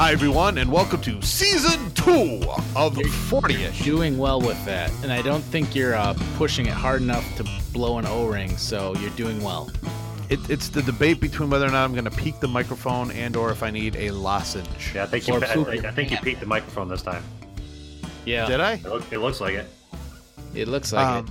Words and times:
Hi, 0.00 0.12
everyone, 0.12 0.56
and 0.56 0.72
welcome 0.72 1.02
to 1.02 1.20
season 1.20 1.90
two 1.90 2.40
of 2.74 2.94
the 2.94 3.02
40th. 3.02 3.84
doing 3.84 4.16
well 4.16 4.40
with 4.40 4.64
that, 4.64 4.90
and 5.02 5.12
I 5.12 5.20
don't 5.20 5.42
think 5.42 5.74
you're 5.74 5.94
uh, 5.94 6.14
pushing 6.36 6.64
it 6.64 6.72
hard 6.72 7.02
enough 7.02 7.36
to 7.36 7.44
blow 7.74 7.98
an 7.98 8.06
O-ring. 8.06 8.56
So 8.56 8.96
you're 8.96 9.10
doing 9.10 9.42
well. 9.42 9.70
It, 10.30 10.38
it's 10.48 10.70
the 10.70 10.80
debate 10.80 11.20
between 11.20 11.50
whether 11.50 11.66
or 11.66 11.70
not 11.70 11.84
I'm 11.84 11.92
going 11.92 12.06
to 12.06 12.10
peak 12.10 12.40
the 12.40 12.48
microphone 12.48 13.10
and 13.10 13.36
or 13.36 13.50
if 13.50 13.62
I 13.62 13.70
need 13.70 13.94
a 13.96 14.10
lozenge. 14.10 14.92
Yeah, 14.94 15.02
I 15.02 15.06
think 15.06 15.28
you. 15.28 15.34
Or 15.34 15.44
I, 15.44 15.52
poop 15.52 15.68
I 15.68 15.90
think 15.90 16.10
you 16.10 16.16
your 16.16 16.22
peaked 16.22 16.40
the 16.40 16.46
microphone 16.46 16.88
this 16.88 17.02
time. 17.02 17.22
Yeah, 18.24 18.46
Did 18.46 18.60
I? 18.60 18.72
It, 18.72 18.84
look, 18.84 19.12
it 19.12 19.18
looks 19.18 19.42
like 19.42 19.52
it. 19.52 19.66
it 20.54 20.66
looks 20.66 20.94
like 20.94 21.06
Um, 21.06 21.30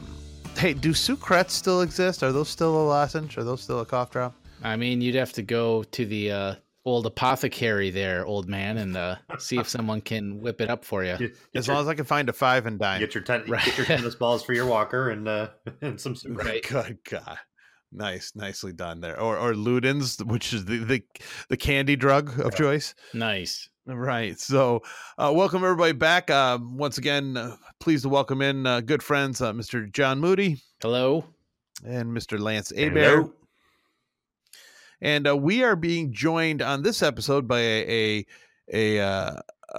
hey, 0.59 0.75
do 0.75 0.91
Sucrets 0.91 1.49
still 1.49 1.81
exist? 1.81 2.21
Are 2.21 2.31
those 2.31 2.49
still 2.49 2.79
a 2.79 2.85
lozenge? 2.85 3.35
Are 3.35 3.43
those 3.43 3.61
still 3.63 3.79
a 3.79 3.85
cough 3.87 4.11
drop? 4.11 4.35
I 4.61 4.75
mean, 4.75 5.01
you'd 5.01 5.15
have 5.15 5.33
to 5.33 5.41
go 5.41 5.81
to 5.85 6.05
the 6.05 6.31
uh, 6.31 6.55
old 6.85 7.05
apothecary 7.05 7.89
there, 7.89 8.25
old 8.25 8.47
man, 8.47 8.77
and 8.77 8.95
uh, 8.97 9.15
see 9.37 9.57
if 9.57 9.67
someone 9.67 10.01
can 10.01 10.39
whip 10.39 10.61
it 10.61 10.69
up 10.69 10.85
for 10.85 11.03
you. 11.03 11.17
Get, 11.17 11.19
get 11.19 11.59
As 11.59 11.67
your, 11.67 11.75
long 11.75 11.83
as 11.83 11.89
I 11.89 11.93
can 11.93 12.05
find 12.05 12.29
a 12.29 12.33
five 12.33 12.65
and 12.65 12.79
dime. 12.79 12.99
get 12.99 13.13
your, 13.13 13.23
ten, 13.23 13.43
Right. 13.47 13.63
get 13.65 13.77
your 13.77 13.85
tennis 13.85 14.15
balls 14.15 14.43
for 14.43 14.53
your 14.53 14.65
walker 14.65 15.09
and 15.09 15.27
uh, 15.27 15.49
and 15.81 15.99
some. 15.99 16.15
soup. 16.15 16.37
Right. 16.37 16.63
Good 16.67 16.99
God. 17.09 17.37
Nice, 17.91 18.33
nicely 18.35 18.71
done 18.71 19.01
there. 19.01 19.19
Or 19.19 19.37
or 19.37 19.53
Ludens, 19.53 20.23
which 20.25 20.53
is 20.53 20.65
the 20.65 20.77
the, 20.77 21.03
the 21.49 21.57
candy 21.57 21.95
drug 21.95 22.29
of 22.39 22.51
Yeah. 22.53 22.57
choice. 22.57 22.95
Nice. 23.13 23.67
Right. 23.87 24.39
So, 24.39 24.83
uh, 25.17 25.31
welcome 25.35 25.63
everybody 25.63 25.93
back. 25.93 26.29
Uh, 26.29 26.59
once 26.61 26.99
again, 26.99 27.35
uh, 27.35 27.55
pleased 27.79 28.03
to 28.03 28.09
welcome 28.09 28.43
in 28.43 28.67
uh, 28.67 28.81
good 28.81 29.01
friends, 29.01 29.41
uh, 29.41 29.51
Mr. 29.53 29.91
John 29.91 30.19
Moody 30.19 30.61
Hello. 30.79 31.25
and 31.83 32.15
Mr. 32.15 32.39
Lance 32.39 32.71
Hello. 32.75 33.33
And 35.01 35.27
uh, 35.27 35.37
we 35.37 35.63
are 35.63 35.75
being 35.75 36.13
joined 36.13 36.61
on 36.61 36.83
this 36.83 37.01
episode 37.01 37.47
by 37.47 37.59
a 37.59 38.25
a, 38.71 38.97
a, 38.97 38.99
uh, 38.99 39.35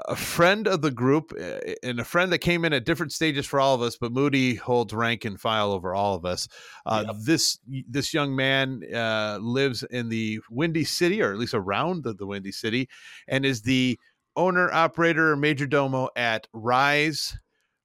a 0.09 0.17
friend 0.17 0.67
of 0.69 0.83
the 0.83 0.91
group 0.91 1.33
uh, 1.39 1.59
and 1.83 2.01
a 2.01 2.05
friend 2.05 2.33
that 2.33 2.39
came 2.39 2.65
in 2.65 2.73
at 2.73 2.85
different 2.85 3.13
stages 3.13 3.47
for 3.47 3.61
all 3.61 3.75
of 3.75 3.83
us, 3.83 3.97
but 3.97 4.13
Moody 4.13 4.55
holds 4.55 4.95
rank 4.95 5.25
and 5.25 5.41
file 5.41 5.73
over 5.73 5.95
all 5.95 6.15
of 6.15 6.25
us. 6.25 6.49
Uh, 6.87 7.05
Yep. 7.07 7.17
This 7.25 7.59
this 7.89 8.15
young 8.15 8.35
man 8.35 8.83
uh, 8.95 9.39
lives 9.41 9.83
in 9.85 10.09
the 10.09 10.41
Windy 10.51 10.85
City, 10.85 11.23
or 11.23 11.33
at 11.33 11.39
least 11.39 11.55
around 11.55 12.05
the, 12.05 12.15
the 12.15 12.27
Windy 12.27 12.53
City, 12.53 12.89
and 13.29 13.45
is 13.45 13.63
the 13.63 13.99
owner, 14.37 14.71
operator, 14.73 15.37
major 15.37 15.67
domo 15.67 16.09
at 16.17 16.47
Rise 16.53 17.39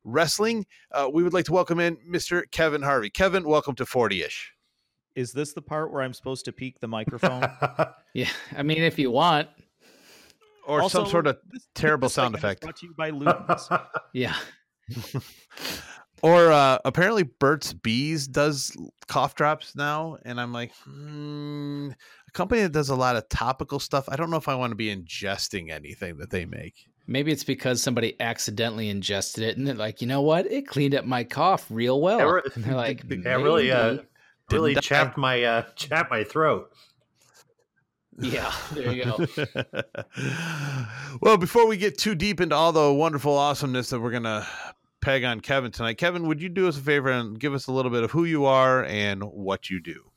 Wrestling. 0.04 0.66
Uh, 0.92 1.10
we 1.12 1.24
would 1.24 1.34
like 1.34 1.46
to 1.46 1.54
welcome 1.54 1.80
in 1.80 1.98
Mr. 2.10 2.44
Kevin 2.52 2.84
Harvey. 2.84 3.10
Kevin, 3.10 3.44
welcome 3.44 3.76
to 3.76 3.86
40 3.86 4.22
ish. 4.24 4.55
Is 5.16 5.32
this 5.32 5.54
the 5.54 5.62
part 5.62 5.92
where 5.92 6.02
I'm 6.02 6.14
supposed 6.14 6.46
to 6.46 6.52
peek 6.52 6.80
the 6.80 6.88
microphone? 6.88 7.48
Yeah, 8.14 8.30
I 8.56 8.64
mean, 8.64 8.82
if 8.82 8.98
you 8.98 9.12
want, 9.12 9.50
Or 10.66 10.90
some 10.90 11.06
sort 11.06 11.28
of 11.28 11.38
this- 11.52 11.68
terrible 11.76 12.06
this 12.08 12.14
sound 12.14 12.34
effect. 12.34 12.62
Brought 12.62 12.78
to 12.78 12.86
you 12.88 12.94
by 12.98 13.12
Ludens. 13.12 13.88
yeah. 14.14 14.36
Or 16.24 16.50
uh, 16.52 16.78
apparently 16.86 17.24
Burt's 17.24 17.74
Bees 17.74 18.26
does 18.28 18.76
cough 19.08 19.36
drops 19.36 19.76
now, 19.76 20.18
and 20.24 20.40
I'm 20.40 20.54
like, 20.54 20.72
hmm, 20.86 21.90
a 22.28 22.32
company 22.32 22.62
that 22.62 22.72
does 22.72 22.90
a 22.90 22.96
lot 22.96 23.16
of 23.18 23.28
topical 23.30 23.80
stuff. 23.80 24.08
I 24.10 24.16
don't 24.16 24.32
know 24.32 24.38
if 24.38 24.48
I 24.48 24.56
want 24.56 24.72
to 24.72 24.76
be 24.76 24.96
ingesting 24.96 25.70
anything 25.72 26.18
that 26.18 26.30
they 26.32 26.46
make. 26.46 26.74
Maybe 27.06 27.32
it's 27.32 27.44
because 27.44 27.84
somebody 27.84 28.20
accidentally 28.22 28.90
ingested 28.90 29.44
it, 29.44 29.58
and 29.58 29.68
they're 29.68 29.76
like, 29.76 30.02
you 30.02 30.08
know 30.08 30.22
what? 30.22 30.50
It 30.50 30.66
cleaned 30.68 30.96
up 30.96 31.06
my 31.06 31.24
cough 31.26 31.68
real 31.70 32.00
well. 32.02 32.18
Yeah, 32.20 32.32
re- 32.32 32.42
and 32.56 32.64
they're 32.64 32.76
like, 32.88 33.04
yeah, 33.10 33.36
really, 33.36 33.72
uh, 33.72 33.98
"Maybe." 34.50 34.58
really 34.60 34.74
Didn't 34.76 34.86
I- 34.86 34.88
chapped 34.88 35.18
my 35.18 35.44
uh, 35.44 35.62
chapped 35.76 36.12
my 36.12 36.24
throat. 36.24 36.72
yeah. 38.20 38.54
There 38.74 38.92
you 38.94 39.04
go. 39.06 39.26
well, 41.22 41.38
before 41.38 41.68
we 41.68 41.78
get 41.78 41.98
too 41.98 42.16
deep 42.16 42.40
into 42.42 42.56
all 42.56 42.72
the 42.72 42.94
wonderful 42.94 43.38
awesomeness 43.38 43.90
that 43.90 44.00
we're 44.00 44.12
gonna 44.12 44.48
peg 45.02 45.24
on 45.24 45.40
Kevin 45.42 45.72
tonight, 45.72 45.98
Kevin, 45.98 46.28
would 46.28 46.42
you 46.42 46.50
do 46.50 46.68
us 46.68 46.78
a 46.78 46.82
favor 46.82 47.10
and 47.10 47.40
give 47.40 47.54
us 47.54 47.68
a 47.68 47.72
little 47.72 47.92
bit 47.92 48.04
of 48.04 48.12
who 48.12 48.24
you 48.24 48.46
are 48.46 48.84
and 48.86 49.24
what 49.24 49.70
you 49.70 49.82
do? 49.82 50.12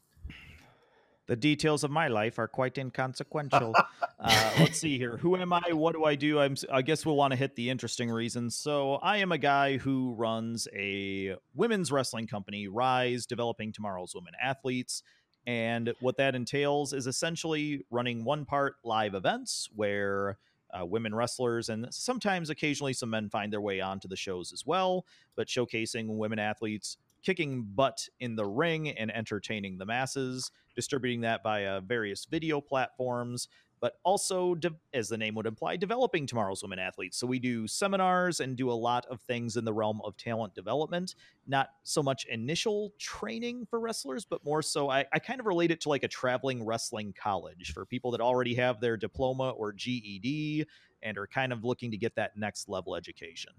The 1.29 1.37
details 1.37 1.85
of 1.85 1.91
my 1.91 2.09
life 2.09 2.39
are 2.39 2.49
quite 2.49 2.77
inconsequential. 2.79 3.75
uh, 4.19 4.51
let's 4.59 4.81
see 4.81 4.99
here. 4.99 5.19
Who 5.19 5.37
am 5.37 5.53
I? 5.53 5.73
What 5.73 5.95
do 5.95 6.05
I 6.05 6.15
do? 6.15 6.41
I'm, 6.41 6.57
I 6.73 6.83
guess 6.83 7.07
we'll 7.07 7.17
want 7.17 7.33
to 7.33 7.37
hit 7.37 7.55
the 7.55 7.71
interesting 7.71 8.11
reasons. 8.11 8.57
So, 8.57 8.95
I 8.95 9.19
am 9.19 9.31
a 9.31 9.39
guy 9.39 9.77
who 9.77 10.15
runs 10.15 10.67
a 10.75 11.37
women's 11.55 11.93
wrestling 11.93 12.27
company, 12.27 12.67
Rise, 12.67 13.27
developing 13.27 13.73
tomorrow's 13.73 14.15
women 14.15 14.33
athletes. 14.43 15.03
And 15.47 15.95
what 16.01 16.17
that 16.17 16.35
entails 16.35 16.93
is 16.93 17.07
essentially 17.07 17.85
running 17.91 18.25
one 18.25 18.45
part 18.45 18.77
live 18.83 19.15
events 19.15 19.69
where 19.75 20.39
uh, 20.73 20.85
women 20.85 21.15
wrestlers 21.15 21.69
and 21.69 21.87
sometimes 21.91 22.51
occasionally 22.51 22.93
some 22.93 23.11
men 23.11 23.29
find 23.29 23.53
their 23.53 23.61
way 23.61 23.81
onto 23.81 24.09
the 24.09 24.17
shows 24.17 24.53
as 24.53 24.67
well, 24.67 25.07
but 25.37 25.49
showcasing 25.49 26.19
women 26.19 26.39
athletes 26.39 26.99
kicking 27.23 27.63
butt 27.75 28.09
in 28.21 28.37
the 28.37 28.47
ring 28.47 28.91
and 28.91 29.15
entertaining 29.15 29.79
the 29.79 29.87
masses, 29.87 30.51
distributing 30.75 31.21
that 31.23 31.43
via 31.43 31.77
uh, 31.77 31.81
various 31.81 32.25
video 32.25 32.61
platforms, 32.61 33.49
but 33.81 33.99
also, 34.03 34.55
de- 34.55 34.75
as 34.93 35.09
the 35.09 35.17
name 35.17 35.35
would 35.37 35.47
imply, 35.47 35.77
developing 35.77 36.27
tomorrow's 36.27 36.63
women 36.63 36.79
athletes. 36.79 37.17
So 37.17 37.27
we 37.27 37.39
do 37.39 37.67
seminars 37.67 38.41
and 38.41 38.57
do 38.57 38.71
a 38.71 38.73
lot 38.73 39.07
of 39.07 39.21
things 39.23 39.57
in 39.57 39.65
the 39.65 39.73
realm 39.73 40.01
of 40.05 40.17
talent 40.17 40.55
development, 40.55 41.15
not 41.47 41.69
so 41.85 42.03
much 42.03 42.25
initial 42.27 42.93
training 42.99 43.67
for 43.67 43.79
wrestlers, 43.79 44.25
but 44.25 44.45
more 44.45 44.63
so, 44.63 44.91
I, 44.91 45.05
I 45.13 45.19
kind 45.19 45.41
of 45.41 45.47
relate 45.47 45.71
it 45.71 45.81
to 45.83 45.89
like 45.89 46.03
a 46.03 46.09
traveling 46.09 46.65
wrestling 46.65 47.15
college 47.17 47.73
for 47.73 47.87
people 47.87 48.11
that 48.13 48.21
already 48.21 48.55
have 48.55 48.81
their 48.81 48.97
diploma 48.97 49.51
or 49.51 49.73
GED 49.73 50.67
and 51.03 51.17
are 51.17 51.27
kind 51.27 51.53
of 51.53 51.65
looking 51.65 51.91
to 51.93 51.97
get 51.97 52.17
that 52.17 52.37
next 52.37 52.69
level 52.69 52.97
education. 52.97 53.53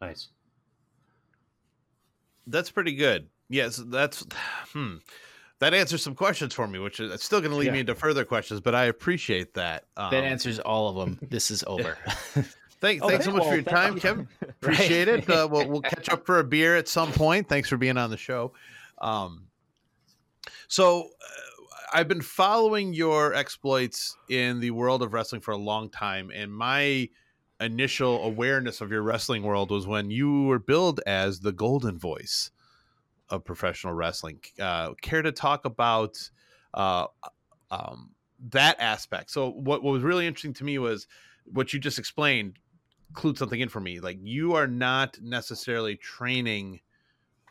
Nice. 0.00 0.28
That's 2.50 2.70
pretty 2.70 2.94
good. 2.94 3.28
Yes, 3.48 3.80
that's 3.86 4.24
hmm. 4.72 4.96
That 5.60 5.74
answers 5.74 6.02
some 6.04 6.14
questions 6.14 6.54
for 6.54 6.68
me, 6.68 6.78
which 6.78 7.00
is 7.00 7.20
still 7.22 7.40
going 7.40 7.50
to 7.50 7.56
lead 7.56 7.72
me 7.72 7.80
into 7.80 7.94
further 7.96 8.24
questions, 8.24 8.60
but 8.60 8.76
I 8.76 8.84
appreciate 8.84 9.54
that. 9.54 9.86
Um, 9.96 10.12
that 10.12 10.22
answers 10.22 10.60
all 10.60 10.88
of 10.88 10.94
them. 10.96 11.18
This 11.30 11.50
is 11.50 11.64
over. 11.66 11.98
Thank, 12.80 13.02
Oh, 13.02 13.08
thanks 13.08 13.24
so 13.24 13.32
thank- 13.32 13.42
much 13.42 13.48
for 13.48 13.54
your 13.56 13.64
time, 13.64 13.94
you. 13.96 14.00
Kevin. 14.00 14.28
Appreciate 14.42 15.08
it. 15.08 15.28
Uh, 15.28 15.48
we'll, 15.50 15.68
we'll 15.68 15.80
catch 15.80 16.08
up 16.10 16.24
for 16.24 16.38
a 16.38 16.44
beer 16.44 16.76
at 16.76 16.86
some 16.86 17.10
point. 17.10 17.48
Thanks 17.48 17.68
for 17.68 17.76
being 17.76 17.96
on 17.98 18.08
the 18.10 18.16
show. 18.16 18.52
Um, 18.98 19.48
so, 20.68 21.02
uh, 21.02 21.64
I've 21.92 22.06
been 22.06 22.20
following 22.20 22.92
your 22.92 23.34
exploits 23.34 24.16
in 24.28 24.60
the 24.60 24.70
world 24.70 25.02
of 25.02 25.12
wrestling 25.12 25.40
for 25.40 25.50
a 25.50 25.56
long 25.56 25.88
time, 25.90 26.30
and 26.32 26.52
my 26.52 27.08
initial 27.60 28.24
awareness 28.24 28.80
of 28.80 28.90
your 28.90 29.02
wrestling 29.02 29.42
world 29.42 29.70
was 29.70 29.86
when 29.86 30.10
you 30.10 30.44
were 30.44 30.58
billed 30.58 31.00
as 31.06 31.40
the 31.40 31.52
golden 31.52 31.98
voice 31.98 32.50
of 33.30 33.44
professional 33.44 33.92
wrestling. 33.92 34.40
Uh, 34.60 34.94
care 35.02 35.22
to 35.22 35.32
talk 35.32 35.64
about 35.64 36.18
uh, 36.74 37.06
um, 37.70 38.10
that 38.50 38.78
aspect? 38.80 39.30
So, 39.30 39.50
what, 39.50 39.82
what 39.82 39.92
was 39.92 40.02
really 40.02 40.26
interesting 40.26 40.54
to 40.54 40.64
me 40.64 40.78
was 40.78 41.06
what 41.44 41.72
you 41.72 41.80
just 41.80 41.98
explained 41.98 42.58
clued 43.12 43.38
something 43.38 43.60
in 43.60 43.68
for 43.68 43.80
me. 43.80 44.00
Like 44.00 44.18
you 44.22 44.54
are 44.54 44.66
not 44.66 45.18
necessarily 45.22 45.96
training 45.96 46.80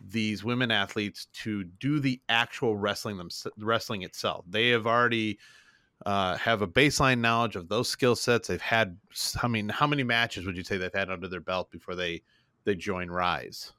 these 0.02 0.44
women 0.44 0.70
athletes 0.72 1.26
to 1.34 1.64
do 1.64 2.00
the 2.00 2.22
actual 2.30 2.78
wrestling 2.78 3.18
them 3.18 3.30
wrestling 3.58 4.04
itself. 4.04 4.46
They 4.48 4.70
have 4.70 4.86
already 4.86 5.40
uh, 6.06 6.38
have 6.38 6.62
a 6.62 6.68
baseline 6.68 7.20
knowledge 7.20 7.56
of 7.56 7.68
those 7.68 7.90
skill 7.90 8.16
sets. 8.16 8.48
They've 8.48 8.62
had, 8.62 8.98
I 9.42 9.48
mean, 9.48 9.70
how 9.70 9.88
many 9.88 10.04
matches 10.04 10.46
would 10.46 10.56
you 10.56 10.64
say 10.64 10.78
they've 10.78 10.94
had 10.94 11.10
under 11.10 11.28
their 11.28 11.42
belt 11.42 11.72
before 11.72 11.96
they 11.96 12.22
they 12.64 12.76
join 12.76 13.10
Rise? 13.10 13.74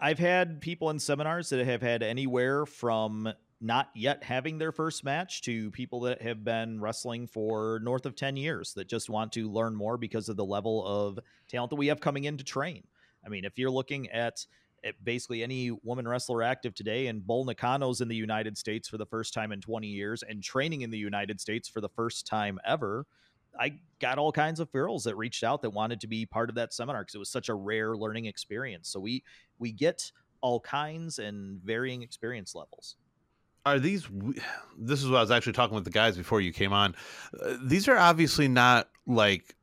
I've 0.00 0.18
had 0.18 0.60
people 0.60 0.90
in 0.90 0.98
seminars 0.98 1.50
that 1.50 1.64
have 1.64 1.82
had 1.82 2.02
anywhere 2.02 2.66
from 2.66 3.32
not 3.60 3.88
yet 3.94 4.22
having 4.22 4.58
their 4.58 4.72
first 4.72 5.04
match 5.04 5.40
to 5.42 5.70
people 5.70 6.00
that 6.00 6.20
have 6.20 6.44
been 6.44 6.80
wrestling 6.80 7.26
for 7.26 7.80
north 7.82 8.04
of 8.04 8.16
10 8.16 8.36
years 8.36 8.74
that 8.74 8.88
just 8.88 9.08
want 9.08 9.32
to 9.32 9.50
learn 9.50 9.74
more 9.74 9.96
because 9.96 10.28
of 10.28 10.36
the 10.36 10.44
level 10.44 10.84
of 10.86 11.18
talent 11.48 11.70
that 11.70 11.76
we 11.76 11.86
have 11.86 12.00
coming 12.00 12.24
in 12.24 12.36
to 12.36 12.44
train. 12.44 12.82
I 13.24 13.28
mean, 13.30 13.44
if 13.44 13.58
you're 13.58 13.70
looking 13.70 14.10
at, 14.10 14.24
at 14.24 14.44
basically 15.02 15.42
any 15.42 15.70
woman 15.82 16.06
wrestler 16.06 16.42
active 16.42 16.74
today, 16.74 17.06
and 17.06 17.26
Bull 17.26 17.44
Nakano's 17.44 18.00
in 18.00 18.08
the 18.08 18.16
United 18.16 18.58
States 18.58 18.88
for 18.88 18.98
the 18.98 19.06
first 19.06 19.34
time 19.34 19.52
in 19.52 19.60
20 19.60 19.86
years 19.86 20.22
and 20.22 20.42
training 20.42 20.82
in 20.82 20.90
the 20.90 20.98
United 20.98 21.40
States 21.40 21.68
for 21.68 21.80
the 21.80 21.88
first 21.88 22.26
time 22.26 22.58
ever, 22.66 23.06
I 23.58 23.78
got 24.00 24.18
all 24.18 24.32
kinds 24.32 24.60
of 24.60 24.70
girls 24.72 25.04
that 25.04 25.16
reached 25.16 25.44
out 25.44 25.62
that 25.62 25.70
wanted 25.70 26.00
to 26.00 26.06
be 26.06 26.26
part 26.26 26.48
of 26.48 26.56
that 26.56 26.74
seminar 26.74 27.02
because 27.02 27.14
it 27.14 27.18
was 27.18 27.30
such 27.30 27.48
a 27.48 27.54
rare 27.54 27.96
learning 27.96 28.26
experience. 28.26 28.88
So 28.88 29.00
we 29.00 29.22
we 29.58 29.72
get 29.72 30.10
all 30.40 30.60
kinds 30.60 31.18
and 31.18 31.60
varying 31.62 32.02
experience 32.02 32.54
levels. 32.54 32.96
Are 33.64 33.78
these? 33.78 34.08
This 34.76 35.04
is 35.04 35.08
what 35.08 35.18
I 35.18 35.20
was 35.20 35.30
actually 35.30 35.52
talking 35.52 35.76
with 35.76 35.84
the 35.84 35.90
guys 35.90 36.16
before 36.16 36.40
you 36.40 36.52
came 36.52 36.72
on. 36.72 36.96
Uh, 37.40 37.54
these 37.62 37.86
are 37.88 37.96
obviously 37.96 38.48
not 38.48 38.88
like. 39.06 39.54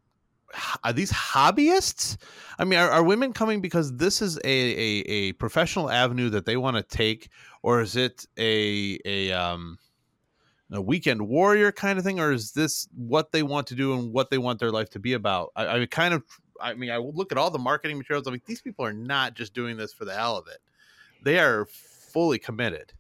Are 0.84 0.94
these 0.94 1.12
hobbyists? 1.12 2.18
I 2.60 2.66
mean, 2.66 2.80
are, 2.80 2.90
are 2.90 3.04
women 3.04 3.34
coming 3.34 3.62
because 3.62 3.96
this 3.96 4.22
is 4.22 4.38
a, 4.38 4.42
a, 4.44 5.04
a 5.08 5.34
professional 5.34 5.90
avenue 5.90 6.30
that 6.30 6.46
they 6.46 6.58
want 6.58 6.78
to 6.78 6.84
take, 6.84 7.30
or 7.62 7.82
is 7.82 7.96
it 7.96 8.26
a 8.38 9.00
a 9.06 9.32
um, 9.32 9.78
a 10.72 10.82
weekend 10.82 11.22
warrior 11.22 11.72
kind 11.72 11.98
of 11.98 12.06
thing, 12.06 12.20
or 12.20 12.32
is 12.32 12.52
this 12.52 12.88
what 12.96 13.32
they 13.32 13.44
want 13.44 13.68
to 13.68 13.76
do 13.76 13.94
and 13.94 14.14
what 14.14 14.30
they 14.30 14.38
want 14.38 14.60
their 14.60 14.72
life 14.72 14.90
to 14.92 15.00
be 15.00 15.14
about? 15.14 15.52
I, 15.56 15.82
I 15.82 15.86
kind 15.86 16.14
of, 16.14 16.24
I 16.62 16.74
mean, 16.74 16.92
I 16.92 16.98
look 16.98 17.32
at 17.32 17.38
all 17.38 17.50
the 17.50 17.60
marketing 17.60 17.98
materials. 17.98 18.28
I'm 18.28 18.34
like, 18.34 18.46
these 18.46 18.62
people 18.62 18.86
are 18.86 18.94
not 18.94 19.36
just 19.36 19.54
doing 19.54 19.78
this 19.78 19.94
for 19.94 20.06
the 20.06 20.14
hell 20.14 20.38
of 20.38 20.48
it; 20.48 20.60
they 21.24 21.40
are 21.40 21.66
fully 21.66 22.40
committed. 22.40 22.94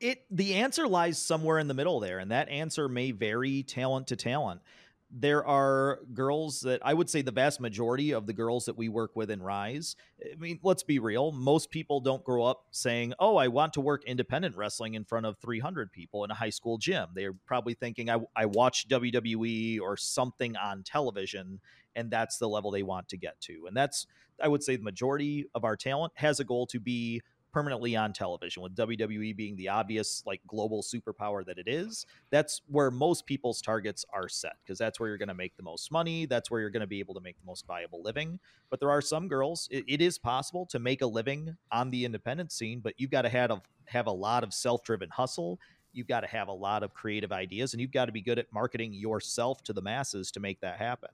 It 0.00 0.24
the 0.30 0.54
answer 0.54 0.88
lies 0.88 1.18
somewhere 1.18 1.58
in 1.58 1.68
the 1.68 1.74
middle 1.74 2.00
there, 2.00 2.18
and 2.18 2.30
that 2.30 2.48
answer 2.48 2.88
may 2.88 3.10
vary 3.10 3.62
talent 3.62 4.06
to 4.08 4.16
talent 4.16 4.62
there 5.12 5.44
are 5.44 6.00
girls 6.14 6.60
that 6.60 6.80
I 6.84 6.94
would 6.94 7.10
say 7.10 7.22
the 7.22 7.32
vast 7.32 7.60
majority 7.60 8.12
of 8.12 8.26
the 8.26 8.32
girls 8.32 8.66
that 8.66 8.76
we 8.76 8.88
work 8.88 9.16
with 9.16 9.30
in 9.30 9.42
Rise. 9.42 9.96
I 10.24 10.36
mean, 10.36 10.60
let's 10.62 10.84
be 10.84 10.98
real. 10.98 11.32
Most 11.32 11.70
people 11.70 12.00
don't 12.00 12.22
grow 12.24 12.44
up 12.44 12.66
saying, 12.70 13.14
Oh, 13.18 13.36
I 13.36 13.48
want 13.48 13.72
to 13.72 13.80
work 13.80 14.04
independent 14.04 14.56
wrestling 14.56 14.94
in 14.94 15.04
front 15.04 15.26
of 15.26 15.36
300 15.38 15.92
people 15.92 16.24
in 16.24 16.30
a 16.30 16.34
high 16.34 16.50
school 16.50 16.78
gym. 16.78 17.08
They're 17.14 17.32
probably 17.32 17.74
thinking, 17.74 18.08
I, 18.08 18.18
I 18.36 18.46
watch 18.46 18.88
WWE 18.88 19.80
or 19.80 19.96
something 19.96 20.56
on 20.56 20.84
television, 20.84 21.60
and 21.96 22.10
that's 22.10 22.38
the 22.38 22.48
level 22.48 22.70
they 22.70 22.84
want 22.84 23.08
to 23.08 23.16
get 23.16 23.40
to. 23.42 23.66
And 23.66 23.76
that's, 23.76 24.06
I 24.40 24.46
would 24.46 24.62
say, 24.62 24.76
the 24.76 24.84
majority 24.84 25.46
of 25.54 25.64
our 25.64 25.76
talent 25.76 26.12
has 26.16 26.38
a 26.38 26.44
goal 26.44 26.66
to 26.68 26.78
be 26.78 27.22
permanently 27.52 27.96
on 27.96 28.12
television 28.12 28.62
with 28.62 28.74
WWE 28.76 29.36
being 29.36 29.56
the 29.56 29.68
obvious 29.68 30.22
like 30.26 30.40
global 30.46 30.82
superpower 30.82 31.44
that 31.44 31.58
it 31.58 31.68
is 31.68 32.06
that's 32.30 32.62
where 32.66 32.90
most 32.90 33.26
people's 33.26 33.60
targets 33.60 34.04
are 34.12 34.28
set 34.28 34.56
because 34.64 34.78
that's 34.78 34.98
where 34.98 35.08
you're 35.08 35.18
going 35.18 35.28
to 35.28 35.34
make 35.34 35.56
the 35.56 35.62
most 35.62 35.90
money 35.92 36.26
that's 36.26 36.50
where 36.50 36.60
you're 36.60 36.70
going 36.70 36.80
to 36.80 36.86
be 36.86 37.00
able 37.00 37.14
to 37.14 37.20
make 37.20 37.38
the 37.38 37.46
most 37.46 37.66
viable 37.66 38.02
living. 38.02 38.38
But 38.70 38.80
there 38.80 38.90
are 38.90 39.02
some 39.02 39.28
girls 39.28 39.68
it, 39.70 39.84
it 39.86 40.00
is 40.00 40.18
possible 40.18 40.66
to 40.66 40.78
make 40.78 41.02
a 41.02 41.06
living 41.06 41.56
on 41.72 41.90
the 41.90 42.04
independent 42.04 42.52
scene 42.52 42.80
but 42.80 42.94
you've 42.98 43.10
got 43.10 43.22
to 43.22 43.28
have 43.28 43.50
a, 43.50 43.62
have 43.86 44.06
a 44.06 44.12
lot 44.12 44.44
of 44.44 44.54
self-driven 44.54 45.10
hustle 45.10 45.58
you've 45.92 46.06
got 46.06 46.20
to 46.20 46.26
have 46.26 46.48
a 46.48 46.52
lot 46.52 46.82
of 46.82 46.94
creative 46.94 47.32
ideas 47.32 47.72
and 47.72 47.80
you've 47.80 47.92
got 47.92 48.06
to 48.06 48.12
be 48.12 48.20
good 48.20 48.38
at 48.38 48.52
marketing 48.52 48.92
yourself 48.92 49.62
to 49.64 49.72
the 49.72 49.82
masses 49.82 50.30
to 50.30 50.40
make 50.40 50.60
that 50.60 50.78
happen. 50.78 51.10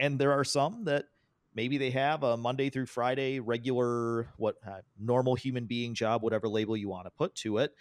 And 0.00 0.18
there 0.18 0.32
are 0.32 0.44
some 0.44 0.84
that 0.84 1.06
maybe 1.54 1.78
they 1.78 1.90
have 1.90 2.22
a 2.22 2.36
Monday 2.36 2.70
through 2.70 2.86
Friday 2.86 3.40
regular, 3.40 4.28
what 4.36 4.56
uh, 4.66 4.80
normal 4.98 5.34
human 5.34 5.66
being 5.66 5.94
job, 5.94 6.22
whatever 6.22 6.48
label 6.48 6.76
you 6.76 6.88
want 6.88 7.06
to 7.06 7.10
put 7.10 7.34
to 7.36 7.58
it. 7.58 7.74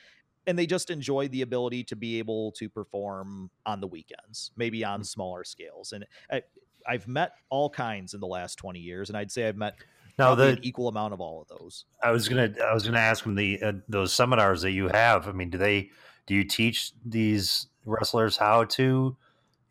And 0.46 0.58
they 0.58 0.66
just 0.66 0.90
enjoy 0.90 1.28
the 1.28 1.42
ability 1.42 1.84
to 1.86 1.96
be 1.96 2.20
able 2.20 2.54
to 2.54 2.70
perform 2.70 3.52
on 3.66 3.82
the 3.82 3.88
weekends, 3.88 4.52
maybe 4.56 4.86
on 4.86 5.02
mm. 5.02 5.06
smaller 5.06 5.44
scales. 5.44 5.92
And 5.92 6.06
I, 6.32 6.44
I've 6.88 7.08
met 7.08 7.34
all 7.50 7.70
kinds 7.70 8.14
in 8.14 8.22
the 8.22 8.28
last 8.28 8.56
20 8.56 8.80
years. 8.80 9.10
And 9.10 9.18
I'd 9.18 9.32
say 9.32 9.48
I've 9.48 9.58
met 9.58 9.76
now 10.18 10.36
the 10.36 10.50
an 10.50 10.60
equal 10.64 10.88
amount 10.88 11.14
of 11.14 11.22
all 11.22 11.42
of 11.42 11.48
those. 11.48 11.86
I 12.02 12.12
was 12.12 12.28
gonna 12.28 12.52
I 12.64 12.74
was 12.74 12.84
gonna 12.84 12.98
ask 12.98 13.24
them 13.24 13.36
the 13.36 13.62
uh, 13.62 13.74
those 13.88 14.14
seminars 14.14 14.62
that 14.64 14.72
you 14.72 14.88
have. 14.88 15.28
I 15.28 15.32
mean, 15.32 15.50
do 15.50 15.58
they 15.58 15.92
do 16.26 16.34
you 16.34 16.44
teach 16.44 16.92
these 17.06 17.68
wrestlers 17.86 18.38
how 18.38 18.64
to 18.64 19.16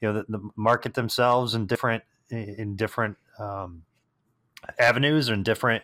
you 0.00 0.08
know 0.08 0.12
the, 0.12 0.24
the 0.28 0.50
market 0.54 0.94
themselves 0.94 1.54
in 1.54 1.66
different 1.66 2.04
in 2.30 2.76
different 2.76 3.16
um, 3.38 3.82
avenues 4.78 5.28
and 5.28 5.44
different 5.44 5.82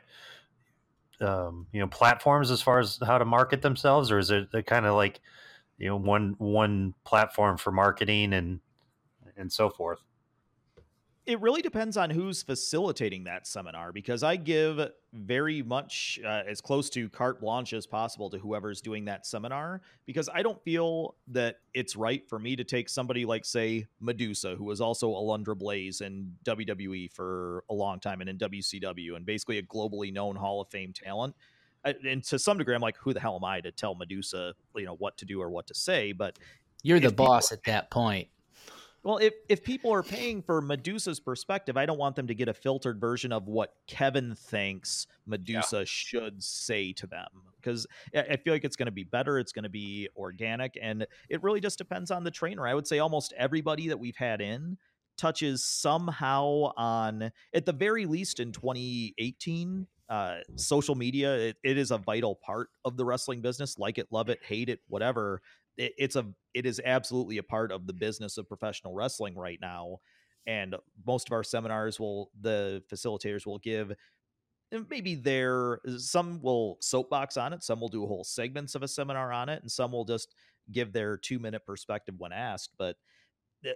um, 1.21 1.67
you 1.73 1.81
know 1.81 1.87
platforms 1.87 2.51
as 2.51 2.61
far 2.61 2.79
as 2.79 2.99
how 3.05 3.19
to 3.19 3.25
market 3.25 3.63
themselves, 3.63 4.11
or 4.11 4.19
is 4.19 4.31
it 4.31 4.49
kind 4.67 4.87
of 4.87 4.95
like 4.95 5.21
you 5.79 5.89
know 5.89 5.97
one 5.97 6.35
one 6.39 6.95
platform 7.05 7.57
for 7.57 7.71
marketing 7.71 8.33
and 8.33 8.61
and 9.37 9.53
so 9.53 9.71
forth? 9.71 10.01
It 11.25 11.41
really 11.41 11.63
depends 11.63 11.97
on 11.97 12.11
who's 12.11 12.43
facilitating 12.43 13.25
that 13.25 13.47
seminar 13.47 13.93
because 13.93 14.25
I 14.25 14.35
give 14.35 14.81
very 15.13 15.63
much 15.63 16.19
uh, 16.25 16.43
as 16.49 16.61
close 16.61 16.91
to 16.91 17.09
carte 17.11 17.41
blanche 17.41 17.73
as 17.73 17.87
possible 17.87 18.29
to 18.31 18.39
whoever's 18.39 18.81
doing 18.81 19.05
that 19.05 19.25
seminar 19.25 19.83
because 20.05 20.29
I 20.35 20.43
don't 20.43 20.61
feel 20.65 21.15
that 21.29 21.61
it's 21.75 21.95
right 21.95 22.29
for 22.29 22.41
me 22.41 22.57
to 22.57 22.65
take 22.65 22.89
somebody 22.89 23.25
like, 23.25 23.45
say, 23.45 23.87
Medusa, 24.01 24.57
who 24.57 24.65
was 24.65 24.81
also 24.81 25.11
Alundra 25.11 25.57
Blayze 25.57 26.01
in 26.01 26.33
WWE 26.45 27.13
for 27.13 27.63
a 27.71 27.75
long 27.75 28.01
time 28.01 28.21
and 28.21 28.29
in 28.29 28.37
WCW 28.39 29.15
and 29.15 29.25
basically 29.25 29.59
a 29.59 29.63
globally 29.63 30.13
known 30.13 30.35
Hall 30.35 30.61
of 30.61 30.69
Fame 30.71 30.93
talent. 30.93 31.37
And 31.85 32.23
to 32.25 32.39
some 32.39 32.59
degree, 32.59 32.75
I'm 32.75 32.81
like, 32.81 32.97
who 32.97 33.13
the 33.13 33.21
hell 33.21 33.37
am 33.37 33.45
I 33.45 33.61
to 33.61 33.71
tell 33.71 33.95
Medusa, 33.95 34.55
you 34.75 34.87
know, 34.87 34.95
what 34.95 35.19
to 35.19 35.25
do 35.25 35.41
or 35.41 35.51
what 35.51 35.69
to 35.69 35.75
say? 35.75 36.13
But 36.13 36.39
you're 36.83 37.01
the 37.01 37.13
boss 37.13 37.53
at 37.53 37.65
that 37.65 37.91
point. 37.91 38.29
Well, 39.05 39.19
if 39.19 39.35
if 39.49 39.65
people 39.65 39.93
are 39.93 40.03
paying 40.03 40.43
for 40.43 40.63
Medusa's 40.63 41.19
perspective, 41.19 41.77
I 41.77 41.87
don't 41.87 41.99
want 41.99 42.15
them 42.15 42.29
to 42.29 42.35
get 42.35 42.49
a 42.49 42.55
filtered 42.55 43.01
version 43.01 43.33
of 43.33 43.49
what 43.49 43.75
Kevin 43.89 44.35
thinks 44.37 45.09
Medusa 45.27 45.79
yeah. 45.79 45.85
should 45.87 46.43
say 46.43 46.93
to 46.95 47.07
them 47.09 47.29
because 47.61 47.87
I 48.15 48.37
feel 48.37 48.53
like 48.53 48.65
it's 48.65 48.77
going 48.77 48.87
to 48.87 48.93
be 48.93 49.05
better, 49.05 49.39
it's 49.39 49.53
going 49.53 49.65
to 49.65 49.69
be 49.69 50.09
organic, 50.17 50.79
and 50.81 51.07
it 51.29 51.43
really 51.43 51.61
just 51.61 51.79
depends 51.79 52.11
on 52.11 52.23
the 52.23 52.31
trainer. 52.31 52.67
I 52.67 52.75
would 52.75 52.87
say 52.87 53.01
almost 53.01 53.33
everybody 53.37 53.89
that 53.89 53.99
we've 53.99 54.17
had 54.17 54.41
in 54.41 54.79
touches 55.17 55.65
somehow 55.65 56.73
on, 56.77 57.33
at 57.55 57.67
the 57.67 57.73
very 57.73 58.07
least, 58.07 58.41
in 58.41 58.53
2018. 58.53 59.87
Uh, 60.09 60.41
social 60.57 60.95
media 60.95 61.35
it, 61.37 61.57
it 61.65 61.79
is 61.79 61.91
a 61.91 61.97
vital 61.97 62.35
part 62.45 62.69
of 62.85 62.99
the 62.99 63.05
wrestling 63.05 63.41
business 63.41 63.79
like 63.79 63.97
it 63.97 64.07
love 64.11 64.29
it 64.29 64.39
hate 64.45 64.69
it 64.69 64.81
whatever 64.89 65.41
it, 65.77 65.93
it's 65.99 66.17
a 66.17 66.27
it 66.55 66.67
is 66.67 66.81
absolutely 66.85 67.39
a 67.39 67.43
part 67.43 67.73
of 67.73 67.87
the 67.87 67.93
business 67.93 68.39
of 68.39 68.49
professional 68.49 68.95
wrestling 68.95 69.35
right 69.37 69.59
now 69.61 69.99
and 70.47 70.75
most 71.07 71.29
of 71.29 71.33
our 71.33 71.45
seminars 71.45 71.99
will 72.01 72.31
the 72.41 72.83
facilitators 72.93 73.47
will 73.47 73.59
give 73.59 73.93
maybe 74.91 75.15
there 75.15 75.81
some 75.99 76.41
will 76.43 76.79
soapbox 76.81 77.37
on 77.37 77.53
it 77.53 77.63
some 77.63 77.81
will 77.81 77.89
do 77.89 78.07
whole 78.07 78.25
segments 78.25 78.75
of 78.75 78.83
a 78.83 78.89
seminar 78.89 79.33
on 79.33 79.49
it 79.49 79.61
and 79.63 79.71
some 79.71 79.93
will 79.93 80.05
just 80.05 80.35
give 80.71 80.93
their 80.93 81.17
two 81.17 81.39
minute 81.39 81.65
perspective 81.67 82.15
when 82.19 82.33
asked 82.33 82.73
but 82.79 82.97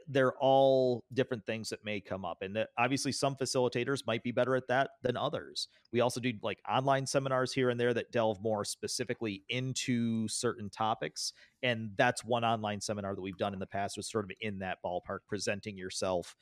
they're 0.09 0.35
all 0.39 1.05
different 1.13 1.45
things 1.47 1.69
that 1.69 1.85
may 1.85 2.01
come 2.01 2.25
up 2.25 2.39
and 2.43 2.67
obviously 2.79 3.13
some 3.13 3.37
facilitators 3.37 4.07
might 4.07 4.23
be 4.23 4.33
better 4.33 4.57
at 4.57 4.67
that 4.69 4.91
than 5.03 5.17
others. 5.17 5.69
We 5.93 6.01
also 6.01 6.21
do 6.21 6.33
like 6.43 6.59
online 6.69 7.07
seminars 7.07 7.53
here 7.53 7.71
and 7.71 7.79
there 7.79 7.95
that 7.95 8.13
delve 8.13 8.43
more 8.43 8.65
specifically 8.65 9.45
into 9.49 10.27
certain 10.29 10.71
topics 10.71 11.33
and 11.63 11.91
that's 11.97 12.25
one 12.25 12.45
online 12.45 12.81
seminar 12.81 13.15
that 13.15 13.21
we've 13.21 13.37
done 13.37 13.53
in 13.53 13.61
the 13.61 13.67
past 13.67 13.97
was 13.97 14.11
sort 14.11 14.25
of 14.25 14.31
in 14.41 14.59
that 14.61 14.79
ballpark 14.85 15.21
presenting 15.29 15.77
yourself 15.77 16.35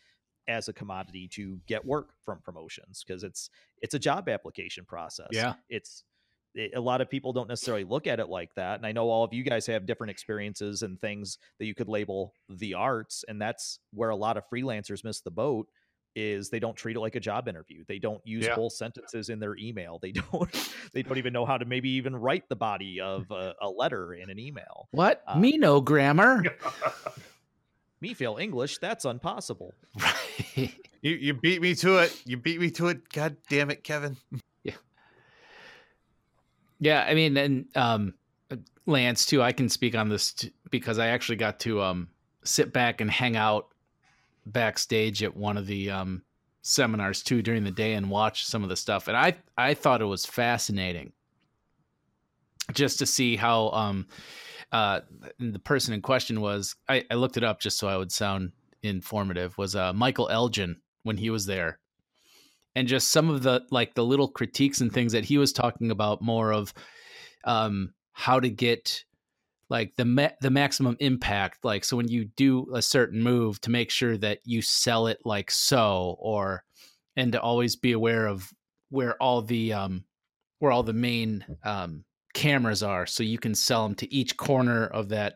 as 0.48 0.68
a 0.68 0.72
commodity 0.72 1.28
to 1.28 1.58
get 1.66 1.84
work 1.84 2.10
from 2.24 2.40
promotions 2.40 3.04
because 3.06 3.24
it's 3.24 3.50
it's 3.80 3.94
a 3.94 3.98
job 3.98 4.28
application 4.28 4.84
process. 4.84 5.28
Yeah. 5.30 5.54
It's 5.68 6.04
a 6.56 6.80
lot 6.80 7.00
of 7.00 7.10
people 7.10 7.32
don't 7.32 7.48
necessarily 7.48 7.84
look 7.84 8.06
at 8.06 8.20
it 8.20 8.28
like 8.28 8.50
that 8.54 8.76
and 8.76 8.86
i 8.86 8.92
know 8.92 9.08
all 9.08 9.24
of 9.24 9.32
you 9.32 9.42
guys 9.42 9.66
have 9.66 9.86
different 9.86 10.10
experiences 10.10 10.82
and 10.82 11.00
things 11.00 11.38
that 11.58 11.66
you 11.66 11.74
could 11.74 11.88
label 11.88 12.32
the 12.48 12.74
arts 12.74 13.24
and 13.28 13.40
that's 13.40 13.80
where 13.92 14.10
a 14.10 14.16
lot 14.16 14.36
of 14.36 14.44
freelancers 14.52 15.04
miss 15.04 15.20
the 15.20 15.30
boat 15.30 15.68
is 16.16 16.48
they 16.48 16.60
don't 16.60 16.76
treat 16.76 16.96
it 16.96 17.00
like 17.00 17.16
a 17.16 17.20
job 17.20 17.48
interview 17.48 17.82
they 17.88 17.98
don't 17.98 18.24
use 18.24 18.44
yeah. 18.44 18.54
whole 18.54 18.70
sentences 18.70 19.28
in 19.28 19.40
their 19.40 19.56
email 19.56 19.98
they 20.00 20.12
don't 20.32 20.70
they 20.92 21.02
don't 21.02 21.18
even 21.18 21.32
know 21.32 21.44
how 21.44 21.58
to 21.58 21.64
maybe 21.64 21.90
even 21.90 22.14
write 22.14 22.48
the 22.48 22.56
body 22.56 23.00
of 23.00 23.28
a, 23.30 23.54
a 23.60 23.68
letter 23.68 24.14
in 24.14 24.30
an 24.30 24.38
email 24.38 24.88
what? 24.92 25.22
uh, 25.26 25.38
me 25.38 25.58
no 25.58 25.80
grammar? 25.80 26.44
Me 28.00 28.12
feel 28.12 28.36
english 28.36 28.76
that's 28.78 29.06
impossible 29.06 29.72
right. 29.98 30.74
You, 31.00 31.12
you 31.12 31.32
beat 31.32 31.62
me 31.62 31.74
to 31.76 31.98
it 31.98 32.20
you 32.26 32.36
beat 32.36 32.60
me 32.60 32.70
to 32.72 32.88
it 32.88 33.08
god 33.10 33.38
damn 33.48 33.70
it 33.70 33.82
kevin 33.82 34.18
yeah, 36.80 37.04
I 37.08 37.14
mean, 37.14 37.36
and 37.36 37.66
um, 37.74 38.14
Lance 38.86 39.26
too. 39.26 39.42
I 39.42 39.52
can 39.52 39.68
speak 39.68 39.94
on 39.94 40.08
this 40.08 40.32
t- 40.32 40.52
because 40.70 40.98
I 40.98 41.08
actually 41.08 41.36
got 41.36 41.60
to 41.60 41.82
um, 41.82 42.08
sit 42.44 42.72
back 42.72 43.00
and 43.00 43.10
hang 43.10 43.36
out 43.36 43.68
backstage 44.46 45.22
at 45.22 45.36
one 45.36 45.56
of 45.56 45.66
the 45.66 45.90
um, 45.90 46.22
seminars 46.62 47.22
too 47.22 47.42
during 47.42 47.64
the 47.64 47.70
day 47.70 47.94
and 47.94 48.10
watch 48.10 48.44
some 48.44 48.62
of 48.62 48.68
the 48.68 48.76
stuff, 48.76 49.08
and 49.08 49.16
I 49.16 49.36
I 49.56 49.74
thought 49.74 50.02
it 50.02 50.06
was 50.06 50.26
fascinating 50.26 51.12
just 52.72 52.98
to 52.98 53.06
see 53.06 53.36
how 53.36 53.70
um, 53.70 54.06
uh, 54.72 55.00
the 55.38 55.58
person 55.58 55.94
in 55.94 56.02
question 56.02 56.40
was. 56.40 56.76
I, 56.88 57.04
I 57.10 57.14
looked 57.14 57.36
it 57.36 57.44
up 57.44 57.60
just 57.60 57.78
so 57.78 57.88
I 57.88 57.96
would 57.96 58.12
sound 58.12 58.52
informative. 58.82 59.56
Was 59.56 59.76
uh, 59.76 59.92
Michael 59.92 60.28
Elgin 60.28 60.80
when 61.02 61.16
he 61.16 61.30
was 61.30 61.46
there 61.46 61.78
and 62.76 62.88
just 62.88 63.08
some 63.08 63.30
of 63.30 63.42
the 63.42 63.62
like 63.70 63.94
the 63.94 64.04
little 64.04 64.28
critiques 64.28 64.80
and 64.80 64.92
things 64.92 65.12
that 65.12 65.24
he 65.24 65.38
was 65.38 65.52
talking 65.52 65.90
about 65.90 66.22
more 66.22 66.52
of 66.52 66.72
um 67.44 67.92
how 68.12 68.40
to 68.40 68.48
get 68.48 69.04
like 69.70 69.96
the 69.96 70.04
ma- 70.04 70.28
the 70.40 70.50
maximum 70.50 70.96
impact 71.00 71.64
like 71.64 71.84
so 71.84 71.96
when 71.96 72.08
you 72.08 72.24
do 72.36 72.66
a 72.74 72.82
certain 72.82 73.22
move 73.22 73.60
to 73.60 73.70
make 73.70 73.90
sure 73.90 74.16
that 74.16 74.38
you 74.44 74.62
sell 74.62 75.06
it 75.06 75.18
like 75.24 75.50
so 75.50 76.16
or 76.18 76.64
and 77.16 77.32
to 77.32 77.40
always 77.40 77.76
be 77.76 77.92
aware 77.92 78.26
of 78.26 78.52
where 78.90 79.20
all 79.22 79.42
the 79.42 79.72
um 79.72 80.04
where 80.58 80.72
all 80.72 80.82
the 80.82 80.92
main 80.92 81.44
um 81.64 82.04
cameras 82.34 82.82
are 82.82 83.06
so 83.06 83.22
you 83.22 83.38
can 83.38 83.54
sell 83.54 83.84
them 83.84 83.94
to 83.94 84.12
each 84.12 84.36
corner 84.36 84.86
of 84.86 85.08
that 85.08 85.34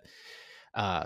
uh 0.75 1.05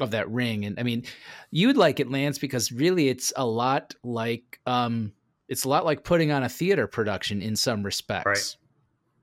of 0.00 0.10
that 0.10 0.30
ring 0.30 0.64
and 0.64 0.78
i 0.78 0.82
mean 0.82 1.02
you'd 1.50 1.76
like 1.76 2.00
it 2.00 2.10
lance 2.10 2.38
because 2.38 2.72
really 2.72 3.08
it's 3.08 3.32
a 3.36 3.44
lot 3.44 3.94
like 4.02 4.60
um 4.66 5.12
it's 5.52 5.64
a 5.64 5.68
lot 5.68 5.84
like 5.84 6.02
putting 6.02 6.32
on 6.32 6.42
a 6.42 6.48
theater 6.48 6.86
production 6.86 7.42
in 7.42 7.54
some 7.54 7.82
respects. 7.82 8.26
Right. 8.26 8.56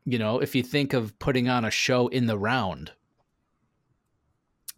You 0.05 0.19
know, 0.19 0.39
if 0.39 0.53
you 0.53 0.61
think 0.61 0.93
of 0.93 1.17
putting 1.17 1.49
on 1.49 1.65
a 1.65 1.71
show 1.71 2.07
in 2.07 2.27
the 2.27 2.37
round, 2.37 2.91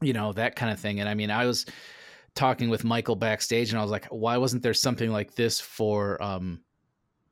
you 0.01 0.13
know, 0.13 0.31
that 0.31 0.55
kind 0.55 0.71
of 0.71 0.79
thing. 0.79 1.01
And 1.01 1.09
I 1.09 1.13
mean, 1.13 1.29
I 1.29 1.45
was 1.45 1.65
talking 2.35 2.69
with 2.69 2.85
Michael 2.85 3.17
backstage 3.17 3.69
and 3.69 3.77
I 3.77 3.81
was 3.81 3.91
like, 3.91 4.05
why 4.05 4.37
wasn't 4.37 4.63
there 4.63 4.73
something 4.73 5.11
like 5.11 5.35
this 5.35 5.59
for 5.59 6.23
um, 6.23 6.61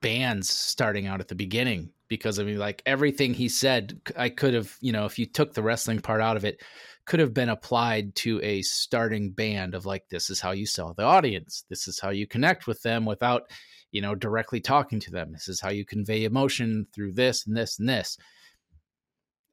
bands 0.01 0.49
starting 0.49 1.07
out 1.07 1.21
at 1.21 1.29
the 1.29 1.35
beginning? 1.35 1.89
Because 2.09 2.39
I 2.39 2.43
mean, 2.43 2.57
like 2.57 2.83
everything 2.85 3.33
he 3.33 3.47
said, 3.47 4.01
I 4.17 4.27
could 4.27 4.53
have, 4.53 4.75
you 4.81 4.91
know, 4.91 5.05
if 5.05 5.17
you 5.17 5.27
took 5.27 5.53
the 5.53 5.63
wrestling 5.63 6.01
part 6.01 6.19
out 6.19 6.35
of 6.35 6.43
it, 6.43 6.61
could 7.05 7.21
have 7.21 7.33
been 7.33 7.49
applied 7.49 8.15
to 8.15 8.41
a 8.43 8.61
starting 8.63 9.31
band 9.31 9.75
of 9.75 9.85
like, 9.85 10.09
this 10.09 10.29
is 10.29 10.41
how 10.41 10.51
you 10.51 10.65
sell 10.65 10.93
the 10.93 11.03
audience. 11.03 11.63
This 11.69 11.87
is 11.87 12.01
how 12.01 12.09
you 12.09 12.27
connect 12.27 12.67
with 12.67 12.81
them 12.81 13.05
without, 13.05 13.49
you 13.91 14.01
know, 14.01 14.15
directly 14.15 14.59
talking 14.59 14.99
to 15.01 15.11
them. 15.11 15.31
This 15.31 15.47
is 15.47 15.59
how 15.59 15.69
you 15.69 15.85
convey 15.85 16.23
emotion 16.23 16.87
through 16.93 17.13
this 17.13 17.47
and 17.47 17.55
this 17.55 17.79
and 17.79 17.89
this. 17.89 18.17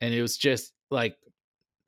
And 0.00 0.12
it 0.12 0.22
was 0.22 0.36
just 0.36 0.72
like 0.90 1.16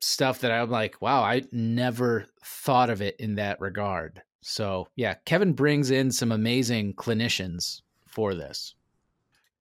stuff 0.01 0.39
that 0.39 0.51
I'm 0.51 0.69
like, 0.69 1.01
wow, 1.01 1.21
I 1.21 1.43
never 1.51 2.25
thought 2.43 2.89
of 2.89 3.01
it 3.01 3.15
in 3.19 3.35
that 3.35 3.59
regard. 3.59 4.21
So 4.41 4.87
yeah, 4.95 5.15
Kevin 5.25 5.53
brings 5.53 5.91
in 5.91 6.11
some 6.11 6.31
amazing 6.31 6.93
clinicians 6.93 7.81
for 8.07 8.33
this. 8.33 8.75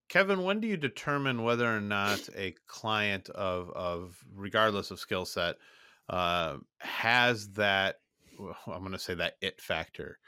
Kevin, 0.09 0.43
when 0.43 0.61
do 0.61 0.69
you 0.69 0.77
determine 0.77 1.43
whether 1.43 1.67
or 1.67 1.81
not 1.81 2.29
a 2.35 2.55
client 2.67 3.29
of 3.31 3.71
of 3.71 4.19
regardless 4.35 4.91
of 4.91 4.99
skill 4.99 5.27
set 5.27 5.57
uh, 6.09 6.57
has 6.79 7.51
that? 7.51 7.97
I'm 8.67 8.81
going 8.81 8.93
to 8.93 8.99
say 8.99 9.15
that 9.15 9.35
it 9.43 9.61
factor. 9.61 10.19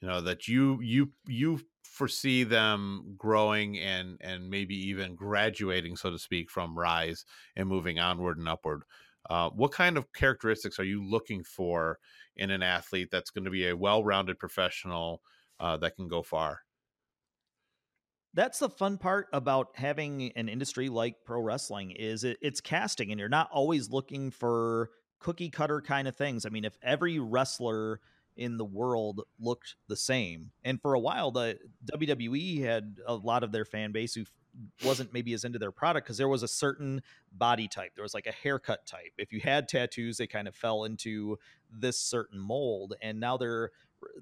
You 0.00 0.08
know 0.08 0.20
that 0.22 0.48
you 0.48 0.80
you 0.80 1.10
you 1.26 1.60
foresee 1.92 2.44
them 2.44 3.14
growing 3.16 3.78
and 3.78 4.18
and 4.20 4.50
maybe 4.50 4.74
even 4.88 5.14
graduating, 5.14 5.96
so 5.96 6.10
to 6.10 6.18
speak, 6.18 6.50
from 6.50 6.78
rise 6.78 7.24
and 7.56 7.68
moving 7.68 7.98
onward 7.98 8.38
and 8.38 8.48
upward. 8.48 8.82
Uh, 9.28 9.50
what 9.50 9.72
kind 9.72 9.96
of 9.96 10.12
characteristics 10.12 10.78
are 10.78 10.84
you 10.84 11.04
looking 11.04 11.42
for 11.42 11.98
in 12.36 12.50
an 12.50 12.62
athlete 12.62 13.08
that's 13.10 13.30
going 13.30 13.44
to 13.44 13.50
be 13.50 13.68
a 13.68 13.76
well-rounded 13.76 14.38
professional 14.38 15.20
uh, 15.58 15.76
that 15.76 15.96
can 15.96 16.06
go 16.08 16.22
far? 16.22 16.60
That's 18.34 18.58
the 18.58 18.68
fun 18.68 18.98
part 18.98 19.28
about 19.32 19.68
having 19.76 20.30
an 20.36 20.48
industry 20.48 20.90
like 20.90 21.24
pro 21.24 21.40
wrestling 21.40 21.92
is 21.92 22.22
it, 22.22 22.36
it's 22.42 22.60
casting, 22.60 23.10
and 23.10 23.18
you're 23.18 23.28
not 23.30 23.48
always 23.50 23.90
looking 23.90 24.30
for 24.30 24.90
cookie 25.18 25.48
cutter 25.48 25.80
kind 25.80 26.06
of 26.06 26.14
things. 26.14 26.44
I 26.44 26.50
mean, 26.50 26.66
if 26.66 26.76
every 26.82 27.18
wrestler 27.18 28.00
in 28.36 28.56
the 28.58 28.64
world 28.64 29.22
looked 29.40 29.76
the 29.88 29.96
same, 29.96 30.50
and 30.64 30.80
for 30.80 30.94
a 30.94 31.00
while, 31.00 31.30
the 31.30 31.58
WWE 31.92 32.62
had 32.62 32.98
a 33.06 33.14
lot 33.14 33.42
of 33.42 33.52
their 33.52 33.64
fan 33.64 33.92
base 33.92 34.14
who 34.14 34.24
wasn't 34.84 35.12
maybe 35.12 35.32
as 35.32 35.44
into 35.44 35.58
their 35.58 35.70
product 35.72 36.06
because 36.06 36.18
there 36.18 36.28
was 36.28 36.42
a 36.42 36.48
certain 36.48 37.02
body 37.32 37.68
type. 37.68 37.92
There 37.94 38.02
was 38.02 38.14
like 38.14 38.26
a 38.26 38.32
haircut 38.32 38.86
type. 38.86 39.12
If 39.18 39.32
you 39.32 39.40
had 39.40 39.68
tattoos, 39.68 40.16
they 40.16 40.26
kind 40.26 40.48
of 40.48 40.54
fell 40.54 40.84
into 40.84 41.38
this 41.70 41.98
certain 41.98 42.38
mold, 42.38 42.94
and 43.02 43.20
now 43.20 43.36
they're 43.36 43.70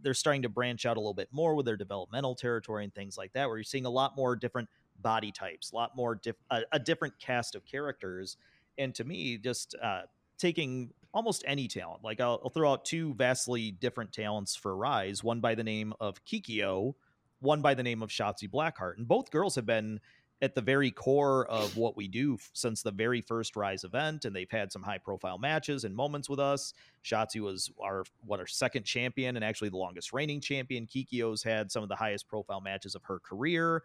they're 0.03 0.15
starting 0.15 0.43
to 0.43 0.49
branch 0.49 0.87
out 0.87 0.97
a 0.97 1.01
little 1.01 1.15
bit 1.15 1.29
more 1.33 1.55
with 1.55 1.67
their 1.67 1.77
developmental 1.77 2.35
territory 2.35 2.85
and 2.85 2.95
things 2.95 3.19
like 3.19 3.33
that, 3.33 3.49
where 3.49 3.57
you're 3.57 3.65
seeing 3.65 3.87
a 3.87 3.91
lot 3.91 4.17
more 4.17 4.37
different 4.37 4.69
body 5.01 5.33
types, 5.33 5.73
a 5.73 5.75
lot 5.75 5.97
more 5.97 6.15
diff- 6.15 6.37
a, 6.51 6.63
a 6.73 6.79
different 6.79 7.19
cast 7.19 7.55
of 7.55 7.65
characters. 7.65 8.37
And 8.79 8.95
to 8.95 9.05
me, 9.05 9.39
just 9.39 9.75
uh, 9.83 10.03
taking 10.39 10.93
almost 11.15 11.45
any 11.47 11.69
talent, 11.69 12.03
like 12.03 12.21
I'll, 12.21 12.41
I'll 12.45 12.51
throw 12.51 12.73
out 12.73 12.85
two 12.85 13.15
vastly 13.15 13.71
different 13.71 14.13
talents 14.13 14.57
for 14.57 14.77
Rise, 14.77 15.23
one 15.23 15.41
by 15.41 15.55
the 15.55 15.65
name 15.65 15.95
of 16.01 16.23
Kikyo, 16.25 16.95
one 17.39 17.63
by 17.63 17.75
the 17.75 17.83
name 17.83 18.03
of 18.03 18.11
Shotzi 18.11 18.51
Blackheart, 18.51 18.99
and 18.99 19.07
both 19.07 19.31
girls 19.31 19.55
have 19.55 19.65
been 19.65 20.01
at 20.43 20.57
the 20.57 20.61
very 20.61 20.91
core 20.91 21.47
of 21.47 21.77
what 21.77 21.97
we 21.97 22.09
do 22.09 22.37
since 22.53 22.83
the 22.83 22.91
very 22.91 23.21
first 23.21 23.55
Rise 23.55 23.85
event, 23.85 24.25
and 24.25 24.35
they've 24.35 24.51
had 24.51 24.73
some 24.73 24.83
high 24.83 24.99
profile 24.99 25.39
matches 25.39 25.85
and 25.85 25.95
moments 25.95 26.29
with 26.29 26.41
us. 26.41 26.75
Shotzi 27.05 27.41
was 27.41 27.71
our 27.81 28.05
what 28.27 28.41
our 28.41 28.47
second 28.47 28.85
champion 28.85 29.37
and 29.37 29.45
actually 29.45 29.71
the 29.71 29.77
longest 29.77 30.13
reigning 30.13 30.41
champion. 30.41 30.87
Kikyo's 30.87 31.45
had 31.45 31.71
some 31.71 31.85
of 31.85 31.89
the 31.89 31.97
highest 31.97 32.29
profile 32.29 32.61
matches 32.61 32.97
of 32.97 33.05
her 33.05 33.21
career, 33.21 33.85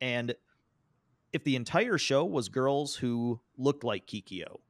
and 0.00 0.34
if 1.34 1.44
the 1.44 1.56
entire 1.56 1.98
show 1.98 2.24
was 2.24 2.48
girls 2.48 2.96
who 2.96 3.40
looked 3.58 3.84
like 3.84 4.06
Kikyo, 4.06 4.60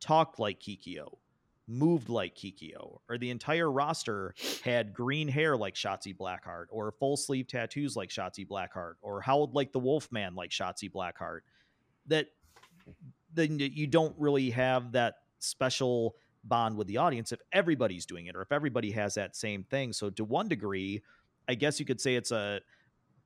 talked 0.00 0.38
like 0.38 0.60
Kikyo, 0.60 1.16
moved 1.68 2.08
like 2.08 2.34
Kikyo, 2.36 2.98
or 3.08 3.18
the 3.18 3.30
entire 3.30 3.70
roster 3.70 4.34
had 4.64 4.94
green 4.94 5.28
hair 5.28 5.56
like 5.56 5.74
Shotzi 5.74 6.16
Blackheart, 6.16 6.66
or 6.70 6.92
full 6.92 7.16
sleeve 7.16 7.48
tattoos 7.48 7.96
like 7.96 8.10
Shotzi 8.10 8.46
Blackheart, 8.46 8.94
or 9.02 9.20
howled 9.20 9.54
like 9.54 9.72
the 9.72 9.80
Wolfman 9.80 10.34
like 10.34 10.50
Shotzi 10.50 10.90
Blackheart, 10.90 11.40
that 12.06 12.28
then 13.34 13.58
you 13.58 13.86
don't 13.86 14.14
really 14.18 14.50
have 14.50 14.92
that 14.92 15.16
special 15.38 16.16
bond 16.44 16.76
with 16.76 16.86
the 16.86 16.96
audience 16.96 17.32
if 17.32 17.40
everybody's 17.52 18.06
doing 18.06 18.26
it 18.26 18.36
or 18.36 18.42
if 18.42 18.52
everybody 18.52 18.92
has 18.92 19.14
that 19.14 19.34
same 19.34 19.64
thing. 19.64 19.92
So 19.92 20.10
to 20.10 20.24
one 20.24 20.48
degree, 20.48 21.02
I 21.48 21.54
guess 21.54 21.80
you 21.80 21.86
could 21.86 22.00
say 22.00 22.14
it's 22.14 22.30
a 22.30 22.60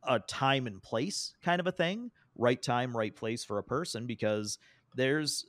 a 0.04 0.18
time 0.18 0.66
and 0.66 0.82
place 0.82 1.34
kind 1.42 1.60
of 1.60 1.66
a 1.66 1.72
thing, 1.72 2.10
right 2.34 2.60
time, 2.60 2.96
right 2.96 3.14
place 3.14 3.44
for 3.44 3.58
a 3.58 3.62
person 3.62 4.06
because 4.06 4.58
there's 4.96 5.44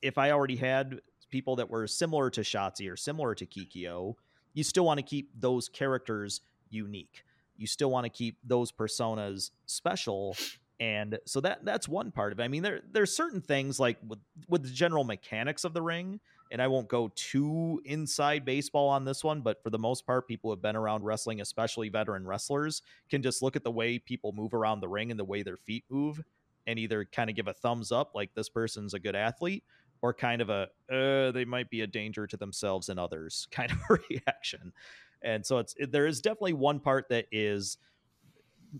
if 0.00 0.18
I 0.18 0.30
already 0.30 0.56
had 0.56 1.00
people 1.32 1.56
that 1.56 1.68
were 1.68 1.88
similar 1.88 2.30
to 2.30 2.42
Shotzi 2.42 2.90
or 2.92 2.96
similar 2.96 3.34
to 3.34 3.44
Kikyo, 3.44 4.14
you 4.54 4.62
still 4.62 4.84
want 4.84 4.98
to 4.98 5.02
keep 5.02 5.30
those 5.34 5.68
characters 5.68 6.42
unique. 6.70 7.24
You 7.56 7.66
still 7.66 7.90
want 7.90 8.04
to 8.04 8.10
keep 8.10 8.38
those 8.44 8.70
personas 8.70 9.50
special. 9.66 10.36
And 10.78 11.18
so 11.26 11.40
that 11.40 11.64
that's 11.64 11.88
one 11.88 12.10
part 12.10 12.32
of 12.32 12.40
it. 12.40 12.42
I 12.42 12.48
mean, 12.48 12.62
there 12.62 12.80
there's 12.90 13.14
certain 13.16 13.40
things 13.40 13.80
like 13.80 13.98
with 14.06 14.18
with 14.48 14.62
the 14.62 14.70
general 14.70 15.04
mechanics 15.04 15.64
of 15.64 15.74
the 15.74 15.82
ring, 15.82 16.18
and 16.50 16.60
I 16.60 16.66
won't 16.66 16.88
go 16.88 17.10
too 17.14 17.80
inside 17.84 18.44
baseball 18.44 18.88
on 18.88 19.04
this 19.04 19.22
one, 19.22 19.42
but 19.42 19.62
for 19.62 19.70
the 19.70 19.78
most 19.78 20.06
part, 20.06 20.26
people 20.26 20.50
who 20.50 20.52
have 20.56 20.62
been 20.62 20.76
around 20.76 21.04
wrestling, 21.04 21.40
especially 21.40 21.88
veteran 21.88 22.26
wrestlers, 22.26 22.82
can 23.10 23.22
just 23.22 23.42
look 23.42 23.54
at 23.54 23.64
the 23.64 23.70
way 23.70 23.98
people 23.98 24.32
move 24.32 24.54
around 24.54 24.80
the 24.80 24.88
ring 24.88 25.10
and 25.10 25.20
the 25.20 25.24
way 25.24 25.42
their 25.42 25.56
feet 25.56 25.84
move 25.88 26.20
and 26.66 26.78
either 26.78 27.04
kind 27.04 27.28
of 27.30 27.36
give 27.36 27.48
a 27.48 27.54
thumbs 27.54 27.92
up 27.92 28.12
like 28.14 28.34
this 28.34 28.48
person's 28.48 28.94
a 28.94 28.98
good 28.98 29.16
athlete 29.16 29.64
or 30.02 30.12
kind 30.12 30.42
of 30.42 30.50
a 30.50 30.68
uh, 30.92 31.30
they 31.30 31.44
might 31.44 31.70
be 31.70 31.80
a 31.80 31.86
danger 31.86 32.26
to 32.26 32.36
themselves 32.36 32.88
and 32.88 33.00
others 33.00 33.48
kind 33.52 33.70
of 33.70 33.78
reaction. 34.10 34.72
And 35.22 35.46
so 35.46 35.58
it's 35.58 35.74
it, 35.78 35.92
there 35.92 36.06
is 36.06 36.20
definitely 36.20 36.54
one 36.54 36.80
part 36.80 37.08
that 37.08 37.26
is 37.32 37.78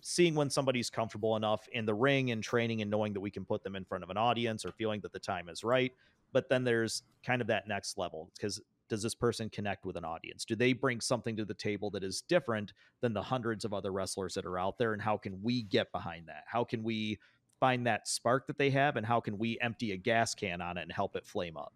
seeing 0.01 0.35
when 0.35 0.51
somebody's 0.51 0.91
comfortable 0.91 1.37
enough 1.37 1.69
in 1.73 1.87
the 1.87 1.95
ring 1.95 2.31
and 2.31 2.43
training 2.43 2.83
and 2.83 2.91
knowing 2.91 3.13
that 3.13 3.21
we 3.21 3.31
can 3.31 3.45
put 3.45 3.63
them 3.63 3.77
in 3.77 3.85
front 3.85 4.03
of 4.03 4.11
an 4.11 4.17
audience 4.17 4.65
or 4.65 4.73
feeling 4.73 5.01
that 5.03 5.13
the 5.13 5.19
time 5.19 5.49
is 5.49 5.63
right. 5.63 5.93
But 6.33 6.49
then 6.49 6.65
there's 6.65 7.03
kind 7.25 7.41
of 7.41 7.47
that 7.49 7.69
next 7.69 7.99
level 7.99 8.31
because 8.35 8.61
does 8.89 9.03
this 9.03 9.15
person 9.15 9.49
connect 9.51 9.85
with 9.85 9.97
an 9.97 10.05
audience? 10.05 10.45
Do 10.45 10.57
they 10.57 10.73
bring 10.73 11.01
something 11.01 11.37
to 11.37 11.45
the 11.45 11.55
table 11.55 11.91
that 11.91 12.03
is 12.03 12.23
different 12.23 12.73
than 13.01 13.13
the 13.13 13.23
hundreds 13.23 13.65
of 13.65 13.73
other 13.73 13.93
wrestlers 13.93 14.35
that 14.35 14.47
are 14.47 14.59
out 14.59 14.79
there? 14.79 14.93
And 14.93 15.01
how 15.01 15.17
can 15.17 15.43
we 15.43 15.63
get 15.63 15.93
behind 15.93 16.29
that? 16.29 16.45
How 16.47 16.65
can 16.65 16.83
we 16.83 17.19
find 17.63 17.87
that 17.87 18.09
spark 18.09 18.49
that 18.49 18.59
they 18.59 18.71
have 18.71 18.97
and 18.97 19.07
how 19.07 19.21
can 19.21 19.39
we 19.39 19.57
empty 19.61 19.93
a 19.93 19.97
gas 19.97 20.35
can 20.35 20.61
on 20.61 20.77
it 20.77 20.83
and 20.83 20.91
help 20.91 21.15
it 21.15 21.25
flame 21.25 21.57
up? 21.57 21.73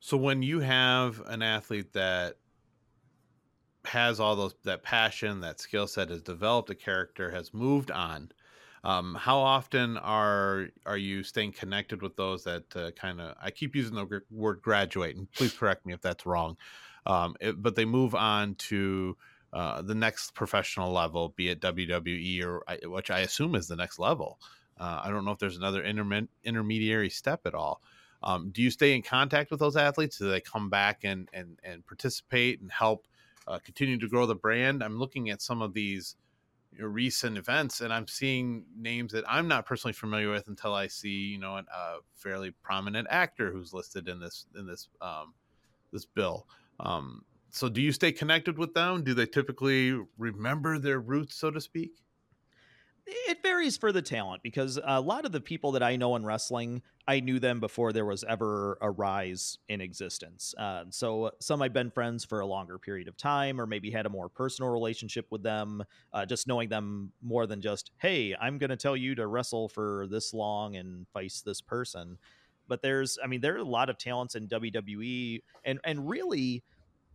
So 0.00 0.16
when 0.16 0.42
you 0.42 0.58
have 0.58 1.22
an 1.26 1.40
athlete 1.40 1.92
that 1.92 2.34
has 3.84 4.18
all 4.18 4.34
those 4.34 4.56
that 4.64 4.82
passion 4.82 5.40
that 5.42 5.60
skill 5.60 5.86
set 5.86 6.10
has 6.10 6.20
developed 6.20 6.68
a 6.68 6.74
character 6.74 7.30
has 7.30 7.54
moved 7.54 7.92
on 7.92 8.32
um, 8.82 9.14
how 9.14 9.38
often 9.38 9.98
are 9.98 10.68
are 10.86 10.96
you 10.96 11.22
staying 11.22 11.52
connected 11.52 12.00
with 12.00 12.16
those 12.16 12.44
that 12.44 12.64
uh, 12.76 12.90
kind 12.92 13.20
of 13.20 13.36
i 13.42 13.50
keep 13.50 13.76
using 13.76 13.94
the 13.94 14.22
word 14.30 14.62
graduate 14.62 15.16
and 15.16 15.30
please 15.32 15.52
correct 15.52 15.84
me 15.84 15.92
if 15.92 16.00
that's 16.00 16.24
wrong 16.24 16.56
um, 17.04 17.36
it, 17.42 17.62
but 17.62 17.74
they 17.74 17.84
move 17.84 18.14
on 18.14 18.54
to 18.54 19.18
uh, 19.54 19.80
the 19.82 19.94
next 19.94 20.34
professional 20.34 20.92
level, 20.92 21.32
be 21.36 21.48
it 21.48 21.60
WWE 21.60 22.44
or 22.44 22.64
which 22.90 23.12
I 23.12 23.20
assume 23.20 23.54
is 23.54 23.68
the 23.68 23.76
next 23.76 24.00
level. 24.00 24.40
Uh, 24.78 25.02
I 25.04 25.10
don't 25.10 25.24
know 25.24 25.30
if 25.30 25.38
there's 25.38 25.56
another 25.56 25.84
interme- 25.84 26.26
intermediary 26.42 27.08
step 27.08 27.42
at 27.46 27.54
all. 27.54 27.80
Um, 28.24 28.50
do 28.50 28.62
you 28.62 28.70
stay 28.70 28.96
in 28.96 29.02
contact 29.02 29.52
with 29.52 29.60
those 29.60 29.76
athletes? 29.76 30.18
Do 30.18 30.28
they 30.28 30.40
come 30.40 30.70
back 30.70 31.04
and 31.04 31.28
and 31.32 31.60
and 31.62 31.86
participate 31.86 32.60
and 32.60 32.72
help 32.72 33.06
uh, 33.46 33.60
continue 33.60 33.96
to 33.98 34.08
grow 34.08 34.26
the 34.26 34.34
brand? 34.34 34.82
I'm 34.82 34.98
looking 34.98 35.30
at 35.30 35.40
some 35.40 35.62
of 35.62 35.72
these 35.72 36.16
recent 36.76 37.38
events, 37.38 37.80
and 37.80 37.92
I'm 37.92 38.08
seeing 38.08 38.64
names 38.76 39.12
that 39.12 39.22
I'm 39.28 39.46
not 39.46 39.66
personally 39.66 39.92
familiar 39.92 40.32
with 40.32 40.48
until 40.48 40.74
I 40.74 40.88
see 40.88 41.10
you 41.10 41.38
know 41.38 41.58
an, 41.58 41.66
a 41.72 41.98
fairly 42.16 42.50
prominent 42.62 43.06
actor 43.08 43.52
who's 43.52 43.72
listed 43.72 44.08
in 44.08 44.18
this 44.18 44.46
in 44.58 44.66
this 44.66 44.88
um, 45.00 45.32
this 45.92 46.06
bill. 46.06 46.48
Um, 46.80 47.24
so 47.54 47.68
do 47.68 47.80
you 47.80 47.92
stay 47.92 48.10
connected 48.10 48.58
with 48.58 48.74
them? 48.74 49.04
Do 49.04 49.14
they 49.14 49.26
typically 49.26 49.96
remember 50.18 50.76
their 50.76 50.98
roots, 50.98 51.36
so 51.36 51.52
to 51.52 51.60
speak? 51.60 51.92
It 53.06 53.44
varies 53.44 53.76
for 53.76 53.92
the 53.92 54.02
talent 54.02 54.42
because 54.42 54.80
a 54.82 55.00
lot 55.00 55.24
of 55.24 55.30
the 55.30 55.40
people 55.40 55.70
that 55.72 55.82
I 55.82 55.94
know 55.94 56.16
in 56.16 56.24
wrestling, 56.24 56.82
I 57.06 57.20
knew 57.20 57.38
them 57.38 57.60
before 57.60 57.92
there 57.92 58.06
was 58.06 58.24
ever 58.24 58.76
a 58.80 58.90
rise 58.90 59.58
in 59.68 59.80
existence. 59.80 60.52
Uh, 60.58 60.86
so 60.90 61.30
some 61.38 61.62
I've 61.62 61.72
been 61.72 61.92
friends 61.92 62.24
for 62.24 62.40
a 62.40 62.46
longer 62.46 62.76
period 62.76 63.06
of 63.06 63.16
time, 63.16 63.60
or 63.60 63.66
maybe 63.66 63.88
had 63.88 64.06
a 64.06 64.10
more 64.10 64.28
personal 64.28 64.72
relationship 64.72 65.26
with 65.30 65.44
them, 65.44 65.84
uh, 66.12 66.26
just 66.26 66.48
knowing 66.48 66.70
them 66.70 67.12
more 67.22 67.46
than 67.46 67.60
just, 67.60 67.92
hey, 67.98 68.34
I'm 68.34 68.58
going 68.58 68.70
to 68.70 68.76
tell 68.76 68.96
you 68.96 69.14
to 69.14 69.28
wrestle 69.28 69.68
for 69.68 70.08
this 70.10 70.34
long 70.34 70.74
and 70.74 71.06
face 71.14 71.40
this 71.40 71.60
person. 71.60 72.18
But 72.66 72.82
there's, 72.82 73.16
I 73.22 73.28
mean, 73.28 73.42
there 73.42 73.54
are 73.54 73.58
a 73.58 73.64
lot 73.64 73.90
of 73.90 73.98
talents 73.98 74.34
in 74.34 74.48
WWE, 74.48 75.42
and 75.64 75.78
and 75.84 76.08
really, 76.08 76.64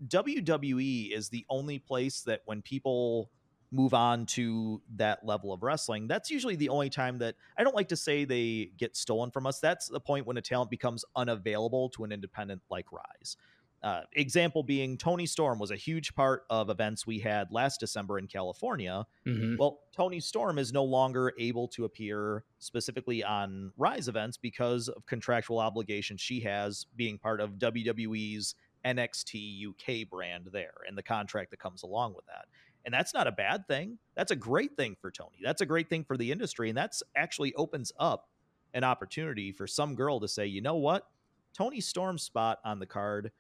WWE 0.08 1.12
is 1.12 1.30
the 1.30 1.46
only 1.50 1.80
place 1.80 2.22
that 2.22 2.42
when 2.46 2.62
people 2.62 3.32
move 3.72 3.94
on 3.94 4.26
to 4.26 4.82
that 4.96 5.24
level 5.26 5.54
of 5.54 5.62
wrestling, 5.62 6.08
that's 6.08 6.32
usually 6.32 6.56
the 6.56 6.70
only 6.70 6.90
time 6.90 7.20
that 7.20 7.36
I 7.58 7.64
don't 7.64 7.76
like 7.76 7.90
to 7.90 7.96
say 7.96 8.26
they 8.26 8.72
get 8.78 8.96
stolen 8.98 9.30
from 9.30 9.46
us. 9.46 9.60
That's 9.60 9.88
the 9.88 10.00
point 10.00 10.26
when 10.26 10.38
a 10.38 10.42
talent 10.42 10.72
becomes 10.72 11.06
unavailable 11.16 11.90
to 11.90 12.04
an 12.04 12.12
independent 12.12 12.62
like 12.70 12.92
Rise. 12.92 13.38
Uh, 13.82 14.02
example 14.12 14.62
being 14.62 14.98
Toni 14.98 15.26
Storm 15.26 15.58
was 15.58 15.72
a 15.72 15.76
huge 15.78 16.14
part 16.14 16.44
of 16.50 16.70
events 16.70 17.08
we 17.08 17.20
had 17.20 17.50
last 17.50 17.80
December 17.80 18.20
in 18.20 18.28
California. 18.28 19.06
Mhm. 19.26 19.58
Well, 19.58 19.80
Toni 19.96 20.20
Storm 20.20 20.58
is 20.60 20.74
no 20.74 20.84
longer 20.84 21.34
able 21.40 21.70
to 21.70 21.86
appear 21.86 22.44
specifically 22.58 23.24
on 23.24 23.72
Rise 23.78 24.10
events 24.10 24.36
because 24.36 24.90
of 24.90 25.06
contractual 25.06 25.60
obligations 25.60 26.20
she 26.20 26.42
has 26.42 26.88
being 26.98 27.18
part 27.18 27.40
of 27.40 27.58
WWE's 27.58 28.54
NXT 28.86 29.68
UK 29.68 30.10
brand 30.10 30.50
there 30.52 30.74
and 30.88 30.98
the 30.98 31.04
contract 31.04 31.52
that 31.52 31.60
comes 31.60 31.84
along 31.84 32.14
with 32.16 32.26
that. 32.28 32.46
And 32.86 32.94
that's 32.94 33.14
not 33.14 33.28
a 33.28 33.32
bad 33.32 33.68
thing. 33.68 33.98
That's 34.16 34.32
a 34.32 34.36
great 34.36 34.78
thing 34.78 34.96
for 35.02 35.12
Toni. 35.12 35.38
That's 35.44 35.62
a 35.62 35.66
great 35.66 35.90
thing 35.90 36.04
for 36.04 36.18
the 36.18 36.32
industry. 36.32 36.70
And 36.70 36.78
that's 36.78 37.04
actually 37.16 37.54
opens 37.56 37.92
up 38.00 38.30
an 38.74 38.84
opportunity 38.84 39.52
for 39.52 39.68
some 39.68 39.96
girl 39.96 40.20
to 40.20 40.28
say, 40.28 40.46
you 40.46 40.62
know 40.62 40.76
what? 40.76 41.08
Toni 41.54 41.82
Storm's 41.82 42.24
spot 42.24 42.60
on 42.64 42.80
the 42.80 42.86
card 42.86 43.32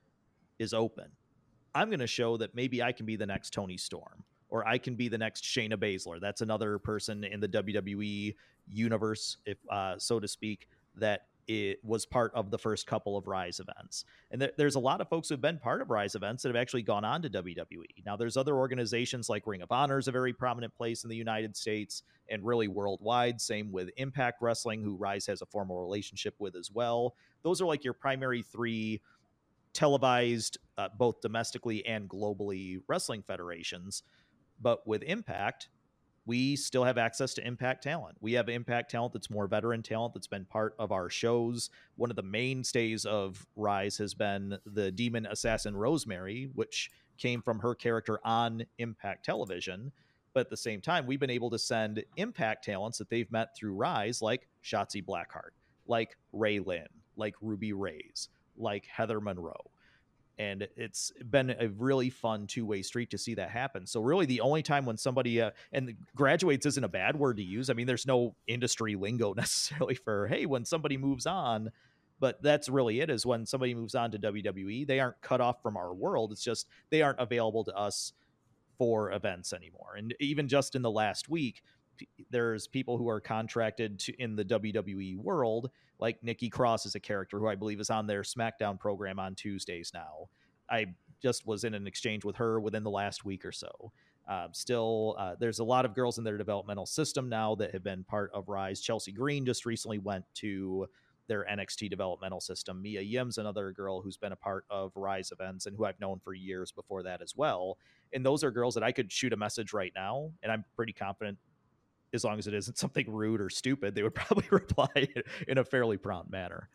is 0.57 0.73
open. 0.73 1.05
I'm 1.73 1.89
going 1.89 1.99
to 1.99 2.07
show 2.07 2.35
that 2.37 2.55
maybe 2.55 2.81
I 2.83 2.91
can 2.91 3.05
be 3.05 3.15
the 3.15 3.25
next 3.25 3.53
Toni 3.53 3.77
Storm 3.77 4.23
or 4.49 4.67
I 4.67 4.77
can 4.77 4.95
be 4.95 5.07
the 5.07 5.17
next 5.17 5.43
Shayna 5.43 5.75
Baszler. 5.75 6.19
That's 6.19 6.41
another 6.41 6.79
person 6.79 7.23
in 7.23 7.39
the 7.39 7.47
WWE 7.47 8.35
universe, 8.67 9.37
if 9.45 9.57
uh, 9.71 9.97
so 9.97 10.19
to 10.19 10.27
speak, 10.27 10.67
that 10.95 11.27
it 11.47 11.79
was 11.83 12.05
part 12.05 12.31
of 12.35 12.51
the 12.51 12.57
first 12.57 12.85
couple 12.85 13.17
of 13.17 13.27
Rise 13.27 13.59
events. 13.59 14.05
And 14.31 14.41
there, 14.41 14.51
there's 14.57 14.75
a 14.75 14.79
lot 14.79 15.01
of 15.01 15.09
folks 15.09 15.29
who've 15.29 15.41
been 15.41 15.57
part 15.57 15.81
of 15.81 15.89
Rise 15.89 16.15
events 16.15 16.43
that 16.43 16.49
have 16.49 16.55
actually 16.55 16.83
gone 16.83 17.03
on 17.03 17.21
to 17.23 17.29
WWE. 17.29 18.05
Now, 18.05 18.15
there's 18.15 18.37
other 18.37 18.55
organizations 18.55 19.29
like 19.29 19.47
Ring 19.47 19.61
of 19.61 19.71
Honor 19.71 19.97
is 19.97 20.07
a 20.07 20.11
very 20.11 20.33
prominent 20.33 20.75
place 20.75 21.03
in 21.03 21.09
the 21.09 21.15
United 21.15 21.57
States 21.57 22.03
and 22.29 22.45
really 22.45 22.67
worldwide. 22.67 23.41
Same 23.41 23.71
with 23.71 23.89
Impact 23.97 24.41
Wrestling, 24.41 24.83
who 24.83 24.95
Rise 24.95 25.25
has 25.25 25.41
a 25.41 25.47
formal 25.47 25.79
relationship 25.79 26.35
with 26.39 26.55
as 26.55 26.71
well. 26.71 27.15
Those 27.43 27.61
are 27.61 27.65
like 27.65 27.83
your 27.83 27.93
primary 27.93 28.43
three 28.43 29.01
televised, 29.73 30.57
uh, 30.77 30.89
both 30.97 31.21
domestically 31.21 31.85
and 31.85 32.09
globally, 32.09 32.81
wrestling 32.87 33.23
federations. 33.23 34.03
But 34.61 34.85
with 34.87 35.03
Impact, 35.03 35.69
we 36.29 36.55
still 36.55 36.83
have 36.83 36.99
access 36.99 37.33
to 37.33 37.45
Impact 37.45 37.81
talent. 37.81 38.15
We 38.21 38.33
have 38.33 38.49
Impact 38.49 38.91
talent 38.91 39.13
that's 39.13 39.31
more 39.31 39.47
veteran 39.47 39.81
talent 39.81 40.13
that's 40.13 40.27
been 40.27 40.45
part 40.45 40.75
of 40.77 40.91
our 40.91 41.09
shows. 41.09 41.71
One 41.95 42.11
of 42.11 42.15
the 42.15 42.21
mainstays 42.21 43.03
of 43.03 43.47
Rise 43.55 43.97
has 43.97 44.13
been 44.13 44.59
the 44.63 44.91
demon 44.91 45.25
assassin 45.25 45.75
Rosemary, 45.75 46.47
which 46.53 46.91
came 47.17 47.41
from 47.41 47.57
her 47.57 47.73
character 47.73 48.19
on 48.23 48.63
Impact 48.77 49.25
Television. 49.25 49.91
But 50.33 50.41
at 50.41 50.49
the 50.51 50.57
same 50.57 50.81
time, 50.81 51.07
we've 51.07 51.19
been 51.19 51.31
able 51.31 51.49
to 51.49 51.57
send 51.57 52.03
Impact 52.15 52.63
talents 52.63 52.99
that 52.99 53.09
they've 53.09 53.31
met 53.31 53.55
through 53.57 53.73
Rise, 53.73 54.21
like 54.21 54.47
Shotzi 54.63 55.03
Blackheart, 55.03 55.55
like 55.87 56.15
Ray 56.31 56.59
Lynn, 56.59 56.89
like 57.17 57.33
Ruby 57.41 57.73
Raze, 57.73 58.29
like 58.55 58.85
Heather 58.85 59.19
Monroe. 59.19 59.71
And 60.39 60.67
it's 60.77 61.11
been 61.29 61.49
a 61.59 61.67
really 61.67 62.09
fun 62.09 62.47
two 62.47 62.65
way 62.65 62.81
street 62.81 63.11
to 63.11 63.17
see 63.17 63.35
that 63.35 63.49
happen. 63.49 63.85
So, 63.85 64.01
really, 64.01 64.25
the 64.25 64.39
only 64.39 64.63
time 64.63 64.85
when 64.85 64.97
somebody, 64.97 65.41
uh, 65.41 65.51
and 65.73 65.95
graduates 66.15 66.65
isn't 66.65 66.83
a 66.83 66.89
bad 66.89 67.17
word 67.17 67.37
to 67.37 67.43
use. 67.43 67.69
I 67.69 67.73
mean, 67.73 67.87
there's 67.87 68.07
no 68.07 68.35
industry 68.47 68.95
lingo 68.95 69.33
necessarily 69.37 69.95
for, 69.95 70.27
hey, 70.27 70.45
when 70.45 70.63
somebody 70.63 70.95
moves 70.95 71.25
on, 71.25 71.71
but 72.21 72.41
that's 72.41 72.69
really 72.69 73.01
it 73.01 73.09
is 73.09 73.25
when 73.25 73.45
somebody 73.45 73.75
moves 73.75 73.95
on 73.95 74.11
to 74.11 74.19
WWE, 74.19 74.87
they 74.87 75.01
aren't 75.01 75.21
cut 75.21 75.41
off 75.41 75.61
from 75.61 75.75
our 75.75 75.93
world. 75.93 76.31
It's 76.31 76.43
just 76.43 76.67
they 76.89 77.01
aren't 77.01 77.19
available 77.19 77.65
to 77.65 77.75
us 77.75 78.13
for 78.77 79.11
events 79.11 79.51
anymore. 79.51 79.95
And 79.97 80.15
even 80.21 80.47
just 80.47 80.73
in 80.73 80.81
the 80.81 80.89
last 80.89 81.29
week, 81.29 81.61
there's 82.29 82.67
people 82.67 82.97
who 82.97 83.09
are 83.09 83.19
contracted 83.19 83.99
to 83.99 84.13
in 84.21 84.35
the 84.35 84.45
WWE 84.45 85.17
world, 85.17 85.69
like 85.99 86.23
Nikki 86.23 86.49
Cross 86.49 86.85
is 86.85 86.95
a 86.95 86.99
character 86.99 87.39
who 87.39 87.47
I 87.47 87.55
believe 87.55 87.79
is 87.79 87.89
on 87.89 88.07
their 88.07 88.21
SmackDown 88.21 88.79
program 88.79 89.19
on 89.19 89.35
Tuesdays 89.35 89.91
now. 89.93 90.29
I 90.69 90.87
just 91.21 91.45
was 91.45 91.63
in 91.63 91.73
an 91.73 91.87
exchange 91.87 92.23
with 92.23 92.37
her 92.37 92.59
within 92.59 92.83
the 92.83 92.89
last 92.89 93.25
week 93.25 93.45
or 93.45 93.51
so. 93.51 93.91
Um, 94.27 94.49
still, 94.53 95.15
uh, 95.17 95.35
there's 95.39 95.59
a 95.59 95.63
lot 95.63 95.85
of 95.85 95.95
girls 95.95 96.19
in 96.19 96.23
their 96.23 96.37
developmental 96.37 96.85
system 96.85 97.29
now 97.29 97.55
that 97.55 97.71
have 97.71 97.83
been 97.83 98.03
part 98.03 98.31
of 98.33 98.47
Rise. 98.47 98.79
Chelsea 98.79 99.11
Green 99.11 99.43
just 99.43 99.65
recently 99.65 99.97
went 99.97 100.23
to 100.35 100.87
their 101.27 101.45
NXT 101.49 101.89
developmental 101.89 102.39
system. 102.39 102.81
Mia 102.81 103.01
Yim's 103.01 103.37
another 103.37 103.71
girl 103.71 104.01
who's 104.01 104.17
been 104.17 104.31
a 104.31 104.37
part 104.37 104.65
of 104.69 104.91
Rise 104.95 105.31
events 105.31 105.65
and 105.65 105.75
who 105.75 105.85
I've 105.85 105.99
known 105.99 106.19
for 106.19 106.33
years 106.33 106.71
before 106.71 107.03
that 107.03 107.21
as 107.21 107.35
well. 107.35 107.77
And 108.13 108.25
those 108.25 108.43
are 108.43 108.51
girls 108.51 108.73
that 108.73 108.83
I 108.83 108.91
could 108.91 109.11
shoot 109.11 109.31
a 109.31 109.37
message 109.37 109.71
right 109.71 109.93
now, 109.95 110.31
and 110.43 110.51
I'm 110.51 110.65
pretty 110.75 110.93
confident, 110.93 111.37
as 112.13 112.23
long 112.23 112.39
as 112.39 112.47
it 112.47 112.53
isn't 112.53 112.77
something 112.77 113.11
rude 113.11 113.41
or 113.41 113.49
stupid, 113.49 113.95
they 113.95 114.03
would 114.03 114.15
probably 114.15 114.47
reply 114.51 115.07
in 115.47 115.57
a 115.57 115.63
fairly 115.63 115.97
prompt 115.97 116.31
manner. 116.31 116.69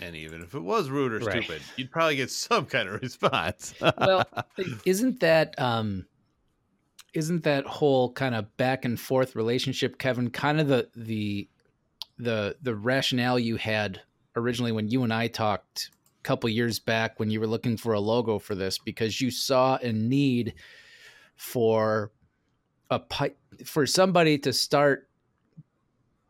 And 0.00 0.14
even 0.16 0.42
if 0.42 0.54
it 0.54 0.60
was 0.60 0.88
rude 0.90 1.12
or 1.12 1.20
Right. 1.20 1.42
stupid, 1.42 1.62
you'd 1.76 1.90
probably 1.90 2.16
get 2.16 2.30
some 2.30 2.66
kind 2.66 2.88
of 2.88 3.00
response. 3.02 3.74
well 3.98 4.24
isn't 4.86 5.20
that 5.20 5.58
um 5.58 6.06
isn't 7.14 7.42
that 7.44 7.64
whole 7.66 8.12
kind 8.12 8.34
of 8.34 8.54
back 8.56 8.84
and 8.84 8.98
forth 9.00 9.34
relationship 9.34 9.98
kevin 9.98 10.30
kind 10.30 10.60
of 10.60 10.68
the 10.68 10.88
the 10.94 11.48
the 12.18 12.56
the 12.62 12.74
rationale 12.74 13.38
you 13.38 13.56
had 13.56 14.00
originally 14.36 14.72
when 14.72 14.88
you 14.88 15.02
and 15.02 15.12
i 15.12 15.26
talked 15.26 15.90
a 16.18 16.22
couple 16.22 16.48
years 16.50 16.78
back 16.78 17.18
when 17.18 17.30
you 17.30 17.40
were 17.40 17.46
looking 17.46 17.76
for 17.76 17.92
a 17.94 18.00
logo 18.00 18.38
for 18.38 18.54
this 18.54 18.78
because 18.78 19.20
you 19.20 19.30
saw 19.30 19.76
a 19.78 19.92
need 19.92 20.54
for 21.36 22.12
a 22.90 22.98
pi- 22.98 23.34
for 23.64 23.86
somebody 23.86 24.38
to 24.38 24.52
start 24.52 25.08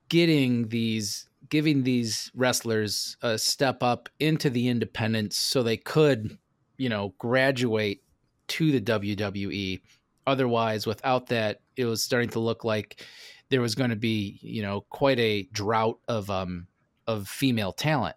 getting 0.09 0.69
these 0.69 1.29
giving 1.51 1.83
these 1.83 2.31
wrestlers 2.35 3.17
a 3.23 3.39
step 3.39 3.83
up 3.83 4.09
into 4.21 4.51
the 4.51 4.69
independents 4.69 5.37
so 5.37 5.63
they 5.63 5.77
could 5.77 6.39
you 6.77 6.89
know 6.89 7.15
graduate 7.19 8.03
to 8.49 8.73
the 8.73 8.81
WWE 8.81 9.81
otherwise 10.27 10.87
without 10.87 11.27
that 11.27 11.61
it 11.77 11.85
was 11.85 12.03
starting 12.03 12.31
to 12.31 12.39
look 12.39 12.65
like 12.65 13.05
there 13.51 13.61
was 13.61 13.75
going 13.75 13.91
to 13.91 13.97
be 13.97 14.39
you 14.43 14.63
know 14.63 14.83
quite 14.91 15.19
a 15.19 15.43
drought 15.53 15.99
of 16.09 16.31
um 16.31 16.67
of 17.07 17.29
female 17.29 17.73
talent 17.73 18.17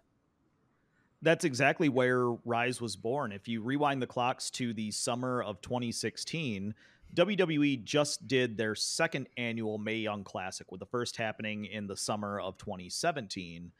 That's 1.22 1.44
exactly 1.44 1.88
where 1.88 2.30
Rise 2.44 2.80
was 2.80 2.96
born. 2.96 3.30
If 3.30 3.46
you 3.46 3.62
rewind 3.62 4.02
the 4.02 4.08
clocks 4.08 4.50
to 4.52 4.74
the 4.74 4.90
summer 4.90 5.40
of 5.40 5.60
2016, 5.60 6.74
WWE 7.14 7.84
just 7.84 8.26
did 8.26 8.56
their 8.56 8.74
second 8.74 9.28
annual 9.36 9.78
Mae 9.78 9.96
Young 9.96 10.24
Classic, 10.24 10.70
with 10.70 10.80
the 10.80 10.86
first 10.86 11.16
happening 11.16 11.66
in 11.66 11.86
the 11.86 11.96
summer 11.96 12.40
of 12.40 12.56
2017. 12.56 13.70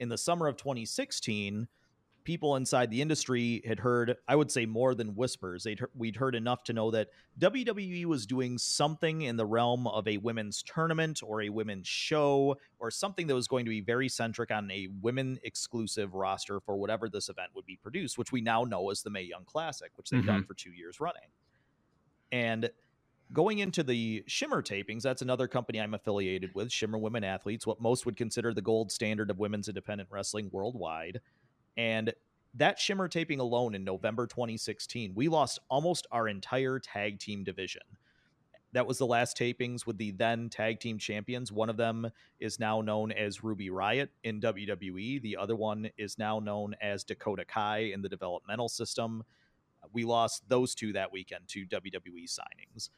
In 0.00 0.08
the 0.08 0.18
summer 0.18 0.48
of 0.48 0.56
2016, 0.56 1.68
people 2.24 2.56
inside 2.56 2.90
the 2.90 3.00
industry 3.00 3.62
had 3.64 3.78
heard, 3.78 4.16
I 4.26 4.34
would 4.34 4.50
say 4.50 4.66
more 4.66 4.94
than 4.94 5.14
whispers. 5.14 5.62
They'd, 5.62 5.80
we'd 5.96 6.16
heard 6.16 6.34
enough 6.34 6.64
to 6.64 6.72
know 6.72 6.90
that 6.90 7.08
WWE 7.38 8.06
was 8.06 8.26
doing 8.26 8.58
something 8.58 9.22
in 9.22 9.36
the 9.36 9.46
realm 9.46 9.86
of 9.86 10.08
a 10.08 10.16
women's 10.16 10.62
tournament 10.62 11.20
or 11.24 11.42
a 11.42 11.48
women's 11.48 11.86
show 11.86 12.56
or 12.80 12.90
something 12.90 13.26
that 13.28 13.34
was 13.34 13.46
going 13.46 13.64
to 13.64 13.70
be 13.70 13.80
very 13.80 14.08
centric 14.08 14.50
on 14.50 14.70
a 14.70 14.88
women 15.00 15.38
exclusive 15.44 16.14
roster 16.14 16.60
for 16.60 16.76
whatever 16.76 17.08
this 17.08 17.28
event 17.28 17.50
would 17.54 17.66
be 17.66 17.76
produced, 17.76 18.18
which 18.18 18.32
we 18.32 18.40
now 18.40 18.64
know 18.64 18.90
as 18.90 19.02
the 19.02 19.10
Mae 19.10 19.22
Young 19.22 19.44
Classic, 19.44 19.92
which 19.94 20.10
they've 20.10 20.26
done 20.26 20.40
mm-hmm. 20.40 20.46
for 20.46 20.54
two 20.54 20.72
years 20.72 20.98
running. 20.98 21.30
And 22.32 22.70
going 23.32 23.58
into 23.58 23.82
the 23.82 24.24
Shimmer 24.26 24.62
tapings, 24.62 25.02
that's 25.02 25.22
another 25.22 25.48
company 25.48 25.80
I'm 25.80 25.94
affiliated 25.94 26.54
with, 26.54 26.72
Shimmer 26.72 26.98
Women 26.98 27.24
Athletes, 27.24 27.66
what 27.66 27.80
most 27.80 28.06
would 28.06 28.16
consider 28.16 28.52
the 28.52 28.62
gold 28.62 28.90
standard 28.90 29.30
of 29.30 29.38
women's 29.38 29.68
independent 29.68 30.08
wrestling 30.10 30.48
worldwide. 30.52 31.20
And 31.76 32.12
that 32.54 32.78
Shimmer 32.78 33.08
taping 33.08 33.40
alone 33.40 33.74
in 33.74 33.84
November 33.84 34.26
2016, 34.26 35.12
we 35.14 35.28
lost 35.28 35.60
almost 35.68 36.06
our 36.10 36.28
entire 36.28 36.78
tag 36.78 37.18
team 37.18 37.44
division. 37.44 37.82
That 38.72 38.86
was 38.86 38.98
the 38.98 39.06
last 39.06 39.36
tapings 39.36 39.84
with 39.84 39.98
the 39.98 40.12
then 40.12 40.48
tag 40.48 40.78
team 40.78 40.98
champions. 40.98 41.50
One 41.50 41.68
of 41.68 41.76
them 41.76 42.10
is 42.38 42.60
now 42.60 42.80
known 42.80 43.10
as 43.10 43.42
Ruby 43.42 43.68
Riot 43.70 44.10
in 44.22 44.40
WWE. 44.40 45.20
The 45.22 45.36
other 45.36 45.56
one 45.56 45.90
is 45.98 46.18
now 46.18 46.38
known 46.38 46.76
as 46.80 47.02
Dakota 47.02 47.44
Kai 47.44 47.90
in 47.92 48.02
the 48.02 48.08
developmental 48.08 48.68
system. 48.68 49.24
We 49.92 50.04
lost 50.04 50.48
those 50.48 50.74
two 50.74 50.92
that 50.92 51.12
weekend 51.12 51.48
to 51.48 51.66
WWE 51.66 52.26
signings. 52.28 52.90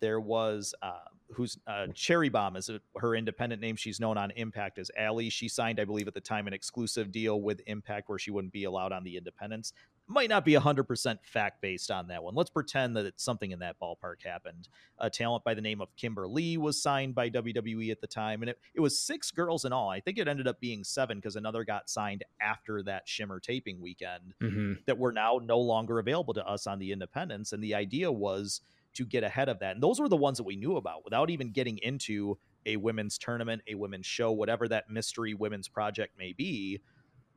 There 0.00 0.20
was 0.20 0.74
uh, 0.82 0.92
who's 1.32 1.58
uh, 1.66 1.86
Cherry 1.94 2.28
Bomb 2.28 2.56
is 2.56 2.70
her 2.96 3.14
independent 3.14 3.60
name. 3.60 3.76
She's 3.76 4.00
known 4.00 4.16
on 4.16 4.30
Impact 4.32 4.78
as 4.78 4.90
Allie. 4.96 5.30
She 5.30 5.48
signed, 5.48 5.78
I 5.80 5.84
believe, 5.84 6.08
at 6.08 6.14
the 6.14 6.20
time, 6.20 6.46
an 6.46 6.52
exclusive 6.52 7.12
deal 7.12 7.40
with 7.40 7.60
Impact 7.66 8.08
where 8.08 8.18
she 8.18 8.30
wouldn't 8.30 8.52
be 8.52 8.64
allowed 8.64 8.92
on 8.92 9.04
the 9.04 9.16
independents. 9.16 9.72
Might 10.10 10.30
not 10.30 10.42
be 10.42 10.54
100% 10.54 11.18
fact 11.22 11.60
based 11.60 11.90
on 11.90 12.08
that 12.08 12.22
one. 12.22 12.34
Let's 12.34 12.48
pretend 12.48 12.96
that 12.96 13.04
it's 13.04 13.22
something 13.22 13.50
in 13.50 13.58
that 13.58 13.76
ballpark 13.78 14.24
happened. 14.24 14.66
A 14.98 15.10
talent 15.10 15.44
by 15.44 15.52
the 15.52 15.60
name 15.60 15.82
of 15.82 15.94
Kimber 15.96 16.26
Lee 16.26 16.56
was 16.56 16.80
signed 16.80 17.14
by 17.14 17.28
WWE 17.28 17.90
at 17.90 18.00
the 18.00 18.06
time, 18.06 18.40
and 18.40 18.48
it, 18.48 18.58
it 18.74 18.80
was 18.80 18.98
six 18.98 19.30
girls 19.30 19.66
in 19.66 19.72
all. 19.74 19.90
I 19.90 20.00
think 20.00 20.16
it 20.16 20.26
ended 20.26 20.48
up 20.48 20.60
being 20.60 20.82
seven 20.82 21.18
because 21.18 21.36
another 21.36 21.62
got 21.62 21.90
signed 21.90 22.24
after 22.40 22.82
that 22.84 23.06
Shimmer 23.06 23.38
taping 23.38 23.82
weekend 23.82 24.32
Mm-hmm. 24.40 24.72
that 24.86 24.96
were 24.96 25.12
now 25.12 25.40
no 25.44 25.58
longer 25.58 25.98
available 25.98 26.32
to 26.34 26.46
us 26.46 26.66
on 26.66 26.78
the 26.78 26.90
independents. 26.90 27.52
And 27.52 27.62
the 27.62 27.74
idea 27.74 28.10
was 28.10 28.62
to 28.98 29.06
get 29.06 29.22
ahead 29.22 29.48
of 29.48 29.60
that. 29.60 29.74
And 29.74 29.82
those 29.82 30.00
were 30.00 30.08
the 30.08 30.16
ones 30.16 30.38
that 30.38 30.44
we 30.44 30.56
knew 30.56 30.76
about 30.76 31.04
without 31.04 31.30
even 31.30 31.52
getting 31.52 31.78
into 31.78 32.36
a 32.66 32.76
women's 32.76 33.16
tournament, 33.16 33.62
a 33.68 33.76
women's 33.76 34.06
show, 34.06 34.32
whatever 34.32 34.66
that 34.66 34.90
mystery 34.90 35.34
women's 35.34 35.68
project 35.68 36.18
may 36.18 36.32
be. 36.32 36.80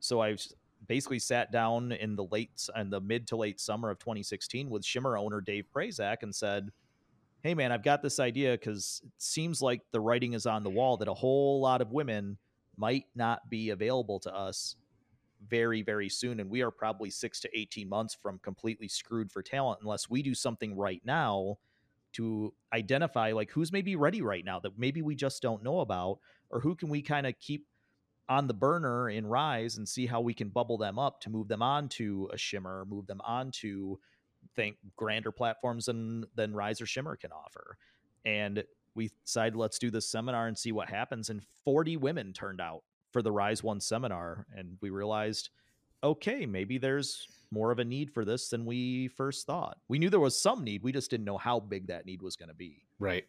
So 0.00 0.20
I 0.20 0.36
basically 0.88 1.20
sat 1.20 1.52
down 1.52 1.92
in 1.92 2.16
the 2.16 2.24
late 2.24 2.68
and 2.74 2.92
the 2.92 3.00
mid 3.00 3.28
to 3.28 3.36
late 3.36 3.60
summer 3.60 3.90
of 3.90 4.00
2016 4.00 4.68
with 4.68 4.84
Shimmer 4.84 5.16
owner 5.16 5.40
Dave 5.40 5.66
Prazak 5.74 6.18
and 6.22 6.34
said, 6.34 6.70
Hey 7.44 7.54
man, 7.54 7.70
I've 7.70 7.84
got 7.84 8.02
this 8.02 8.18
idea 8.18 8.52
because 8.52 9.00
it 9.04 9.12
seems 9.18 9.62
like 9.62 9.82
the 9.92 10.00
writing 10.00 10.32
is 10.32 10.46
on 10.46 10.64
the 10.64 10.70
wall 10.70 10.96
that 10.96 11.08
a 11.08 11.14
whole 11.14 11.60
lot 11.60 11.80
of 11.80 11.92
women 11.92 12.38
might 12.76 13.04
not 13.14 13.48
be 13.48 13.70
available 13.70 14.18
to 14.20 14.34
us 14.34 14.74
very, 15.48 15.82
very 15.82 16.08
soon. 16.08 16.40
And 16.40 16.50
we 16.50 16.62
are 16.62 16.70
probably 16.70 17.10
six 17.10 17.40
to 17.40 17.58
18 17.58 17.88
months 17.88 18.16
from 18.20 18.38
completely 18.38 18.88
screwed 18.88 19.30
for 19.32 19.42
talent 19.42 19.80
unless 19.82 20.08
we 20.08 20.22
do 20.22 20.34
something 20.34 20.76
right 20.76 21.02
now 21.04 21.56
to 22.14 22.52
identify 22.72 23.32
like 23.32 23.50
who's 23.50 23.72
maybe 23.72 23.96
ready 23.96 24.20
right 24.20 24.44
now 24.44 24.60
that 24.60 24.78
maybe 24.78 25.02
we 25.02 25.14
just 25.14 25.42
don't 25.42 25.62
know 25.62 25.80
about, 25.80 26.18
or 26.50 26.60
who 26.60 26.74
can 26.74 26.88
we 26.88 27.02
kind 27.02 27.26
of 27.26 27.38
keep 27.40 27.66
on 28.28 28.46
the 28.46 28.54
burner 28.54 29.08
in 29.10 29.26
Rise 29.26 29.76
and 29.76 29.88
see 29.88 30.06
how 30.06 30.20
we 30.20 30.34
can 30.34 30.48
bubble 30.48 30.78
them 30.78 30.98
up 30.98 31.20
to 31.20 31.30
move 31.30 31.48
them 31.48 31.62
on 31.62 31.88
to 31.90 32.30
a 32.32 32.38
Shimmer, 32.38 32.84
move 32.88 33.06
them 33.06 33.20
on 33.24 33.50
to 33.52 33.98
think 34.56 34.76
grander 34.96 35.32
platforms 35.32 35.86
than 35.86 36.24
than 36.34 36.54
Rise 36.54 36.80
or 36.80 36.86
Shimmer 36.86 37.16
can 37.16 37.32
offer. 37.32 37.78
And 38.24 38.64
we 38.94 39.10
decided 39.24 39.56
let's 39.56 39.78
do 39.78 39.90
this 39.90 40.10
seminar 40.10 40.46
and 40.46 40.56
see 40.56 40.72
what 40.72 40.88
happens. 40.88 41.30
And 41.30 41.42
40 41.64 41.96
women 41.96 42.32
turned 42.32 42.60
out 42.60 42.82
for 43.12 43.22
the 43.22 43.32
Rise 43.32 43.62
One 43.62 43.80
seminar, 43.80 44.46
and 44.56 44.76
we 44.80 44.90
realized, 44.90 45.50
okay, 46.02 46.46
maybe 46.46 46.78
there's 46.78 47.28
more 47.50 47.70
of 47.70 47.78
a 47.78 47.84
need 47.84 48.10
for 48.10 48.24
this 48.24 48.48
than 48.48 48.64
we 48.64 49.08
first 49.08 49.46
thought. 49.46 49.78
We 49.88 49.98
knew 49.98 50.10
there 50.10 50.20
was 50.20 50.40
some 50.40 50.64
need, 50.64 50.82
we 50.82 50.92
just 50.92 51.10
didn't 51.10 51.26
know 51.26 51.38
how 51.38 51.60
big 51.60 51.86
that 51.88 52.06
need 52.06 52.22
was 52.22 52.36
going 52.36 52.48
to 52.48 52.54
be. 52.54 52.84
Right. 52.98 53.24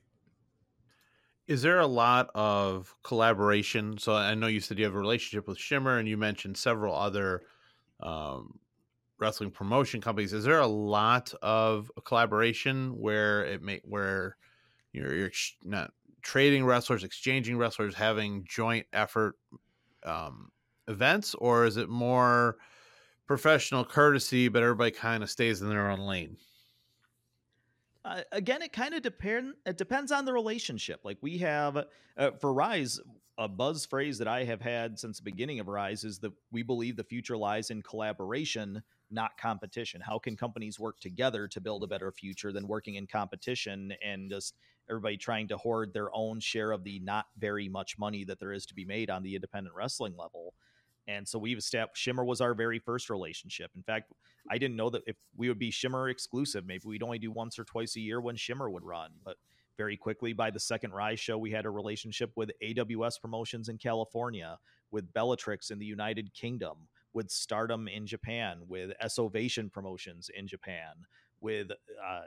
Is 1.45 1.61
there 1.61 1.81
a 1.81 1.87
lot 1.87 2.29
of 2.33 2.95
collaboration? 3.03 3.97
So 3.97 4.15
I 4.15 4.33
know 4.33 4.47
you 4.47 4.61
said 4.61 4.79
you 4.79 4.85
have 4.85 4.95
a 4.95 4.99
relationship 4.99 5.47
with 5.47 5.57
Shimmer, 5.57 5.97
and 5.97 6.07
you 6.07 6.15
mentioned 6.15 6.55
several 6.55 6.95
other 6.95 7.41
um, 7.99 8.59
wrestling 9.19 9.51
promotion 9.51 9.99
companies. 9.99 10.31
Is 10.31 10.45
there 10.45 10.59
a 10.59 10.67
lot 10.67 11.33
of 11.41 11.91
collaboration 12.05 12.97
where 12.97 13.43
it 13.43 13.61
may 13.61 13.81
where 13.83 14.37
you're, 14.93 15.13
you're 15.13 15.31
not 15.63 15.91
trading 16.21 16.63
wrestlers, 16.63 17.03
exchanging 17.03 17.57
wrestlers, 17.57 17.93
having 17.93 18.45
joint 18.47 18.85
effort 18.93 19.35
um, 20.05 20.51
events, 20.87 21.35
or 21.35 21.65
is 21.65 21.77
it 21.77 21.89
more 21.89 22.57
professional 23.27 23.85
courtesy, 23.85 24.47
but 24.47 24.63
everybody 24.63 24.91
kind 24.91 25.23
of 25.23 25.29
stays 25.29 25.61
in 25.61 25.69
their 25.69 25.89
own 25.89 25.99
lane? 25.99 26.37
Uh, 28.05 28.21
again, 28.31 28.61
it 28.61 28.73
kind 28.73 28.93
of 28.93 29.01
depend. 29.01 29.53
It 29.65 29.77
depends 29.77 30.11
on 30.11 30.25
the 30.25 30.33
relationship. 30.33 31.01
Like 31.03 31.17
we 31.21 31.37
have 31.37 31.85
uh, 32.17 32.31
for 32.39 32.53
Rise, 32.53 32.99
a 33.37 33.47
buzz 33.47 33.85
phrase 33.85 34.17
that 34.17 34.27
I 34.27 34.43
have 34.43 34.61
had 34.61 34.99
since 34.99 35.17
the 35.17 35.23
beginning 35.23 35.59
of 35.59 35.67
Rise 35.67 36.03
is 36.03 36.19
that 36.19 36.33
we 36.51 36.63
believe 36.63 36.95
the 36.95 37.03
future 37.03 37.37
lies 37.37 37.71
in 37.71 37.81
collaboration, 37.81 38.83
not 39.09 39.37
competition. 39.37 40.01
How 40.01 40.19
can 40.19 40.35
companies 40.35 40.79
work 40.79 40.99
together 40.99 41.47
to 41.47 41.61
build 41.61 41.83
a 41.83 41.87
better 41.87 42.11
future 42.11 42.51
than 42.51 42.67
working 42.67 42.95
in 42.95 43.07
competition 43.07 43.93
and 44.03 44.29
just 44.29 44.55
everybody 44.89 45.17
trying 45.17 45.47
to 45.49 45.57
hoard 45.57 45.93
their 45.93 46.09
own 46.13 46.39
share 46.39 46.71
of 46.71 46.83
the 46.83 46.99
not 46.99 47.25
very 47.37 47.69
much 47.69 47.97
money 47.97 48.23
that 48.25 48.39
there 48.39 48.53
is 48.53 48.65
to 48.67 48.73
be 48.73 48.85
made 48.85 49.09
on 49.09 49.23
the 49.23 49.35
independent 49.35 49.75
wrestling 49.75 50.15
level? 50.17 50.53
And 51.07 51.27
so 51.27 51.37
we've 51.37 51.57
established 51.57 52.01
Shimmer 52.01 52.23
was 52.23 52.41
our 52.41 52.53
very 52.53 52.79
first 52.79 53.09
relationship. 53.09 53.71
In 53.75 53.83
fact, 53.83 54.11
I 54.49 54.57
didn't 54.57 54.77
know 54.77 54.89
that 54.89 55.03
if 55.05 55.15
we 55.35 55.49
would 55.49 55.59
be 55.59 55.71
Shimmer 55.71 56.09
exclusive, 56.09 56.65
maybe 56.65 56.83
we'd 56.85 57.03
only 57.03 57.19
do 57.19 57.31
once 57.31 57.59
or 57.59 57.65
twice 57.65 57.95
a 57.95 57.99
year 57.99 58.21
when 58.21 58.35
Shimmer 58.35 58.69
would 58.69 58.83
run. 58.83 59.11
But 59.23 59.37
very 59.77 59.97
quickly, 59.97 60.33
by 60.33 60.51
the 60.51 60.59
second 60.59 60.91
Rise 60.93 61.19
show, 61.19 61.37
we 61.37 61.51
had 61.51 61.65
a 61.65 61.69
relationship 61.69 62.31
with 62.35 62.51
AWS 62.61 63.19
Promotions 63.19 63.69
in 63.69 63.77
California, 63.77 64.57
with 64.91 65.11
Bellatrix 65.13 65.71
in 65.71 65.79
the 65.79 65.85
United 65.85 66.33
Kingdom, 66.33 66.87
with 67.13 67.29
Stardom 67.31 67.87
in 67.87 68.05
Japan, 68.05 68.59
with 68.67 68.91
Ovation 69.17 69.69
Promotions 69.69 70.29
in 70.35 70.47
Japan, 70.47 70.93
with 71.41 71.71
uh, 71.71 72.21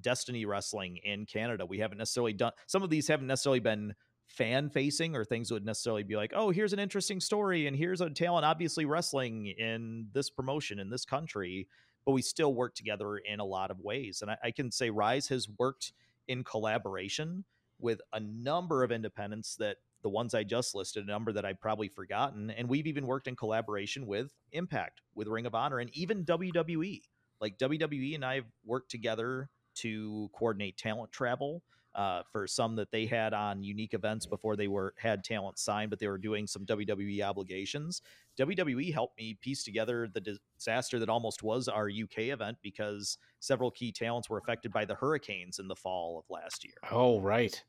Destiny 0.00 0.44
Wrestling 0.44 0.98
in 1.02 1.26
Canada. 1.26 1.64
We 1.66 1.78
haven't 1.78 1.98
necessarily 1.98 2.32
done 2.32 2.52
some 2.66 2.82
of 2.82 2.90
these 2.90 3.08
haven't 3.08 3.26
necessarily 3.26 3.60
been 3.60 3.94
fan 4.28 4.68
facing 4.68 5.14
or 5.14 5.24
things 5.24 5.50
would 5.50 5.64
necessarily 5.64 6.02
be 6.02 6.16
like, 6.16 6.32
oh, 6.34 6.50
here's 6.50 6.72
an 6.72 6.78
interesting 6.78 7.20
story 7.20 7.66
and 7.66 7.76
here's 7.76 8.00
a 8.00 8.10
talent 8.10 8.44
obviously 8.44 8.84
wrestling 8.84 9.46
in 9.46 10.08
this 10.12 10.30
promotion 10.30 10.78
in 10.78 10.90
this 10.90 11.04
country, 11.04 11.68
but 12.04 12.12
we 12.12 12.22
still 12.22 12.54
work 12.54 12.74
together 12.74 13.18
in 13.18 13.40
a 13.40 13.44
lot 13.44 13.70
of 13.70 13.78
ways. 13.80 14.22
And 14.22 14.30
I, 14.30 14.36
I 14.44 14.50
can 14.50 14.70
say 14.70 14.90
Rise 14.90 15.28
has 15.28 15.48
worked 15.58 15.92
in 16.28 16.42
collaboration 16.42 17.44
with 17.78 18.00
a 18.12 18.20
number 18.20 18.82
of 18.82 18.90
independents 18.90 19.56
that 19.56 19.76
the 20.02 20.08
ones 20.08 20.34
I 20.34 20.44
just 20.44 20.74
listed, 20.74 21.04
a 21.04 21.10
number 21.10 21.32
that 21.32 21.44
I've 21.44 21.60
probably 21.60 21.88
forgotten. 21.88 22.50
And 22.50 22.68
we've 22.68 22.86
even 22.86 23.06
worked 23.06 23.26
in 23.26 23.36
collaboration 23.36 24.06
with 24.06 24.32
Impact, 24.52 25.00
with 25.14 25.28
Ring 25.28 25.46
of 25.46 25.54
Honor, 25.54 25.78
and 25.78 25.90
even 25.94 26.24
WWE. 26.24 27.02
Like 27.40 27.58
WWE 27.58 28.14
and 28.14 28.24
I 28.24 28.36
have 28.36 28.46
worked 28.64 28.90
together 28.90 29.50
to 29.76 30.28
coordinate 30.32 30.76
talent 30.76 31.10
travel 31.12 31.62
uh, 31.94 32.22
for 32.30 32.46
some 32.46 32.76
that 32.76 32.90
they 32.90 33.06
had 33.06 33.32
on 33.32 33.62
unique 33.62 33.94
events 33.94 34.26
before 34.26 34.54
they 34.54 34.68
were 34.68 34.92
had 34.98 35.24
talent 35.24 35.58
signed, 35.58 35.88
but 35.88 35.98
they 35.98 36.08
were 36.08 36.18
doing 36.18 36.46
some 36.46 36.66
WWE 36.66 37.22
obligations. 37.22 38.02
WWE 38.38 38.92
helped 38.92 39.16
me 39.18 39.38
piece 39.40 39.64
together 39.64 40.06
the 40.12 40.38
disaster 40.58 40.98
that 40.98 41.08
almost 41.08 41.42
was 41.42 41.68
our 41.68 41.88
UK 41.88 42.18
event 42.24 42.58
because 42.62 43.16
several 43.40 43.70
key 43.70 43.90
talents 43.92 44.28
were 44.28 44.36
affected 44.36 44.72
by 44.72 44.84
the 44.84 44.94
hurricanes 44.94 45.58
in 45.58 45.68
the 45.68 45.74
fall 45.76 46.18
of 46.18 46.24
last 46.28 46.64
year. 46.64 46.74
Oh, 46.90 47.18
right. 47.18 47.64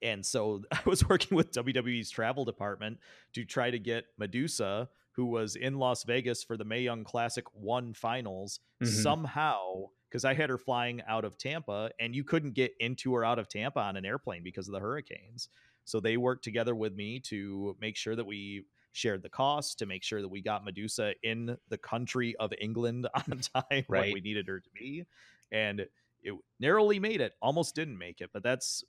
And 0.00 0.24
so 0.24 0.62
I 0.72 0.80
was 0.86 1.06
working 1.06 1.36
with 1.36 1.52
WWE's 1.52 2.08
travel 2.10 2.46
department 2.46 2.98
to 3.34 3.44
try 3.44 3.70
to 3.70 3.78
get 3.78 4.06
Medusa, 4.16 4.88
who 5.12 5.26
was 5.26 5.56
in 5.56 5.78
Las 5.78 6.04
Vegas 6.04 6.42
for 6.42 6.56
the 6.56 6.64
Mae 6.64 6.80
Young 6.80 7.04
Classic 7.04 7.44
one 7.52 7.92
finals, 7.92 8.60
Mhm. 8.82 8.86
somehow 9.02 9.88
because 10.08 10.24
I 10.24 10.34
had 10.34 10.50
her 10.50 10.58
flying 10.58 11.02
out 11.06 11.24
of 11.24 11.36
Tampa 11.36 11.90
and 12.00 12.14
you 12.14 12.24
couldn't 12.24 12.54
get 12.54 12.72
into 12.80 13.14
or 13.14 13.24
out 13.24 13.38
of 13.38 13.48
Tampa 13.48 13.80
on 13.80 13.96
an 13.96 14.04
airplane 14.04 14.42
because 14.42 14.68
of 14.68 14.72
the 14.72 14.80
hurricanes. 14.80 15.48
So 15.84 16.00
they 16.00 16.16
worked 16.16 16.44
together 16.44 16.74
with 16.74 16.94
me 16.94 17.20
to 17.20 17.76
make 17.80 17.96
sure 17.96 18.16
that 18.16 18.26
we 18.26 18.64
shared 18.92 19.22
the 19.22 19.28
cost, 19.28 19.78
to 19.78 19.86
make 19.86 20.02
sure 20.02 20.20
that 20.20 20.28
we 20.28 20.42
got 20.42 20.64
Medusa 20.64 21.14
in 21.22 21.56
the 21.68 21.78
country 21.78 22.34
of 22.36 22.52
England 22.60 23.06
on 23.14 23.40
time 23.54 23.84
when 23.86 24.12
we 24.12 24.20
needed 24.20 24.48
her 24.48 24.60
to 24.60 24.70
be. 24.74 25.04
And 25.52 25.86
it 26.22 26.34
narrowly 26.58 26.98
made 26.98 27.20
it, 27.20 27.34
almost 27.40 27.74
didn't 27.74 27.98
make 27.98 28.20
it. 28.20 28.30
But 28.32 28.42
that's 28.42 28.84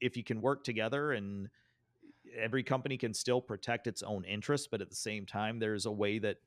if 0.00 0.16
you 0.16 0.24
can 0.24 0.40
work 0.40 0.64
together 0.64 1.12
and 1.12 1.48
every 2.36 2.62
company 2.62 2.96
can 2.96 3.12
still 3.14 3.40
protect 3.40 3.86
its 3.86 4.02
own 4.02 4.24
interests, 4.24 4.68
but 4.70 4.80
at 4.80 4.90
the 4.90 4.96
same 4.96 5.26
time, 5.26 5.58
there's 5.58 5.86
a 5.86 5.90
way 5.92 6.18
that 6.18 6.38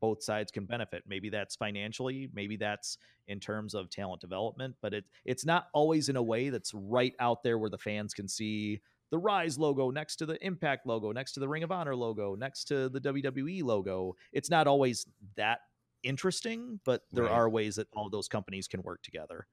both 0.00 0.22
sides 0.22 0.50
can 0.50 0.64
benefit. 0.66 1.04
Maybe 1.06 1.28
that's 1.28 1.56
financially, 1.56 2.28
maybe 2.32 2.56
that's 2.56 2.98
in 3.28 3.40
terms 3.40 3.74
of 3.74 3.90
talent 3.90 4.20
development, 4.20 4.76
but 4.80 4.92
it 4.94 5.04
it's 5.24 5.44
not 5.44 5.68
always 5.72 6.08
in 6.08 6.16
a 6.16 6.22
way 6.22 6.50
that's 6.50 6.74
right 6.74 7.14
out 7.20 7.42
there 7.42 7.58
where 7.58 7.70
the 7.70 7.78
fans 7.78 8.12
can 8.14 8.28
see 8.28 8.80
the 9.10 9.18
Rise 9.18 9.58
logo 9.58 9.90
next 9.90 10.16
to 10.16 10.26
the 10.26 10.44
Impact 10.44 10.86
logo, 10.86 11.12
next 11.12 11.32
to 11.32 11.40
the 11.40 11.48
Ring 11.48 11.62
of 11.62 11.72
Honor 11.72 11.96
logo, 11.96 12.34
next 12.34 12.64
to 12.64 12.88
the 12.88 13.00
WWE 13.00 13.62
logo. 13.62 14.16
It's 14.32 14.50
not 14.50 14.66
always 14.66 15.06
that 15.36 15.60
interesting, 16.02 16.80
but 16.84 17.04
there 17.12 17.24
Right. 17.24 17.32
are 17.32 17.50
ways 17.50 17.76
that 17.76 17.88
all 17.94 18.08
those 18.08 18.28
companies 18.28 18.68
can 18.68 18.82
work 18.82 19.02
together. 19.02 19.46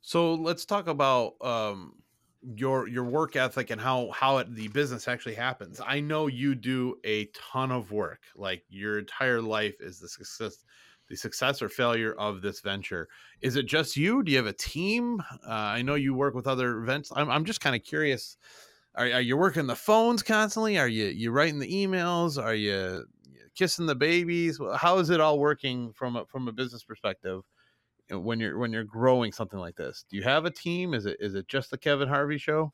So 0.00 0.34
let's 0.34 0.64
talk 0.64 0.86
about 0.86 1.42
um, 1.44 2.02
your 2.56 2.88
your 2.88 3.04
work 3.04 3.36
ethic 3.36 3.70
and 3.70 3.80
how 3.80 4.10
how 4.10 4.38
it, 4.38 4.54
the 4.54 4.68
business 4.68 5.08
actually 5.08 5.34
happens. 5.34 5.80
I 5.84 6.00
know 6.00 6.26
you 6.26 6.54
do 6.54 6.96
a 7.04 7.26
ton 7.26 7.70
of 7.70 7.90
work. 7.90 8.20
Like 8.36 8.64
your 8.68 8.98
entire 8.98 9.40
life 9.40 9.76
is 9.80 10.00
the 10.00 10.08
success 10.08 10.64
the 11.08 11.16
success 11.16 11.60
or 11.60 11.68
failure 11.68 12.14
of 12.14 12.40
this 12.40 12.60
venture. 12.60 13.08
Is 13.42 13.56
it 13.56 13.66
just 13.66 13.96
you? 13.96 14.22
Do 14.22 14.32
you 14.32 14.38
have 14.38 14.46
a 14.46 14.52
team? 14.52 15.20
Uh, 15.46 15.50
I 15.50 15.82
know 15.82 15.96
you 15.96 16.14
work 16.14 16.34
with 16.34 16.46
other 16.46 16.78
events. 16.78 17.12
I'm 17.14 17.30
I'm 17.30 17.44
just 17.44 17.60
kind 17.60 17.76
of 17.76 17.82
curious. 17.82 18.36
Are, 18.96 19.06
are 19.06 19.20
you 19.20 19.36
working 19.36 19.66
the 19.66 19.76
phones 19.76 20.22
constantly? 20.22 20.78
Are 20.78 20.88
you 20.88 21.06
you 21.06 21.30
writing 21.30 21.58
the 21.58 21.72
emails? 21.72 22.42
Are 22.42 22.54
you 22.54 23.04
kissing 23.54 23.86
the 23.86 23.94
babies? 23.94 24.58
How 24.76 24.98
is 24.98 25.10
it 25.10 25.20
all 25.20 25.38
working 25.38 25.92
from 25.92 26.16
a 26.16 26.26
from 26.26 26.48
a 26.48 26.52
business 26.52 26.84
perspective? 26.84 27.42
Uh, 28.12 28.20
when 28.20 28.40
you're 28.40 28.58
when 28.58 28.72
you're 28.72 28.84
growing 28.84 29.32
something 29.32 29.58
like 29.58 29.76
this? 29.76 30.04
Do 30.10 30.16
you 30.16 30.22
have 30.22 30.44
a 30.44 30.50
team? 30.50 30.94
Is 30.94 31.06
it 31.06 31.16
is 31.20 31.34
it 31.34 31.48
just 31.48 31.70
the 31.70 31.78
Kevin 31.78 32.08
Harvey 32.08 32.38
show? 32.38 32.72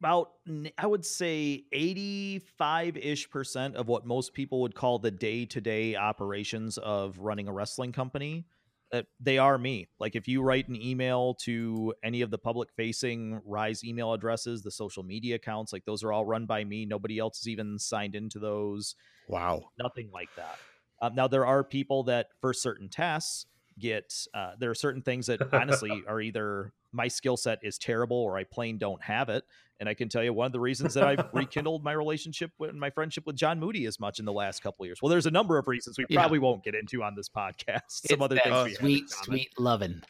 about 0.00 0.32
i 0.78 0.86
would 0.86 1.04
say 1.04 1.64
85-ish 1.74 3.30
percent 3.30 3.76
of 3.76 3.88
what 3.88 4.06
most 4.06 4.34
people 4.34 4.60
would 4.60 4.74
call 4.74 4.98
the 4.98 5.10
day-to-day 5.10 5.96
operations 5.96 6.78
of 6.78 7.18
running 7.18 7.48
a 7.48 7.52
wrestling 7.52 7.92
company 7.92 8.46
uh, 8.92 9.02
they 9.18 9.38
are 9.38 9.58
me 9.58 9.88
like 9.98 10.14
if 10.14 10.28
you 10.28 10.42
write 10.42 10.68
an 10.68 10.80
email 10.80 11.34
to 11.34 11.92
any 12.04 12.20
of 12.20 12.30
the 12.30 12.38
public 12.38 12.68
facing 12.76 13.40
rise 13.44 13.82
email 13.84 14.12
addresses 14.12 14.62
the 14.62 14.70
social 14.70 15.02
media 15.02 15.36
accounts 15.36 15.72
like 15.72 15.84
those 15.84 16.04
are 16.04 16.12
all 16.12 16.24
run 16.24 16.46
by 16.46 16.62
me 16.62 16.84
nobody 16.84 17.18
else 17.18 17.40
is 17.40 17.48
even 17.48 17.78
signed 17.78 18.14
into 18.14 18.38
those 18.38 18.94
wow 19.28 19.64
nothing 19.78 20.08
like 20.12 20.28
that 20.36 20.58
um, 21.00 21.14
now 21.14 21.28
there 21.28 21.46
are 21.46 21.62
people 21.64 22.04
that 22.04 22.28
for 22.40 22.52
certain 22.52 22.88
tasks 22.88 23.46
get 23.78 24.14
uh, 24.34 24.52
there 24.58 24.70
are 24.70 24.74
certain 24.74 25.02
things 25.02 25.26
that 25.26 25.40
honestly 25.52 26.02
are 26.08 26.20
either 26.20 26.72
my 26.92 27.08
skill 27.08 27.36
set 27.36 27.58
is 27.62 27.76
terrible 27.78 28.16
or 28.16 28.36
I 28.38 28.44
plain 28.44 28.78
don't 28.78 29.02
have 29.02 29.28
it. 29.28 29.44
And 29.78 29.86
I 29.90 29.92
can 29.92 30.08
tell 30.08 30.24
you 30.24 30.32
one 30.32 30.46
of 30.46 30.52
the 30.52 30.60
reasons 30.60 30.94
that 30.94 31.04
I've 31.04 31.26
rekindled 31.34 31.84
my 31.84 31.92
relationship 31.92 32.50
with 32.58 32.74
my 32.74 32.88
friendship 32.88 33.26
with 33.26 33.36
John 33.36 33.60
Moody 33.60 33.84
as 33.84 34.00
much 34.00 34.18
in 34.18 34.24
the 34.24 34.32
last 34.32 34.62
couple 34.62 34.84
of 34.84 34.86
years. 34.88 35.00
Well, 35.02 35.10
there's 35.10 35.26
a 35.26 35.30
number 35.30 35.58
of 35.58 35.68
reasons 35.68 35.98
we 35.98 36.06
Yeah. 36.08 36.20
probably 36.20 36.38
won't 36.38 36.64
get 36.64 36.74
into 36.74 37.02
on 37.02 37.14
this 37.14 37.28
podcast. 37.28 37.82
Some 37.88 38.14
It's 38.14 38.22
other 38.22 38.36
things 38.36 38.46
we 38.46 38.50
have 38.52 38.66
in 38.68 38.74
sweet, 38.76 39.10
sweet 39.10 39.50
loving. 39.58 40.00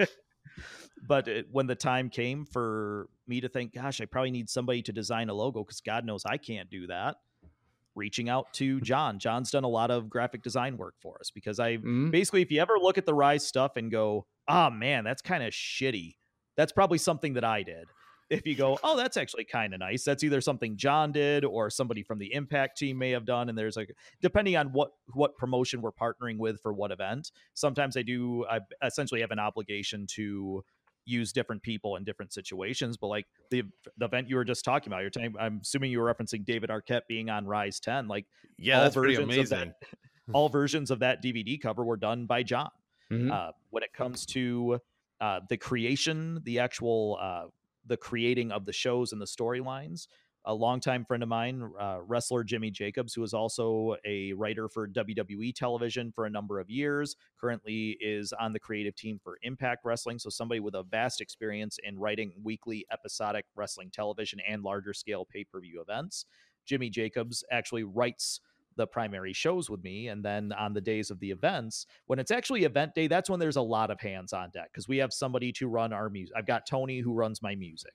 But 1.02 1.28
it, 1.28 1.46
when 1.50 1.66
the 1.66 1.74
time 1.74 2.10
came 2.10 2.44
for 2.44 3.08
me 3.26 3.40
to 3.40 3.48
think, 3.48 3.72
gosh, 3.74 4.00
I 4.00 4.04
probably 4.04 4.30
need 4.30 4.50
somebody 4.50 4.82
to 4.82 4.92
design 4.92 5.28
a 5.30 5.34
logo 5.34 5.64
because 5.64 5.80
God 5.80 6.04
knows 6.04 6.24
I 6.26 6.36
can't 6.36 6.70
do 6.70 6.86
that. 6.88 7.16
Reaching 7.96 8.28
out 8.28 8.52
to 8.54 8.80
John. 8.80 9.18
John's 9.18 9.50
done 9.50 9.64
a 9.64 9.68
lot 9.68 9.90
of 9.90 10.08
graphic 10.08 10.42
design 10.42 10.76
work 10.76 10.94
for 11.00 11.18
us 11.20 11.30
because 11.30 11.58
I 11.58 11.78
Mhm. 11.78 12.10
basically, 12.10 12.42
if 12.42 12.50
you 12.50 12.60
ever 12.60 12.78
look 12.78 12.98
at 12.98 13.06
the 13.06 13.14
Rise 13.14 13.46
stuff 13.46 13.76
and 13.76 13.90
go, 13.90 14.26
ah, 14.48 14.70
man, 14.70 15.04
that's 15.04 15.22
kind 15.22 15.42
of 15.42 15.52
shitty, 15.52 16.16
that's 16.56 16.72
probably 16.72 16.98
something 16.98 17.34
that 17.34 17.44
I 17.44 17.62
did. 17.62 17.86
If 18.30 18.46
you 18.46 18.54
go, 18.54 18.78
oh, 18.84 18.96
that's 18.96 19.16
actually 19.16 19.44
kind 19.44 19.74
of 19.74 19.80
nice, 19.80 20.04
that's 20.04 20.22
either 20.22 20.40
something 20.40 20.76
John 20.76 21.10
did 21.10 21.44
or 21.44 21.68
somebody 21.68 22.04
from 22.04 22.20
the 22.20 22.32
Impact 22.32 22.78
team 22.78 22.96
may 22.96 23.10
have 23.10 23.24
done. 23.24 23.48
And 23.48 23.58
there's 23.58 23.76
like, 23.76 23.92
depending 24.22 24.56
on 24.56 24.68
what 24.68 24.92
what 25.14 25.36
promotion 25.36 25.82
we're 25.82 25.90
partnering 25.90 26.38
with 26.38 26.60
for 26.60 26.72
what 26.72 26.92
event, 26.92 27.32
sometimes 27.54 27.96
I 27.96 28.02
do. 28.02 28.46
I 28.48 28.60
essentially 28.84 29.20
have 29.22 29.32
an 29.32 29.40
obligation 29.40 30.06
to 30.14 30.62
use 31.04 31.32
different 31.32 31.62
people 31.62 31.96
in 31.96 32.04
different 32.04 32.32
situations. 32.32 32.96
But 32.96 33.08
like 33.08 33.26
the 33.50 33.62
the 33.98 34.06
event 34.06 34.28
you 34.28 34.36
were 34.36 34.44
just 34.44 34.64
talking 34.64 34.92
about, 34.92 35.00
you're 35.02 35.10
saying, 35.14 35.34
I'm 35.38 35.60
assuming 35.62 35.90
you 35.90 36.00
were 36.00 36.12
referencing 36.12 36.44
David 36.44 36.70
Arquette 36.70 37.02
being 37.08 37.30
on 37.30 37.46
Rise 37.46 37.80
10. 37.80 38.08
Like 38.08 38.26
Yeah, 38.58 38.76
all 38.78 38.82
that's 38.84 38.96
pretty 38.96 39.14
amazing. 39.16 39.58
that- 39.58 39.74
all 40.32 40.48
versions 40.48 40.90
of 40.90 41.00
that 41.00 41.22
DVD 41.22 41.60
cover 41.60 41.84
were 41.84 41.96
done 41.96 42.26
by 42.26 42.42
John. 42.42 42.70
Mhm. 43.10 43.30
Uh, 43.32 43.52
when 43.70 43.82
it 43.82 43.92
comes 43.92 44.24
to 44.26 44.78
uh, 45.20 45.40
the 45.48 45.56
creation, 45.56 46.40
the 46.44 46.58
actual 46.60 47.18
uh, 47.20 47.46
the 47.86 47.96
creating 47.96 48.52
of 48.52 48.64
the 48.66 48.72
shows 48.72 49.12
and 49.12 49.20
the 49.20 49.26
storylines, 49.26 50.06
a 50.44 50.54
longtime 50.54 51.04
friend 51.04 51.22
of 51.22 51.28
mine, 51.28 51.70
uh, 51.78 51.98
wrestler 52.06 52.42
Jimmy 52.42 52.70
Jacobs, 52.70 53.14
who 53.14 53.22
is 53.22 53.34
also 53.34 53.96
a 54.06 54.32
writer 54.32 54.68
for 54.68 54.88
WWE 54.88 55.54
television 55.54 56.12
for 56.14 56.24
a 56.24 56.30
number 56.30 56.58
of 56.58 56.70
years, 56.70 57.14
currently 57.38 57.96
is 58.00 58.32
on 58.32 58.52
the 58.52 58.58
creative 58.58 58.94
team 58.94 59.20
for 59.22 59.38
Impact 59.42 59.82
Wrestling. 59.84 60.18
So 60.18 60.30
somebody 60.30 60.60
with 60.60 60.74
a 60.74 60.82
vast 60.82 61.20
experience 61.20 61.78
in 61.82 61.98
writing 61.98 62.32
weekly 62.42 62.86
episodic 62.92 63.44
wrestling 63.54 63.90
television 63.92 64.40
and 64.48 64.62
larger 64.62 64.94
scale 64.94 65.26
pay 65.30 65.44
per 65.44 65.60
view 65.60 65.84
events. 65.86 66.24
Jimmy 66.66 66.90
Jacobs 66.90 67.42
actually 67.50 67.84
writes 67.84 68.40
the 68.76 68.86
primary 68.86 69.32
shows 69.32 69.68
with 69.68 69.82
me 69.82 70.08
and 70.08 70.24
then 70.24 70.52
on 70.52 70.72
the 70.72 70.80
days 70.80 71.10
of 71.10 71.20
the 71.20 71.30
events 71.30 71.86
when 72.06 72.18
it's 72.18 72.30
actually 72.30 72.64
event 72.64 72.94
day 72.94 73.06
that's 73.06 73.28
when 73.28 73.40
there's 73.40 73.56
a 73.56 73.62
lot 73.62 73.90
of 73.90 74.00
hands 74.00 74.32
on 74.32 74.50
deck 74.50 74.70
because 74.72 74.88
we 74.88 74.96
have 74.96 75.12
somebody 75.12 75.52
to 75.52 75.68
run 75.68 75.92
our 75.92 76.08
music 76.08 76.34
i've 76.36 76.46
got 76.46 76.66
tony 76.66 77.00
who 77.00 77.12
runs 77.12 77.42
my 77.42 77.54
music. 77.54 77.92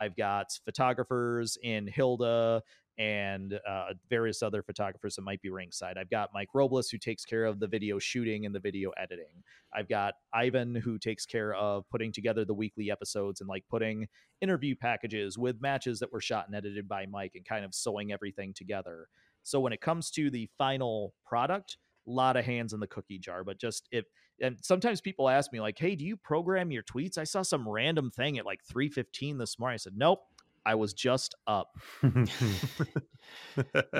I've 0.00 0.16
got 0.16 0.58
photographers 0.64 1.58
in 1.62 1.86
hilda 1.86 2.62
and 2.98 3.60
uh, 3.68 3.92
various 4.10 4.42
other 4.42 4.60
photographers 4.60 5.14
that 5.14 5.22
might 5.22 5.40
be 5.40 5.50
ringside. 5.50 5.96
I've 5.96 6.10
got 6.10 6.30
mike 6.34 6.48
robles 6.52 6.88
who 6.90 6.98
takes 6.98 7.24
care 7.24 7.44
of 7.44 7.60
the 7.60 7.68
video 7.68 8.00
shooting 8.00 8.44
and 8.44 8.54
the 8.54 8.60
video 8.60 8.90
editing. 8.96 9.42
I've 9.72 9.88
got 9.88 10.14
ivan 10.32 10.74
who 10.74 10.98
takes 10.98 11.26
care 11.26 11.54
of 11.54 11.88
putting 11.90 12.12
together 12.12 12.44
the 12.44 12.54
weekly 12.54 12.90
episodes 12.90 13.40
and 13.40 13.48
like 13.48 13.64
putting 13.68 14.08
interview 14.40 14.74
packages 14.74 15.38
with 15.38 15.60
matches 15.60 16.00
that 16.00 16.12
were 16.12 16.20
shot 16.20 16.46
and 16.46 16.56
edited 16.56 16.88
by 16.88 17.06
mike 17.06 17.32
and 17.34 17.44
kind 17.44 17.64
of 17.64 17.74
sewing 17.74 18.12
everything 18.12 18.52
together 18.52 19.08
so 19.48 19.60
when 19.60 19.72
it 19.72 19.80
comes 19.80 20.10
to 20.12 20.30
the 20.30 20.48
final 20.58 21.14
product, 21.26 21.76
a 22.06 22.10
lot 22.10 22.36
of 22.36 22.44
hands 22.44 22.72
in 22.72 22.80
the 22.80 22.86
cookie 22.86 23.18
jar. 23.18 23.44
But 23.44 23.58
just 23.58 23.88
if 23.90 24.04
and 24.40 24.56
sometimes 24.62 25.00
people 25.00 25.28
ask 25.28 25.52
me 25.52 25.60
like, 25.60 25.78
"Hey, 25.78 25.96
do 25.96 26.04
you 26.04 26.16
program 26.16 26.70
your 26.70 26.82
tweets?" 26.82 27.18
I 27.18 27.24
saw 27.24 27.42
some 27.42 27.68
random 27.68 28.10
thing 28.10 28.38
at 28.38 28.46
like 28.46 28.60
three 28.64 28.88
fifteen 28.88 29.38
this 29.38 29.58
morning. 29.58 29.74
I 29.74 29.78
said, 29.78 29.94
"Nope, 29.96 30.20
I 30.64 30.74
was 30.74 30.92
just 30.92 31.34
up." 31.46 31.68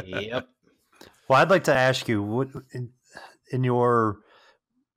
Yep. 0.04 0.48
Well, 1.28 1.40
I'd 1.40 1.50
like 1.50 1.64
to 1.64 1.74
ask 1.74 2.08
you 2.08 2.22
what 2.22 2.48
in, 2.72 2.90
in 3.52 3.62
your 3.62 4.18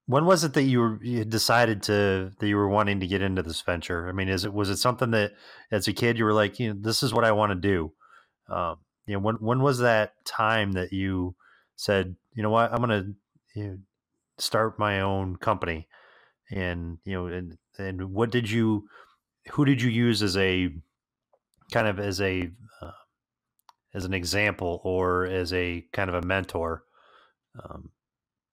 when 0.06 0.26
was 0.26 0.44
it 0.44 0.54
that 0.54 0.64
you 0.64 0.80
were 0.80 1.00
you 1.04 1.24
decided 1.26 1.84
to 1.84 2.32
that 2.40 2.48
you 2.48 2.56
were 2.56 2.70
wanting 2.70 3.00
to 3.02 3.08
get 3.08 3.22
into 3.22 3.44
this 3.44 3.62
venture? 3.62 4.08
I 4.08 4.12
mean, 4.14 4.30
is 4.30 4.46
it 4.46 4.54
was 4.54 4.70
it 4.70 4.78
something 4.78 5.12
that 5.12 5.34
as 5.72 5.88
a 5.88 5.94
kid 5.94 6.18
you 6.18 6.26
were 6.26 6.34
like, 6.34 6.60
you 6.60 6.74
know, 6.74 6.80
this 6.80 7.04
is 7.04 7.14
what 7.14 7.26
I 7.26 7.32
want 7.32 7.52
to 7.52 7.56
do? 7.56 7.94
Um, 8.50 8.78
you 9.06 9.14
know, 9.14 9.20
when 9.20 9.36
when 9.36 9.62
was 9.62 9.80
that 9.80 10.14
time 10.26 10.74
that 10.74 10.94
you 10.94 11.36
said, 11.76 12.16
you 12.34 12.44
know 12.44 12.50
what, 12.50 12.72
I'm 12.72 12.82
going 12.84 12.90
to 12.90 13.60
you 13.60 13.68
know, 13.68 13.78
start 14.38 14.80
my 14.80 15.02
own 15.02 15.36
company, 15.36 15.88
and 16.52 16.98
you 17.06 17.14
know, 17.14 17.28
and 17.28 17.58
and 17.78 18.14
what 18.14 18.32
did 18.32 18.50
you, 18.50 18.88
who 19.52 19.66
did 19.66 19.82
you 19.82 19.90
use 19.90 20.22
as 20.22 20.38
a 20.38 20.70
kind 21.72 21.88
of 21.88 22.00
as 22.00 22.22
a 22.22 22.50
uh, 22.82 22.92
as 23.94 24.06
an 24.06 24.14
example 24.14 24.82
or 24.84 25.26
as 25.26 25.54
a 25.54 25.86
kind 25.94 26.10
of 26.10 26.16
a 26.16 26.26
mentor? 26.26 26.84
Um, 27.62 27.92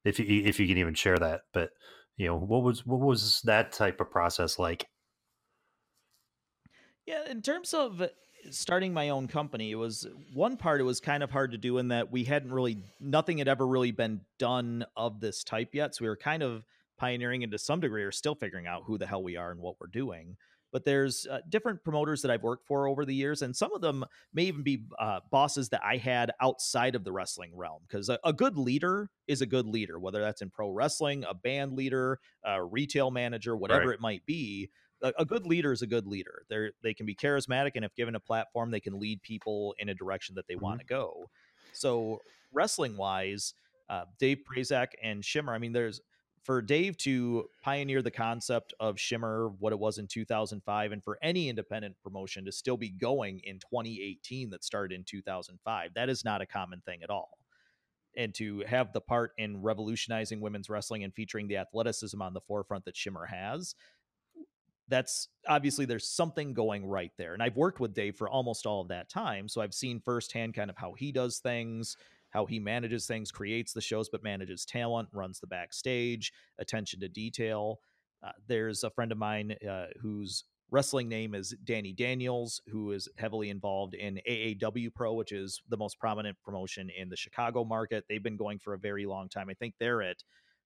if 0.05 0.19
you 0.19 0.27
if 0.45 0.59
you 0.59 0.67
can 0.67 0.79
even 0.79 0.95
share 0.95 1.19
that 1.19 1.43
but 1.53 1.71
you 2.17 2.27
know 2.27 2.37
what 2.37 2.63
was 2.63 2.85
what 2.85 3.01
was 3.01 3.43
that 3.43 3.73
type 3.73 4.01
of 4.01 4.11
process 4.11 4.59
like? 4.59 4.87
Yeah, 7.07 7.27
in 7.27 7.41
terms 7.41 7.73
of 7.73 8.03
starting 8.51 8.93
my 8.93 9.11
own 9.11 9.29
company, 9.29 9.71
it 9.71 9.77
was 9.77 10.07
one 10.33 10.57
part 10.57 10.81
it 10.81 10.85
was 10.85 11.01
kind 11.01 11.23
of 11.23 11.31
hard 11.31 11.53
to 11.53 11.59
do 11.59 11.79
in 11.79 11.89
that 11.89 12.11
we 12.11 12.25
hadn't 12.25 12.53
really 12.53 12.79
nothing 13.01 13.39
had 13.39 13.49
ever 13.49 13.67
really 13.67 13.93
been 13.93 14.21
done 14.39 14.85
of 14.97 15.21
this 15.21 15.45
type 15.45 15.75
yet. 15.75 15.95
So 15.95 16.05
we 16.05 16.09
were 16.09 16.17
kind 16.17 16.43
of 16.43 16.65
pioneering 16.99 17.43
and 17.43 17.53
to 17.53 17.59
some 17.59 17.81
degree 17.81 18.03
are 18.03 18.13
still 18.13 18.35
figuring 18.35 18.67
out 18.67 18.83
who 18.87 18.99
the 18.99 19.07
hell 19.07 19.23
we 19.23 19.37
are 19.37 19.51
and 19.51 19.61
what 19.61 19.77
we're 19.81 19.87
doing. 19.87 20.37
But 20.71 20.85
there's 20.85 21.27
uh, 21.27 21.39
different 21.49 21.83
promoters 21.83 22.21
that 22.21 22.31
I've 22.31 22.43
worked 22.43 22.67
for 22.67 22.89
over 22.89 23.07
the 23.07 23.15
years, 23.15 23.41
and 23.41 23.57
some 23.57 23.73
of 23.73 23.81
them 23.81 24.05
may 24.35 24.45
even 24.45 24.63
be 24.63 24.85
uh, 24.99 25.21
bosses 25.31 25.71
that 25.71 25.81
I 25.83 25.97
had 25.97 26.31
outside 26.43 26.95
of 26.95 27.05
the 27.05 27.13
wrestling 27.13 27.53
realm. 27.57 27.81
Because 27.89 28.11
a, 28.11 28.19
a 28.23 28.35
good 28.35 28.59
leader 28.59 29.09
is 29.27 29.41
a 29.41 29.47
good 29.47 29.65
leader, 29.67 29.99
whether 29.99 30.21
that's 30.21 30.43
in 30.43 30.51
pro 30.51 30.69
wrestling, 30.69 31.25
a 31.27 31.33
band 31.33 31.73
leader, 31.73 32.21
a 32.45 32.63
retail 32.63 33.11
manager, 33.11 33.57
whatever 33.57 33.87
Right. 33.87 33.95
it 33.95 34.01
might 34.03 34.27
be 34.27 34.69
a, 35.03 35.13
a 35.21 35.25
good 35.25 35.47
leader 35.47 35.73
is 35.73 35.83
a 35.83 35.87
good 35.87 36.07
leader. 36.07 36.43
They're 36.49 36.73
they 36.83 36.95
can 36.95 37.07
be 37.07 37.15
charismatic, 37.15 37.73
and 37.77 37.85
if 37.85 37.95
given 37.95 38.15
a 38.15 38.21
platform, 38.21 38.71
they 38.71 38.81
can 38.81 38.99
lead 38.99 39.23
people 39.23 39.75
in 39.79 39.89
a 39.89 39.95
direction 39.95 40.35
that 40.37 40.47
they 40.49 40.55
Mhm. 40.55 40.61
want 40.63 40.81
to 40.81 40.87
go. 40.87 41.31
So 41.73 42.21
wrestling 42.53 42.97
wise, 42.97 43.55
uh, 43.89 44.05
Dave 44.19 44.39
Prazak 44.51 44.89
and 45.03 45.25
Shimmer. 45.25 45.55
I 45.55 45.59
mean, 45.59 45.73
there's 45.73 46.01
for 46.45 46.63
Dave 46.63 46.97
to 46.99 47.47
pioneer 47.63 48.01
the 48.01 48.11
concept 48.11 48.73
of 48.81 48.99
Shimmer, 48.99 49.49
what 49.59 49.73
it 49.73 49.79
was 49.79 49.99
in 49.99 50.07
2005, 50.07 50.93
and 50.93 51.05
for 51.05 51.19
any 51.21 51.49
independent 51.51 51.97
promotion 52.03 52.45
to 52.47 52.53
still 52.53 52.77
be 52.79 52.89
going 52.89 53.41
in 53.41 53.59
2018 53.59 54.49
that 54.51 54.65
started 54.65 54.95
in 54.95 55.05
2005, 55.05 55.93
that 55.95 56.09
is 56.09 56.25
not 56.25 56.41
a 56.41 56.47
common 56.47 56.81
thing 56.81 57.03
at 57.03 57.11
all. 57.11 57.39
And 58.17 58.35
to 58.37 58.61
have 58.61 58.93
the 58.95 59.01
part 59.01 59.33
in 59.37 59.61
revolutionizing 59.61 60.41
women's 60.41 60.71
wrestling 60.71 61.05
and 61.05 61.13
featuring 61.13 61.49
the 61.49 61.59
athleticism 61.59 62.21
on 62.23 62.33
the 62.33 62.41
forefront 62.41 62.85
that 62.87 62.97
Shimmer 62.97 63.27
has, 63.27 63.75
that's 64.89 65.29
obviously 65.47 65.85
there's 65.85 66.09
something 66.09 66.55
going 66.55 66.87
right 66.87 67.13
there. 67.19 67.35
And 67.35 67.43
I've 67.43 67.57
worked 67.57 67.81
with 67.81 67.95
Dave 67.95 68.17
for 68.17 68.29
almost 68.29 68.67
all 68.67 68.81
of 68.81 68.89
that 68.89 69.09
time. 69.09 69.49
So 69.49 69.61
I've 69.61 69.75
seen 69.75 70.01
firsthand 70.01 70.55
kind 70.55 70.71
of 70.71 70.77
how 70.77 70.95
he 70.95 71.13
does 71.13 71.39
things, 71.39 71.97
how 72.31 72.47
he 72.47 72.59
manages 72.59 73.07
things, 73.07 73.31
creates 73.31 73.73
the 73.73 73.81
shows, 73.81 74.09
but 74.09 74.23
manages 74.23 74.65
talent, 74.65 75.09
runs 75.13 75.41
the 75.41 75.47
backstage, 75.47 76.33
attention 76.59 77.01
to 77.01 77.09
detail. 77.09 77.81
Uh, 78.23 78.33
there's 78.47 78.83
a 78.83 78.91
friend 78.91 79.13
of 79.13 79.19
mine 79.19 79.55
uh, 79.69 79.87
whose 80.01 80.45
wrestling 80.71 81.09
name 81.09 81.35
is 81.35 81.55
Danny 81.65 81.93
Daniels, 81.93 82.61
who 82.69 82.93
is 82.93 83.09
heavily 83.17 83.51
involved 83.51 83.95
in 83.95 84.21
AAW 84.29 84.95
Pro, 84.95 85.15
which 85.15 85.33
is 85.33 85.63
the 85.69 85.77
most 85.77 85.99
prominent 85.99 86.37
promotion 86.45 86.91
in 86.99 87.09
the 87.09 87.17
Chicago 87.17 87.65
market. 87.65 88.05
They've 88.09 88.23
been 88.23 88.37
going 88.37 88.59
for 88.59 88.75
a 88.75 88.79
very 88.79 89.07
long 89.07 89.29
time. 89.29 89.49
I 89.49 89.55
think 89.55 89.75
they're 89.79 90.03
at, 90.03 90.23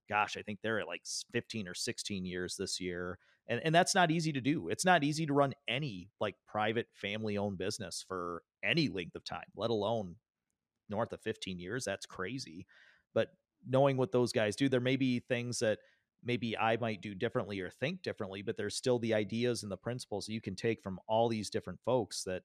gosh, 0.08 0.36
I 0.36 0.42
think 0.42 0.58
they're 0.62 0.80
at 0.80 0.88
like 0.88 1.02
15 1.32 1.68
or 1.68 1.74
16 1.74 2.24
years 2.24 2.56
this 2.56 2.80
year 2.80 3.18
and 3.48 3.60
and 3.64 3.74
that's 3.74 3.94
not 3.94 4.10
easy 4.10 4.32
to 4.32 4.40
do 4.40 4.68
it's 4.68 4.84
not 4.84 5.04
easy 5.04 5.26
to 5.26 5.32
run 5.32 5.52
any 5.68 6.10
like 6.20 6.36
private 6.46 6.86
family 6.94 7.36
owned 7.36 7.58
business 7.58 8.04
for 8.06 8.42
any 8.62 8.88
length 8.88 9.14
of 9.16 9.24
time 9.24 9.44
let 9.56 9.70
alone 9.70 10.16
north 10.88 11.12
of 11.12 11.20
15 11.22 11.58
years 11.58 11.84
that's 11.84 12.06
crazy 12.06 12.66
but 13.14 13.28
knowing 13.68 13.96
what 13.96 14.12
those 14.12 14.32
guys 14.32 14.56
do, 14.56 14.68
there 14.68 14.80
may 14.80 14.96
be 14.96 15.20
things 15.20 15.58
that 15.60 15.78
maybe 16.24 16.56
I 16.56 16.76
might 16.76 17.00
do 17.00 17.14
differently 17.14 17.60
or 17.60 17.70
think 17.70 18.02
differently, 18.02 18.42
but 18.42 18.56
there's 18.56 18.76
still 18.76 18.98
the 18.98 19.14
ideas 19.14 19.62
and 19.62 19.72
the 19.72 19.76
principles 19.76 20.28
you 20.28 20.40
can 20.40 20.54
take 20.54 20.82
from 20.82 21.00
all 21.08 21.28
these 21.28 21.50
different 21.50 21.80
folks 21.84 22.24
that 22.24 22.42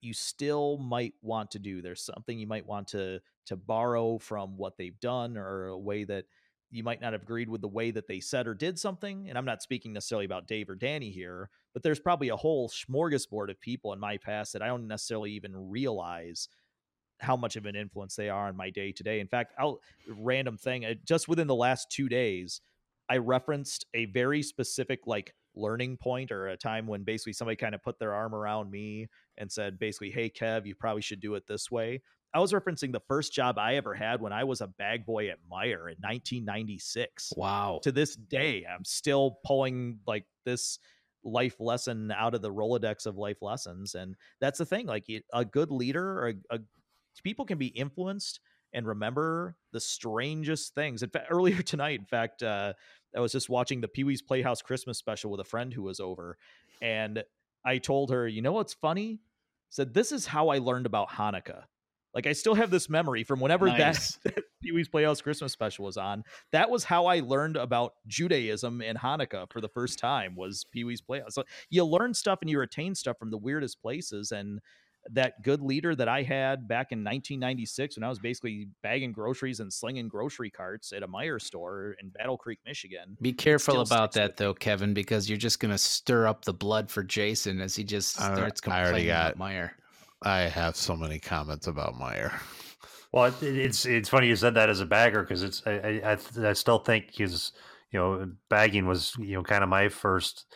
you 0.00 0.12
still 0.12 0.78
might 0.78 1.14
want 1.22 1.50
to 1.52 1.58
do. 1.58 1.82
There's 1.82 2.02
something 2.02 2.38
you 2.38 2.46
might 2.46 2.66
want 2.66 2.88
to 2.88 3.20
to 3.46 3.56
borrow 3.56 4.18
from 4.18 4.56
what 4.56 4.76
they've 4.76 4.98
done 5.00 5.36
or 5.36 5.68
a 5.68 5.78
way 5.78 6.04
that 6.04 6.24
you 6.70 6.84
might 6.84 7.00
not 7.00 7.12
have 7.12 7.22
agreed 7.22 7.48
with 7.48 7.60
the 7.60 7.68
way 7.68 7.90
that 7.90 8.06
they 8.06 8.20
said 8.20 8.46
or 8.46 8.54
did 8.54 8.78
something. 8.78 9.28
And 9.28 9.36
I'm 9.36 9.44
not 9.44 9.62
speaking 9.62 9.92
necessarily 9.92 10.24
about 10.24 10.46
Dave 10.46 10.70
or 10.70 10.76
Danny 10.76 11.10
here, 11.10 11.50
but 11.72 11.82
there's 11.82 12.00
probably 12.00 12.28
a 12.28 12.36
whole 12.36 12.68
smorgasbord 12.68 13.50
of 13.50 13.60
people 13.60 13.92
in 13.92 13.98
my 13.98 14.16
past 14.16 14.52
that 14.52 14.62
I 14.62 14.68
don't 14.68 14.86
necessarily 14.86 15.32
even 15.32 15.70
realize 15.70 16.48
how 17.18 17.36
much 17.36 17.56
of 17.56 17.66
an 17.66 17.76
influence 17.76 18.16
they 18.16 18.30
are 18.30 18.48
on 18.48 18.56
my 18.56 18.70
day 18.70 18.92
to 18.92 19.02
day. 19.02 19.20
In 19.20 19.28
fact, 19.28 19.52
I'll 19.58 19.80
random 20.08 20.56
thing 20.56 20.86
just 21.04 21.28
within 21.28 21.46
the 21.46 21.54
last 21.54 21.90
two 21.90 22.08
days, 22.08 22.60
I 23.08 23.18
referenced 23.18 23.86
a 23.92 24.06
very 24.06 24.42
specific 24.42 25.00
like 25.06 25.34
learning 25.56 25.96
point 25.96 26.30
or 26.30 26.48
a 26.48 26.56
time 26.56 26.86
when 26.86 27.02
basically 27.02 27.32
somebody 27.32 27.56
kind 27.56 27.74
of 27.74 27.82
put 27.82 27.98
their 27.98 28.14
arm 28.14 28.34
around 28.34 28.70
me 28.70 29.08
and 29.36 29.50
said 29.50 29.78
basically, 29.78 30.10
"Hey 30.10 30.30
Kev, 30.30 30.64
you 30.64 30.74
probably 30.74 31.02
should 31.02 31.20
do 31.20 31.34
it 31.34 31.46
this 31.46 31.70
way." 31.70 32.02
I 32.32 32.38
was 32.38 32.52
referencing 32.52 32.92
the 32.92 33.00
first 33.08 33.32
job 33.32 33.58
I 33.58 33.74
ever 33.74 33.94
had 33.94 34.20
when 34.20 34.32
I 34.32 34.44
was 34.44 34.60
a 34.60 34.68
bag 34.68 35.04
boy 35.04 35.28
at 35.28 35.38
Meijer 35.50 35.90
in 35.90 35.96
1996. 36.00 37.32
Wow. 37.36 37.80
To 37.82 37.90
this 37.90 38.14
day, 38.14 38.64
I'm 38.72 38.84
still 38.84 39.38
pulling 39.44 39.98
like 40.06 40.26
this 40.44 40.78
life 41.24 41.56
lesson 41.58 42.12
out 42.12 42.34
of 42.34 42.42
the 42.42 42.52
Rolodex 42.52 43.06
of 43.06 43.16
life 43.16 43.42
lessons. 43.42 43.94
And 43.94 44.14
that's 44.40 44.58
the 44.58 44.64
thing. 44.64 44.86
Like 44.86 45.06
a 45.32 45.44
good 45.44 45.70
leader 45.70 46.20
or 46.20 46.28
a, 46.28 46.56
a, 46.56 46.58
people 47.22 47.44
can 47.44 47.58
be 47.58 47.66
influenced 47.66 48.40
and 48.72 48.86
remember 48.86 49.56
the 49.72 49.80
strangest 49.80 50.74
things. 50.74 51.02
In 51.02 51.10
fact, 51.10 51.26
earlier 51.30 51.62
tonight, 51.62 51.98
in 51.98 52.06
fact, 52.06 52.42
uh, 52.42 52.74
I 53.14 53.20
was 53.20 53.32
just 53.32 53.48
watching 53.48 53.80
the 53.80 53.88
Pee 53.88 54.04
Wee's 54.04 54.22
Playhouse 54.22 54.62
Christmas 54.62 54.98
special 54.98 55.32
with 55.32 55.40
a 55.40 55.44
friend 55.44 55.74
who 55.74 55.82
was 55.82 55.98
over. 55.98 56.38
And 56.80 57.24
I 57.64 57.78
told 57.78 58.12
her, 58.12 58.26
you 58.26 58.40
know 58.40 58.52
what's 58.52 58.74
funny? 58.74 59.20
said, 59.70 59.94
this 59.94 60.10
is 60.10 60.26
how 60.26 60.48
I 60.48 60.58
learned 60.58 60.86
about 60.86 61.10
Hanukkah. 61.10 61.62
Like 62.14 62.26
I 62.26 62.32
still 62.32 62.54
have 62.54 62.70
this 62.70 62.88
memory 62.88 63.24
from 63.24 63.40
whenever 63.40 63.66
nice. 63.66 64.16
that, 64.24 64.34
that 64.34 64.44
Pee 64.62 64.72
Wee's 64.72 64.88
Playhouse 64.88 65.20
Christmas 65.20 65.52
special 65.52 65.84
was 65.84 65.96
on. 65.96 66.24
That 66.52 66.70
was 66.70 66.84
how 66.84 67.06
I 67.06 67.20
learned 67.20 67.56
about 67.56 67.94
Judaism 68.06 68.80
and 68.80 68.98
Hanukkah 68.98 69.50
for 69.50 69.60
the 69.60 69.68
first 69.68 69.98
time 69.98 70.34
was 70.36 70.64
Pee 70.72 70.84
Wee's 70.84 71.00
Playhouse. 71.00 71.34
So 71.34 71.44
you 71.68 71.84
learn 71.84 72.14
stuff 72.14 72.40
and 72.40 72.50
you 72.50 72.58
retain 72.58 72.94
stuff 72.94 73.18
from 73.18 73.30
the 73.30 73.38
weirdest 73.38 73.80
places. 73.80 74.32
And 74.32 74.60
that 75.12 75.42
good 75.42 75.62
leader 75.62 75.94
that 75.94 76.08
I 76.08 76.22
had 76.22 76.68
back 76.68 76.92
in 76.92 76.98
1996 76.98 77.96
when 77.96 78.04
I 78.04 78.08
was 78.08 78.18
basically 78.18 78.68
bagging 78.82 79.12
groceries 79.12 79.60
and 79.60 79.72
slinging 79.72 80.08
grocery 80.08 80.50
carts 80.50 80.92
at 80.92 81.02
a 81.02 81.08
Meijer 81.08 81.40
store 81.40 81.96
in 82.02 82.10
Battle 82.10 82.36
Creek, 82.36 82.58
Michigan. 82.66 83.16
Be 83.20 83.32
careful 83.32 83.80
about 83.80 84.12
that 84.12 84.36
though, 84.36 84.54
Kevin, 84.54 84.94
because 84.94 85.28
you're 85.28 85.38
just 85.38 85.60
going 85.60 85.72
to 85.72 85.78
stir 85.78 86.26
up 86.26 86.44
the 86.44 86.52
blood 86.52 86.90
for 86.90 87.02
Jason 87.02 87.60
as 87.60 87.74
he 87.74 87.84
just 87.84 88.14
starts 88.14 88.60
complaining 88.60 88.86
I 88.86 88.90
already 88.90 89.06
got, 89.06 89.34
about 89.34 89.48
Meijer. 89.48 89.70
I 90.22 90.40
have 90.40 90.76
so 90.76 90.96
many 90.96 91.18
comments 91.18 91.66
about 91.66 91.94
Meijer. 91.94 92.32
Well, 93.12 93.24
it, 93.26 93.42
it's 93.42 93.86
it's 93.86 94.08
funny 94.08 94.28
you 94.28 94.36
said 94.36 94.54
that 94.54 94.68
as 94.68 94.80
a 94.80 94.86
bagger 94.86 95.22
because 95.22 95.42
it's 95.42 95.62
I, 95.66 96.00
I 96.04 96.48
I 96.48 96.52
still 96.52 96.78
think 96.78 97.14
his 97.14 97.52
you 97.90 97.98
know 97.98 98.30
bagging 98.48 98.86
was 98.86 99.14
you 99.18 99.34
know 99.34 99.42
kind 99.42 99.64
of 99.64 99.70
my 99.70 99.88
first 99.88 100.46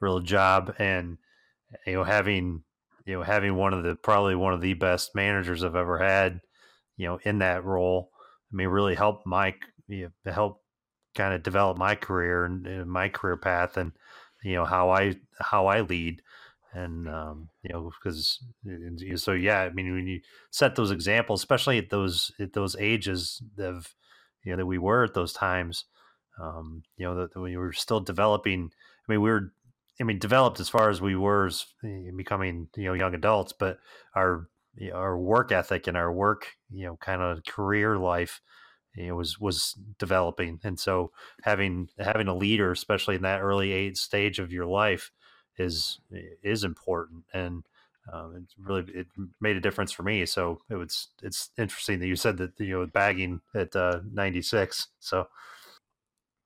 real 0.00 0.20
job 0.20 0.74
and 0.78 1.18
you 1.86 1.94
know 1.94 2.04
having 2.04 2.62
you 3.06 3.14
know 3.14 3.22
having 3.22 3.56
one 3.56 3.72
of 3.72 3.82
the 3.82 3.96
probably 3.96 4.34
one 4.34 4.52
of 4.52 4.60
the 4.60 4.74
best 4.74 5.14
managers 5.14 5.64
I've 5.64 5.74
ever 5.74 5.98
had 5.98 6.40
you 6.96 7.06
know 7.06 7.18
in 7.24 7.38
that 7.38 7.64
role 7.64 8.10
I 8.52 8.56
mean 8.56 8.68
really 8.68 8.94
helped 8.94 9.26
my 9.26 9.54
you 9.88 10.12
know, 10.24 10.32
help 10.32 10.62
kind 11.14 11.34
of 11.34 11.42
develop 11.42 11.78
my 11.78 11.94
career 11.94 12.44
and, 12.44 12.66
and 12.66 12.90
my 12.90 13.08
career 13.08 13.36
path 13.36 13.76
and 13.76 13.92
you 14.42 14.54
know 14.54 14.64
how 14.64 14.90
I 14.90 15.16
how 15.40 15.66
I 15.66 15.80
lead 15.80 16.22
and 16.74 17.08
um, 17.08 17.48
you 17.62 17.72
know 17.72 17.90
because 18.02 18.42
so 19.16 19.32
yeah 19.32 19.60
i 19.60 19.70
mean 19.70 19.94
when 19.94 20.06
you 20.06 20.20
set 20.50 20.76
those 20.76 20.90
examples 20.90 21.40
especially 21.40 21.78
at 21.78 21.90
those 21.90 22.32
at 22.40 22.52
those 22.52 22.76
ages 22.78 23.42
of 23.58 23.94
you 24.44 24.52
know 24.52 24.58
that 24.58 24.66
we 24.66 24.78
were 24.78 25.04
at 25.04 25.14
those 25.14 25.32
times 25.32 25.84
um, 26.42 26.82
you 26.96 27.06
know 27.06 27.14
that 27.14 27.38
we 27.38 27.56
were 27.56 27.72
still 27.72 28.00
developing 28.00 28.70
i 29.08 29.12
mean 29.12 29.20
we 29.20 29.30
were 29.30 29.52
i 30.00 30.04
mean 30.04 30.18
developed 30.18 30.60
as 30.60 30.68
far 30.68 30.90
as 30.90 31.00
we 31.00 31.16
were 31.16 31.46
as 31.46 31.66
eh, 31.84 32.10
becoming 32.16 32.68
you 32.76 32.84
know 32.84 32.94
young 32.94 33.14
adults 33.14 33.52
but 33.52 33.78
our 34.14 34.48
our 34.92 35.16
work 35.16 35.52
ethic 35.52 35.86
and 35.86 35.96
our 35.96 36.12
work 36.12 36.48
you 36.70 36.84
know 36.84 36.96
kind 36.96 37.22
of 37.22 37.44
career 37.44 37.96
life 37.96 38.40
you 38.96 39.08
know, 39.08 39.16
was 39.16 39.38
was 39.40 39.74
developing. 39.98 40.60
And 40.62 40.78
so 40.78 41.10
having 41.42 41.88
having 41.98 42.28
a 42.28 42.34
leader 42.36 42.70
especially 42.70 43.16
in 43.16 43.22
that 43.22 43.40
early 43.40 43.72
age 43.72 43.96
stage 43.96 44.38
of 44.38 44.52
your 44.52 44.66
life 44.66 45.10
is 45.58 46.00
is 46.42 46.64
important 46.64 47.24
and 47.32 47.64
um, 48.12 48.36
it 48.36 48.42
really 48.62 48.92
it 48.92 49.06
made 49.40 49.56
a 49.56 49.60
difference 49.60 49.90
for 49.92 50.02
me. 50.02 50.26
So 50.26 50.60
it 50.68 50.74
was 50.74 51.08
it's 51.22 51.50
interesting 51.56 52.00
that 52.00 52.06
you 52.06 52.16
said 52.16 52.36
that 52.38 52.58
you 52.58 52.80
know 52.80 52.86
bagging 52.86 53.40
at 53.54 53.74
uh, 53.74 54.00
96. 54.12 54.88
So 55.00 55.28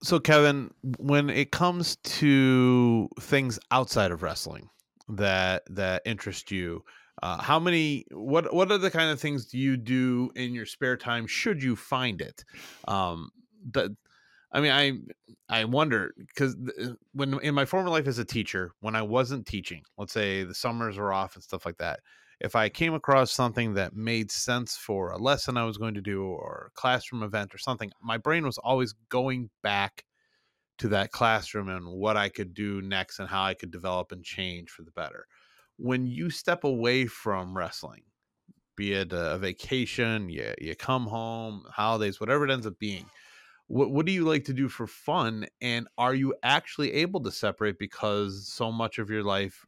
so 0.02 0.20
Kevin, 0.20 0.72
when 0.98 1.28
it 1.28 1.50
comes 1.50 1.96
to 1.96 3.08
things 3.20 3.58
outside 3.70 4.12
of 4.12 4.22
wrestling 4.22 4.68
that 5.08 5.64
that 5.70 6.02
interest 6.04 6.52
you, 6.52 6.84
uh, 7.22 7.42
how 7.42 7.58
many 7.58 8.04
what 8.12 8.52
what 8.54 8.70
are 8.70 8.78
the 8.78 8.90
kind 8.90 9.10
of 9.10 9.20
things 9.20 9.46
do 9.46 9.58
you 9.58 9.76
do 9.76 10.30
in 10.36 10.54
your 10.54 10.66
spare 10.66 10.96
time 10.96 11.26
should 11.26 11.62
you 11.62 11.74
find 11.74 12.20
it? 12.20 12.44
Um, 12.86 13.30
that 13.72 13.90
I 14.52 14.60
mean, 14.60 14.72
I 14.72 14.92
I 15.60 15.64
wonder 15.64 16.14
because 16.16 16.56
uh, 16.80 16.94
when 17.12 17.38
in 17.40 17.54
my 17.54 17.64
former 17.64 17.90
life 17.90 18.06
as 18.06 18.18
a 18.18 18.24
teacher, 18.24 18.72
when 18.80 18.96
I 18.96 19.02
wasn't 19.02 19.46
teaching, 19.46 19.82
let's 19.96 20.12
say 20.12 20.44
the 20.44 20.54
summers 20.54 20.96
were 20.96 21.12
off 21.12 21.34
and 21.34 21.42
stuff 21.44 21.66
like 21.66 21.78
that, 21.78 22.00
if 22.40 22.56
I 22.56 22.68
came 22.68 22.94
across 22.94 23.32
something 23.32 23.74
that 23.74 23.94
made 23.94 24.30
sense 24.30 24.76
for 24.76 25.10
a 25.10 25.18
lesson 25.18 25.56
I 25.56 25.64
was 25.64 25.76
going 25.78 25.94
to 25.94 26.00
do 26.00 26.24
or 26.24 26.70
a 26.70 26.80
classroom 26.80 27.22
event 27.22 27.54
or 27.54 27.58
something, 27.58 27.90
my 28.02 28.16
brain 28.16 28.44
was 28.44 28.58
always 28.58 28.94
going 29.10 29.50
back 29.62 30.04
to 30.78 30.88
that 30.88 31.10
classroom 31.10 31.68
and 31.68 31.86
what 31.88 32.16
I 32.16 32.28
could 32.28 32.54
do 32.54 32.80
next 32.80 33.18
and 33.18 33.28
how 33.28 33.42
I 33.42 33.54
could 33.54 33.72
develop 33.72 34.12
and 34.12 34.24
change 34.24 34.70
for 34.70 34.82
the 34.82 34.92
better. 34.92 35.26
When 35.76 36.06
you 36.06 36.30
step 36.30 36.64
away 36.64 37.06
from 37.06 37.56
wrestling, 37.56 38.02
be 38.76 38.92
it 38.92 39.12
a 39.12 39.38
vacation, 39.38 40.28
you, 40.28 40.54
you 40.60 40.76
come 40.76 41.06
home, 41.06 41.64
holidays, 41.68 42.20
whatever 42.20 42.44
it 42.44 42.52
ends 42.52 42.66
up 42.66 42.78
being 42.78 43.06
what 43.68 43.90
what 43.90 44.06
do 44.06 44.12
you 44.12 44.24
like 44.24 44.44
to 44.44 44.52
do 44.52 44.68
for 44.68 44.86
fun? 44.86 45.46
And 45.60 45.88
are 45.96 46.14
you 46.14 46.34
actually 46.42 46.92
able 46.94 47.20
to 47.20 47.30
separate 47.30 47.78
because 47.78 48.48
so 48.48 48.72
much 48.72 48.98
of 48.98 49.10
your 49.10 49.22
life 49.22 49.64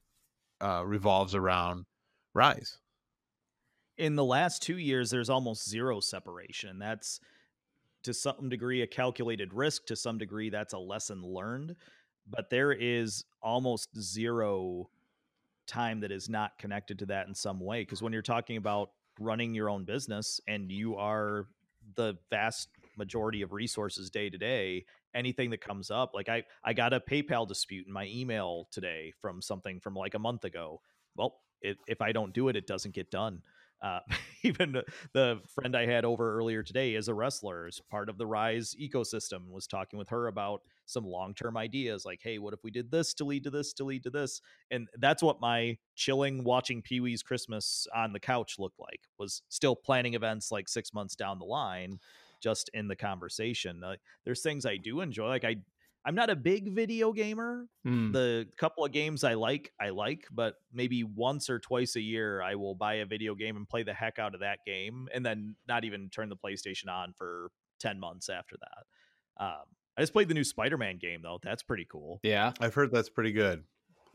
uh, 0.61 0.83
revolves 0.85 1.35
around 1.35 1.87
rise 2.35 2.79
in 4.01 4.17
the 4.17 4.25
last 4.25 4.63
two 4.63 4.79
years 4.79 5.11
there's 5.11 5.31
almost 5.31 5.69
zero 5.69 6.01
separation. 6.01 6.79
That's 6.79 7.21
to 8.03 8.15
some 8.15 8.49
degree 8.49 8.81
a 8.81 8.87
calculated 8.87 9.53
risk. 9.53 9.85
To 9.87 9.97
some 9.97 10.17
degree 10.17 10.49
that's 10.49 10.73
a 10.73 10.79
lesson 10.79 11.23
learned. 11.23 11.77
But 12.27 12.49
there 12.49 12.73
is 12.73 13.25
almost 13.43 13.89
zero 14.01 14.89
time 15.67 16.01
that 16.01 16.11
is 16.11 16.29
not 16.29 16.59
connected 16.59 16.99
to 17.01 17.07
that 17.07 17.29
in 17.29 17.35
some 17.35 17.61
way. 17.61 17.83
Because 17.83 18.03
when 18.03 18.13
you're 18.13 18.23
talking 18.23 18.57
about 18.57 18.91
running 19.19 19.55
your 19.55 19.69
own 19.69 19.85
business 19.85 20.41
and 20.49 20.73
you 20.73 20.97
are 20.97 21.47
the 21.95 22.15
vast 22.31 22.71
majority 23.01 23.43
of 23.43 23.53
resources 23.53 24.11
day 24.11 24.31
to 24.31 24.39
day 24.39 24.85
anything 25.15 25.51
that 25.51 25.61
comes 25.61 25.91
up 25.91 26.13
like 26.15 26.29
i 26.29 26.43
i 26.63 26.73
got 26.73 26.93
a 26.93 27.01
paypal 27.01 27.49
dispute 27.49 27.87
in 27.87 27.93
my 27.93 28.07
email 28.07 28.69
today 28.71 29.13
from 29.21 29.41
something 29.43 29.81
from 29.81 29.95
like 29.95 30.15
a 30.15 30.19
month 30.19 30.45
ago 30.45 30.81
well 31.17 31.41
it, 31.63 31.79
if 31.89 32.01
i 32.01 32.13
don't 32.13 32.35
do 32.35 32.49
it 32.49 32.57
it 32.57 32.67
doesn't 32.67 32.95
get 32.95 33.11
done 33.11 33.43
uh, 33.83 34.01
even 34.43 34.77
the 35.13 35.41
friend 35.55 35.77
I 35.77 35.87
had 35.87 36.05
over 36.05 36.37
earlier 36.39 36.63
today 36.63 36.95
is 36.95 37.09
a 37.09 37.15
wrestler, 37.15 37.67
is 37.67 37.81
part 37.91 38.09
of 38.09 38.19
the 38.19 38.27
Rise 38.27 38.75
ecosystem. 38.81 39.49
Was 39.51 39.67
talking 39.67 39.99
with 39.99 40.09
her 40.09 40.27
about 40.27 40.63
some 40.87 41.05
long 41.05 41.35
term 41.35 41.57
ideas, 41.57 42.05
like, 42.05 42.21
hey, 42.23 42.39
what 42.39 42.55
if 42.55 42.63
we 42.63 42.71
did 42.71 42.91
this 42.91 43.15
to 43.15 43.25
lead 43.25 43.45
to 43.45 43.51
this 43.51 43.73
to 43.75 43.85
lead 43.85 44.03
to 44.05 44.11
this? 44.11 44.41
And 44.71 44.89
that's 44.99 45.23
what 45.23 45.41
my 45.41 45.79
chilling 45.95 46.45
watching 46.45 46.83
Pee 46.83 47.01
Wee's 47.01 47.23
Christmas 47.23 47.87
on 47.95 48.13
the 48.13 48.21
couch 48.21 48.57
looked 48.59 48.81
like. 48.81 49.01
Was 49.19 49.43
still 49.49 49.77
planning 49.77 50.15
events 50.15 50.51
like 50.51 50.69
six 50.69 50.93
months 50.93 51.17
down 51.17 51.39
the 51.39 51.45
line, 51.45 51.99
just 52.41 52.71
in 52.75 52.89
the 52.89 52.97
conversation. 52.97 53.83
Uh, 53.85 53.97
there's 54.25 54.43
things 54.43 54.67
I 54.67 54.77
do 54.77 55.01
enjoy. 55.01 55.29
Like 55.29 55.45
I, 55.45 55.57
I'm 56.05 56.15
not 56.15 56.31
a 56.31 56.37
big 56.37 56.75
video 56.75 57.13
gamer. 57.13 57.67
Mm. 57.87 58.13
The 58.13 58.47
couple 58.57 58.85
of 58.85 58.93
games 58.93 59.23
I 59.23 59.35
like, 59.35 59.73
I 59.79 59.91
like, 59.91 60.25
but 60.33 60.55
maybe 60.73 61.05
once 61.05 61.51
or 61.51 61.59
twice 61.59 61.95
a 61.97 62.01
year 62.01 62.41
I 62.43 62.55
will 62.55 62.75
buy 62.75 62.95
a 62.95 63.07
video 63.07 63.35
game 63.35 63.57
and 63.57 63.69
play 63.69 63.83
the 63.83 63.93
heck 63.93 64.19
out 64.19 64.35
of 64.35 64.41
that 64.41 64.61
game, 64.67 65.09
and 65.13 65.25
then 65.25 65.57
not 65.69 65.85
even 65.85 66.09
turn 66.09 66.31
the 66.31 66.37
PlayStation 66.37 66.89
on 66.89 67.13
for 67.19 67.51
ten 67.79 68.01
months 68.01 68.31
after 68.31 68.57
that. 68.57 69.45
Um, 69.45 69.65
I 69.97 70.03
just 70.03 70.15
played 70.15 70.29
the 70.29 70.35
new 70.35 70.45
Spider-Man 70.45 70.99
game 70.99 71.21
though. 71.23 71.39
That's 71.43 71.63
pretty 71.63 71.87
cool. 71.91 72.21
Yeah, 72.23 72.53
I've 72.61 72.75
heard 72.75 72.91
that's 72.91 73.11
pretty 73.11 73.33
good. 73.33 73.65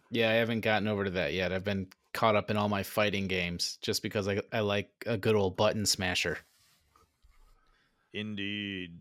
Yeah, 0.10 0.30
I 0.30 0.34
haven't 0.34 0.62
gotten 0.62 0.88
over 0.88 1.04
to 1.04 1.12
that 1.12 1.34
yet. 1.34 1.52
I've 1.52 1.64
been 1.64 1.88
caught 2.14 2.36
up 2.36 2.50
in 2.50 2.58
all 2.58 2.70
my 2.70 2.82
fighting 2.82 3.28
games 3.28 3.78
just 3.82 4.02
because 4.02 4.28
I 4.28 4.42
I 4.52 4.62
like 4.62 4.90
a 5.06 5.18
good 5.18 5.36
old 5.36 5.56
button 5.56 5.86
smasher 5.86 6.40
Indeed. 8.16 9.00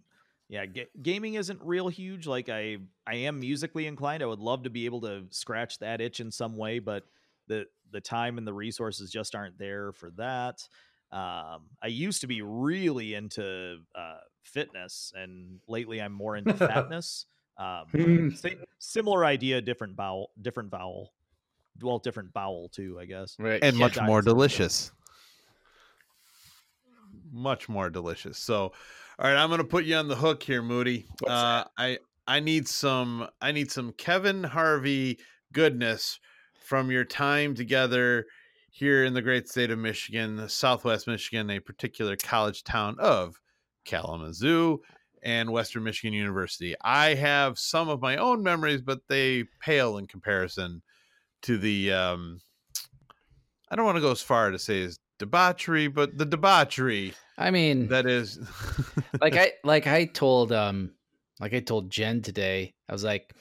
Yeah, 0.49 0.67
ga- 0.67 0.89
gaming 1.03 1.35
isn't 1.35 1.61
real 1.63 1.89
huge. 1.89 2.27
Like 2.27 2.49
I, 2.49 2.79
I 3.07 3.15
am 3.15 3.41
musically 3.41 3.87
inclined. 3.87 4.23
I 4.23 4.27
would 4.27 4.41
love 4.41 4.65
to 4.65 4.71
be 4.71 4.85
able 4.85 5.01
to 5.03 5.25
scratch 5.31 5.79
that 5.79 6.01
itch 6.01 6.21
in 6.21 6.31
some 6.31 6.57
way, 6.57 6.79
but 6.79 7.05
the 7.47 7.67
the 7.93 8.01
time 8.01 8.39
and 8.39 8.47
the 8.47 8.53
resources 8.53 9.11
just 9.11 9.35
aren't 9.35 9.59
there 9.59 9.93
for 9.93 10.11
that. 10.17 10.67
Um, 11.13 11.63
I 11.83 11.87
used 11.87 12.23
to 12.23 12.27
be 12.27 12.43
really 12.43 13.15
into 13.15 13.79
uh, 13.95 14.19
fitness, 14.43 15.13
and 15.17 15.61
lately 15.69 16.03
I'm 16.03 16.13
more 16.13 16.37
into 16.37 16.55
fatness. 16.55 17.27
Um, 17.57 18.33
same, 18.35 18.65
similar 18.79 19.25
idea, 19.25 19.61
different 19.61 19.95
vowel, 19.97 20.31
different 20.43 20.71
vowel, 20.71 21.13
well, 21.81 21.99
different 21.99 22.33
bowel 22.33 22.69
too, 22.69 22.99
I 23.01 23.05
guess. 23.05 23.37
Right. 23.39 23.63
and 23.63 23.77
Yeah, 23.77 23.87
much 23.87 24.01
more 24.01 24.23
delicious. 24.23 24.93
Much 27.33 27.69
more 27.69 27.91
delicious. 27.91 28.39
So, 28.39 28.73
all 29.19 29.31
right, 29.31 29.37
I'm 29.37 29.49
going 29.49 29.59
to 29.59 29.65
put 29.65 29.85
you 29.85 29.95
on 29.95 30.09
the 30.09 30.17
hook 30.17 30.43
here, 30.43 30.63
Moody. 30.63 31.07
Uh, 31.27 31.65
I 31.79 31.99
I 32.27 32.41
need 32.41 32.67
some 32.67 33.29
I 33.41 33.53
need 33.53 33.71
some 33.71 33.93
Kevin 33.93 34.43
Harvey 34.43 35.19
goodness 35.53 36.19
from 36.65 36.91
your 36.91 37.05
time 37.05 37.55
together 37.55 38.27
here 38.71 39.05
in 39.05 39.15
the 39.15 39.23
great 39.23 39.49
state 39.49 39.71
of 39.71 39.79
Michigan, 39.79 40.49
Southwest 40.49 41.07
Michigan, 41.07 41.49
a 41.51 41.61
particular 41.61 42.17
college 42.17 42.65
town 42.65 42.97
of 42.99 43.41
Kalamazoo 43.85 44.81
and 45.23 45.51
Western 45.51 45.85
Michigan 45.85 46.13
University. 46.13 46.75
I 46.83 47.15
have 47.15 47.57
some 47.57 47.89
of 47.89 48.03
my 48.03 48.17
own 48.17 48.43
memories, 48.43 48.83
but 48.83 49.01
they 49.09 49.45
pale 49.61 49.97
in 49.99 50.09
comparison 50.09 50.83
to 51.43 51.57
the 51.57 51.93
um 51.93 52.41
I 53.71 53.77
don't 53.77 53.85
want 53.85 53.97
to 53.97 54.03
go 54.03 54.11
as 54.11 54.23
far 54.23 54.51
to 54.51 54.59
say 54.59 54.83
as 54.83 54.99
debauchery, 55.19 55.89
but 55.89 56.17
the 56.17 56.27
debauchery 56.27 57.15
I 57.37 57.51
mean, 57.51 57.89
that 57.89 58.07
is 58.07 58.39
like 59.21 59.37
I 59.37 59.53
like 59.65 59.87
I 59.87 60.05
told 60.07 60.53
um 60.53 60.93
like 61.41 61.55
I 61.55 61.61
told 61.61 61.91
Jen 61.91 62.23
today, 62.23 62.75
I 62.89 62.93
was 62.93 63.05
like, 63.05 63.35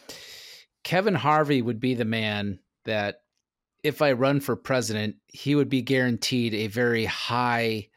Kevin 0.84 1.16
Harvey 1.16 1.62
would 1.62 1.80
be 1.80 1.94
the 1.94 2.06
man 2.06 2.60
that 2.86 3.18
if 3.84 4.02
I 4.02 4.14
run 4.14 4.40
for 4.40 4.56
president, 4.56 5.18
he 5.28 5.56
would 5.56 5.70
be 5.70 5.82
guaranteed 5.82 6.54
a 6.54 6.68
very 6.68 7.06
high 7.06 7.90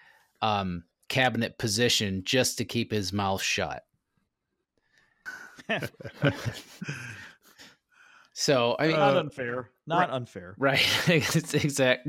um 0.43 0.85
cabinet 1.09 1.57
position 1.59 2.23
just 2.25 2.59
to 2.59 2.65
keep 2.65 2.91
his 2.91 3.13
mouth 3.13 3.43
shut. 3.43 3.85
So 8.39 8.77
I 8.79 8.89
mean, 8.89 8.97
not 8.97 9.17
Uh, 9.17 9.21
unfair. 9.21 9.71
Not 9.87 10.11
unfair. 10.11 10.55
Right. 10.59 10.87
it's 11.09 11.55
exact. 11.55 12.07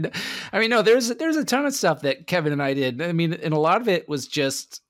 I 0.51 0.59
mean, 0.59 0.69
no, 0.69 0.81
there's 0.81 1.07
there's 1.07 1.37
a 1.37 1.45
ton 1.45 1.65
of 1.65 1.73
stuff 1.73 2.01
that 2.01 2.27
Kevin 2.27 2.51
and 2.51 2.61
I 2.61 2.73
did. 2.73 3.01
I 3.01 3.13
mean, 3.13 3.31
and 3.31 3.53
a 3.53 3.59
lot 3.59 3.79
of 3.79 3.87
it 3.87 4.09
was 4.09 4.27
just 4.27 4.81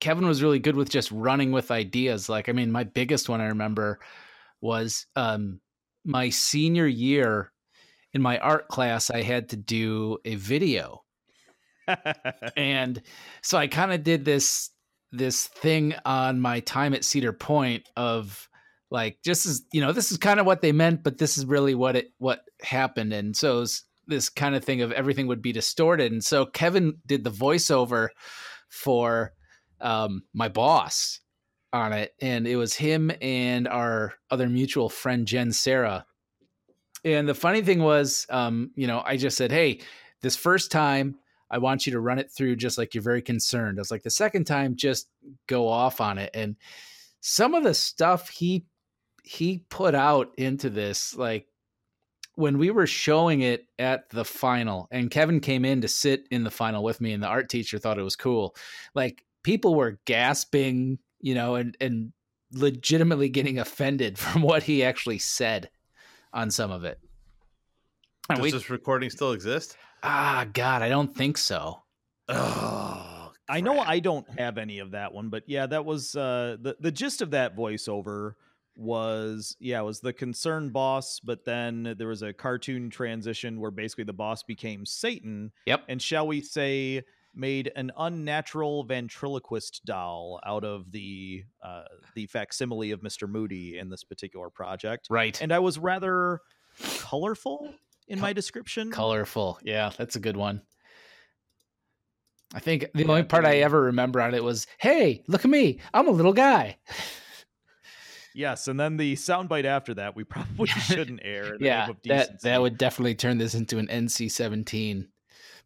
Kevin 0.00 0.26
was 0.26 0.42
really 0.42 0.58
good 0.58 0.74
with 0.74 0.90
just 0.90 1.12
running 1.12 1.52
with 1.52 1.70
ideas. 1.70 2.28
Like, 2.28 2.48
I 2.48 2.52
mean, 2.52 2.72
my 2.72 2.82
biggest 2.82 3.28
one 3.28 3.40
I 3.40 3.46
remember 3.46 4.00
was 4.60 5.06
um 5.14 5.60
my 6.04 6.30
senior 6.30 6.88
year 6.88 7.52
in 8.12 8.20
my 8.22 8.38
art 8.38 8.66
class, 8.66 9.08
I 9.08 9.22
had 9.22 9.50
to 9.50 9.56
do 9.56 10.18
a 10.24 10.34
video. 10.34 11.04
and 12.56 13.00
so 13.40 13.56
I 13.56 13.68
kind 13.68 13.92
of 13.92 14.02
did 14.02 14.24
this 14.24 14.70
this 15.12 15.46
thing 15.46 15.94
on 16.04 16.40
my 16.40 16.58
time 16.58 16.92
at 16.92 17.04
Cedar 17.04 17.32
Point 17.32 17.88
of 17.96 18.48
like 18.92 19.18
just 19.24 19.46
as 19.46 19.62
you 19.72 19.80
know 19.80 19.90
this 19.90 20.12
is 20.12 20.18
kind 20.18 20.38
of 20.38 20.46
what 20.46 20.60
they 20.60 20.70
meant 20.70 21.02
but 21.02 21.18
this 21.18 21.38
is 21.38 21.46
really 21.46 21.74
what 21.74 21.96
it 21.96 22.12
what 22.18 22.42
happened 22.62 23.12
and 23.12 23.34
so 23.34 23.64
this 24.06 24.28
kind 24.28 24.54
of 24.54 24.62
thing 24.62 24.82
of 24.82 24.92
everything 24.92 25.26
would 25.26 25.42
be 25.42 25.52
distorted 25.52 26.12
and 26.12 26.22
so 26.22 26.44
Kevin 26.44 26.98
did 27.06 27.24
the 27.24 27.30
voiceover 27.30 28.08
for 28.68 29.32
um 29.80 30.22
my 30.34 30.48
boss 30.48 31.20
on 31.72 31.92
it 31.92 32.14
and 32.20 32.46
it 32.46 32.56
was 32.56 32.74
him 32.74 33.10
and 33.22 33.66
our 33.66 34.12
other 34.30 34.48
mutual 34.48 34.90
friend 34.90 35.26
Jen 35.26 35.52
Sarah 35.52 36.04
and 37.02 37.26
the 37.26 37.34
funny 37.34 37.62
thing 37.62 37.82
was 37.82 38.26
um 38.28 38.72
you 38.76 38.86
know 38.86 39.02
I 39.04 39.16
just 39.16 39.38
said 39.38 39.50
hey 39.50 39.80
this 40.20 40.36
first 40.36 40.70
time 40.70 41.16
I 41.50 41.58
want 41.58 41.86
you 41.86 41.92
to 41.92 42.00
run 42.00 42.18
it 42.18 42.30
through 42.30 42.56
just 42.56 42.78
like 42.78 42.94
you're 42.94 43.02
very 43.02 43.20
concerned. 43.20 43.78
I 43.78 43.82
was 43.82 43.90
like, 43.90 44.04
the 44.04 44.10
second 44.10 44.44
time, 44.44 44.74
just 44.74 45.10
go 45.46 45.68
off 45.68 46.00
on 46.00 46.16
it. 46.16 46.30
And 46.32 46.56
some 47.20 47.54
of 47.54 47.62
the 47.62 47.74
stuff 47.74 48.30
he 48.30 48.64
he 49.22 49.64
put 49.68 49.94
out 49.94 50.32
into 50.36 50.70
this, 50.70 51.16
like 51.16 51.46
when 52.34 52.58
we 52.58 52.70
were 52.70 52.86
showing 52.86 53.40
it 53.42 53.66
at 53.78 54.08
the 54.10 54.24
final, 54.24 54.88
and 54.90 55.10
Kevin 55.10 55.40
came 55.40 55.64
in 55.64 55.82
to 55.82 55.88
sit 55.88 56.26
in 56.30 56.44
the 56.44 56.50
final 56.50 56.82
with 56.82 57.00
me, 57.00 57.12
and 57.12 57.22
the 57.22 57.28
art 57.28 57.48
teacher 57.48 57.78
thought 57.78 57.98
it 57.98 58.02
was 58.02 58.16
cool. 58.16 58.54
Like 58.94 59.24
people 59.42 59.74
were 59.74 59.98
gasping, 60.04 60.98
you 61.20 61.34
know, 61.34 61.54
and 61.56 61.76
and 61.80 62.12
legitimately 62.52 63.28
getting 63.28 63.58
offended 63.58 64.18
from 64.18 64.42
what 64.42 64.62
he 64.62 64.84
actually 64.84 65.18
said 65.18 65.70
on 66.32 66.50
some 66.50 66.70
of 66.70 66.84
it. 66.84 66.98
And 68.28 68.38
does 68.38 68.44
we, 68.44 68.50
this 68.50 68.70
recording 68.70 69.10
still 69.10 69.32
exist? 69.32 69.76
ah, 70.02 70.46
God, 70.52 70.82
I 70.82 70.88
don't 70.88 71.14
think 71.14 71.38
so. 71.38 71.82
Oh, 72.28 73.32
I 73.48 73.60
know. 73.60 73.78
I 73.78 73.98
don't 73.98 74.28
have 74.38 74.58
any 74.58 74.78
of 74.78 74.92
that 74.92 75.12
one, 75.12 75.28
but 75.28 75.44
yeah, 75.46 75.66
that 75.66 75.84
was 75.84 76.16
uh, 76.16 76.56
the 76.60 76.76
the 76.80 76.92
gist 76.92 77.20
of 77.20 77.32
that 77.32 77.56
voiceover 77.56 78.34
was 78.74 79.56
yeah, 79.60 79.80
was 79.82 80.00
the 80.00 80.12
concerned 80.12 80.72
boss, 80.72 81.20
but 81.20 81.44
then 81.44 81.94
there 81.98 82.08
was 82.08 82.22
a 82.22 82.32
cartoon 82.32 82.90
transition 82.90 83.60
where 83.60 83.70
basically 83.70 84.04
the 84.04 84.12
boss 84.12 84.42
became 84.42 84.86
Satan, 84.86 85.52
Yep. 85.66 85.84
and 85.88 86.00
shall 86.00 86.26
we 86.26 86.40
say 86.40 87.02
made 87.34 87.72
an 87.76 87.90
unnatural 87.96 88.84
ventriloquist 88.84 89.82
doll 89.86 90.38
out 90.44 90.64
of 90.64 90.92
the 90.92 91.44
uh, 91.62 91.84
the 92.14 92.26
facsimile 92.26 92.90
of 92.90 93.00
Mr. 93.00 93.28
Moody 93.28 93.78
in 93.78 93.88
this 93.88 94.04
particular 94.04 94.50
project. 94.50 95.06
Right. 95.10 95.40
And 95.40 95.52
I 95.52 95.58
was 95.58 95.78
rather 95.78 96.40
colorful 96.98 97.74
in 98.08 98.20
my 98.20 98.32
description. 98.32 98.90
Colorful. 98.90 99.58
Yeah, 99.62 99.92
that's 99.96 100.16
a 100.16 100.20
good 100.20 100.36
one. 100.36 100.62
I 102.54 102.60
think 102.60 102.86
the 102.94 103.06
only 103.06 103.22
part 103.22 103.46
I 103.46 103.58
ever 103.58 103.80
remember 103.82 104.20
on 104.20 104.34
it 104.34 104.44
was, 104.44 104.66
"Hey, 104.78 105.22
look 105.26 105.44
at 105.44 105.50
me! 105.50 105.80
I'm 105.94 106.08
a 106.08 106.12
little 106.12 106.34
guy." 106.34 106.76
Yes, 108.34 108.68
and 108.68 108.78
then 108.80 108.96
the 108.96 109.14
soundbite 109.14 109.64
after 109.64 109.94
that 109.94 110.16
we 110.16 110.24
probably 110.24 110.66
shouldn't 110.86 111.20
air. 111.22 111.44
in 111.44 111.50
the 111.52 111.58
name 111.58 111.66
yeah, 111.66 111.88
of 111.90 111.96
that 112.06 112.40
that 112.42 112.60
would 112.60 112.78
definitely 112.78 113.14
turn 113.14 113.38
this 113.38 113.54
into 113.54 113.78
an 113.78 113.88
NC-17 113.88 115.08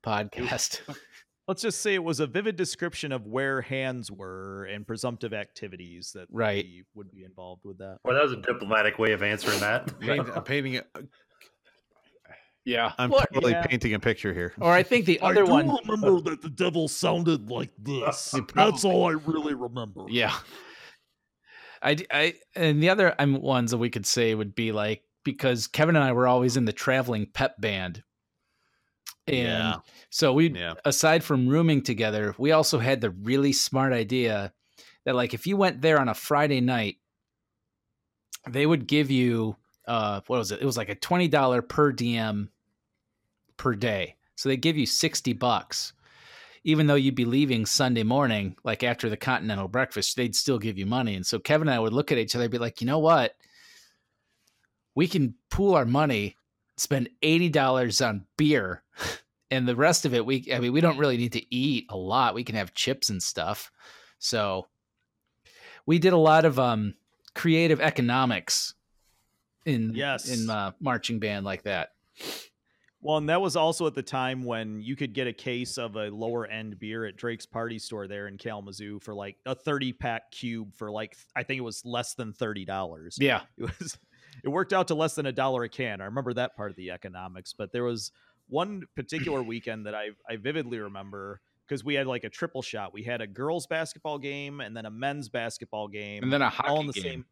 podcast. 0.02 0.80
Let's 1.48 1.62
just 1.62 1.80
say 1.80 1.94
it 1.94 2.02
was 2.02 2.18
a 2.18 2.26
vivid 2.26 2.56
description 2.56 3.12
of 3.12 3.24
where 3.26 3.60
hands 3.60 4.10
were 4.10 4.64
and 4.64 4.84
presumptive 4.84 5.32
activities 5.32 6.10
that 6.16 6.26
Right. 6.32 6.64
we 6.64 6.82
would 6.94 7.12
be 7.12 7.22
involved 7.22 7.62
with 7.64 7.78
that. 7.78 7.98
Well, 8.04 8.14
that 8.16 8.22
was 8.24 8.32
a 8.32 8.36
diplomatic 8.42 8.98
way 8.98 9.12
of 9.12 9.22
answering 9.22 9.60
that. 9.60 9.96
Paint, 10.00 10.28
I'm 10.34 10.42
painting 10.42 10.74
it. 10.74 10.88
yeah. 12.64 12.92
I'm 12.98 13.10
Well, 13.10 13.24
totally 13.32 13.52
yeah. 13.52 13.64
painting 13.64 13.94
a 13.94 14.00
picture 14.00 14.34
here. 14.34 14.54
or 14.60 14.72
I 14.72 14.82
think 14.82 15.06
the 15.06 15.20
other 15.20 15.44
one. 15.44 15.70
I 15.70 15.76
remember 15.86 16.20
that 16.30 16.42
the 16.42 16.50
devil 16.50 16.88
sounded 16.88 17.48
like 17.48 17.70
this. 17.78 18.34
That's 18.54 18.84
all 18.84 19.06
I 19.06 19.12
really 19.12 19.54
remember. 19.54 20.06
Yeah. 20.08 20.34
I, 21.82 21.96
I- 22.10 22.34
and 22.54 22.82
the 22.82 22.88
other 22.90 23.14
um, 23.18 23.40
ones 23.40 23.70
that 23.70 23.78
we 23.78 23.90
could 23.90 24.06
say 24.06 24.34
would 24.34 24.54
be 24.54 24.72
like 24.72 25.02
because 25.24 25.66
Kevin 25.66 25.96
and 25.96 26.04
I 26.04 26.12
were 26.12 26.26
always 26.28 26.56
in 26.56 26.64
the 26.64 26.72
traveling 26.72 27.26
pep 27.26 27.60
band. 27.60 28.02
And 29.26 29.36
Yeah. 29.38 29.76
so 30.10 30.32
we 30.32 30.50
Yeah. 30.50 30.74
aside 30.84 31.24
from 31.24 31.48
rooming 31.48 31.82
together, 31.82 32.34
we 32.38 32.52
also 32.52 32.78
had 32.78 33.00
the 33.00 33.10
really 33.10 33.52
smart 33.52 33.92
idea 33.92 34.52
that 35.04 35.16
like 35.16 35.34
if 35.34 35.46
you 35.46 35.56
went 35.56 35.80
there 35.82 35.98
on 36.00 36.08
a 36.08 36.14
Friday 36.14 36.60
night, 36.60 36.96
they 38.48 38.66
would 38.66 38.86
give 38.86 39.10
you 39.10 39.56
uh 39.86 40.20
what 40.26 40.38
was 40.38 40.52
it? 40.52 40.60
It 40.62 40.64
was 40.64 40.76
like 40.76 40.88
a 40.88 40.94
twenty 40.94 41.26
dollar 41.28 41.62
per 41.62 41.90
diem 41.92 42.50
per 43.56 43.74
day. 43.74 44.16
So 44.36 44.48
they 44.48 44.56
give 44.56 44.76
you 44.76 44.86
sixty 44.86 45.32
bucks. 45.32 45.92
Even 46.66 46.88
though 46.88 46.96
you'd 46.96 47.14
be 47.14 47.24
leaving 47.24 47.64
Sunday 47.64 48.02
morning, 48.02 48.56
like 48.64 48.82
after 48.82 49.08
the 49.08 49.16
continental 49.16 49.68
breakfast, 49.68 50.16
they'd 50.16 50.34
still 50.34 50.58
give 50.58 50.76
you 50.76 50.84
money. 50.84 51.14
And 51.14 51.24
so 51.24 51.38
Kevin 51.38 51.68
and 51.68 51.74
I 51.76 51.78
would 51.78 51.92
look 51.92 52.10
at 52.10 52.18
each 52.18 52.34
other 52.34 52.46
and 52.46 52.50
be 52.50 52.58
like, 52.58 52.80
you 52.80 52.88
know 52.88 52.98
what? 52.98 53.36
We 54.96 55.06
can 55.06 55.34
pool 55.48 55.74
our 55.76 55.84
money, 55.84 56.36
spend 56.76 57.08
eighty 57.22 57.48
dollars 57.48 58.00
on 58.02 58.26
beer 58.36 58.82
and 59.50 59.68
the 59.68 59.76
rest 59.76 60.04
of 60.04 60.12
it 60.12 60.26
we 60.26 60.44
i 60.52 60.58
mean 60.58 60.72
we 60.72 60.80
don't 60.80 60.98
really 60.98 61.16
need 61.16 61.32
to 61.32 61.54
eat 61.54 61.86
a 61.88 61.96
lot 61.96 62.34
we 62.34 62.42
can 62.42 62.56
have 62.56 62.74
chips 62.74 63.08
and 63.08 63.22
stuff 63.22 63.70
so 64.18 64.66
we 65.86 65.98
did 66.00 66.12
a 66.12 66.18
lot 66.18 66.44
of 66.44 66.58
um 66.58 66.94
creative 67.34 67.80
economics 67.80 68.74
in 69.64 69.92
Yes. 69.94 70.28
in 70.28 70.50
uh, 70.50 70.72
marching 70.80 71.18
band 71.20 71.46
like 71.46 71.62
that 71.62 71.90
Well, 73.00 73.18
and 73.18 73.28
that 73.28 73.40
was 73.40 73.56
also 73.56 73.86
at 73.86 73.94
the 73.94 74.02
time 74.02 74.42
when 74.42 74.80
you 74.80 74.96
could 74.96 75.12
get 75.12 75.26
a 75.26 75.32
case 75.32 75.78
of 75.78 75.96
a 75.96 76.08
lower 76.08 76.46
end 76.46 76.78
beer 76.78 77.04
at 77.04 77.16
Drake's 77.16 77.46
Party 77.46 77.78
Store 77.78 78.08
there 78.08 78.26
in 78.26 78.38
Kalamazoo 78.38 78.98
for 79.00 79.14
like 79.14 79.36
a 79.46 79.54
30 79.54 79.92
pack 79.92 80.30
cube 80.30 80.74
for 80.74 80.90
like, 80.90 81.16
I 81.36 81.42
think 81.42 81.58
it 81.58 81.62
was 81.62 81.84
less 81.84 82.14
than 82.14 82.32
$30. 82.32 83.14
yeah 83.18 83.42
it 83.58 83.70
was 83.78 83.98
it 84.42 84.48
worked 84.48 84.72
out 84.72 84.88
to 84.88 84.94
less 84.94 85.14
than 85.14 85.26
a 85.26 85.32
dollar 85.32 85.64
a 85.64 85.68
can. 85.68 86.00
I 86.00 86.04
remember 86.04 86.34
that 86.34 86.56
part 86.56 86.70
of 86.70 86.76
the 86.76 86.90
economics, 86.90 87.52
but 87.52 87.72
there 87.72 87.84
was 87.84 88.12
one 88.48 88.82
particular 88.94 89.42
weekend 89.42 89.86
that 89.86 89.94
I 89.94 90.10
I 90.28 90.36
vividly 90.36 90.78
remember 90.78 91.40
because 91.66 91.84
we 91.84 91.94
had 91.94 92.06
like 92.06 92.24
a 92.24 92.28
triple 92.28 92.62
shot. 92.62 92.92
We 92.92 93.02
had 93.02 93.20
a 93.20 93.26
girls 93.26 93.66
basketball 93.66 94.18
game 94.18 94.60
and 94.60 94.76
then 94.76 94.86
a 94.86 94.90
men's 94.90 95.28
basketball 95.28 95.88
game, 95.88 96.22
and 96.22 96.32
then 96.32 96.42
a 96.42 96.48
hockey 96.48 96.68
all 96.68 96.80
in 96.80 96.86
the 96.86 96.92
game. 96.92 97.02
same. 97.02 97.24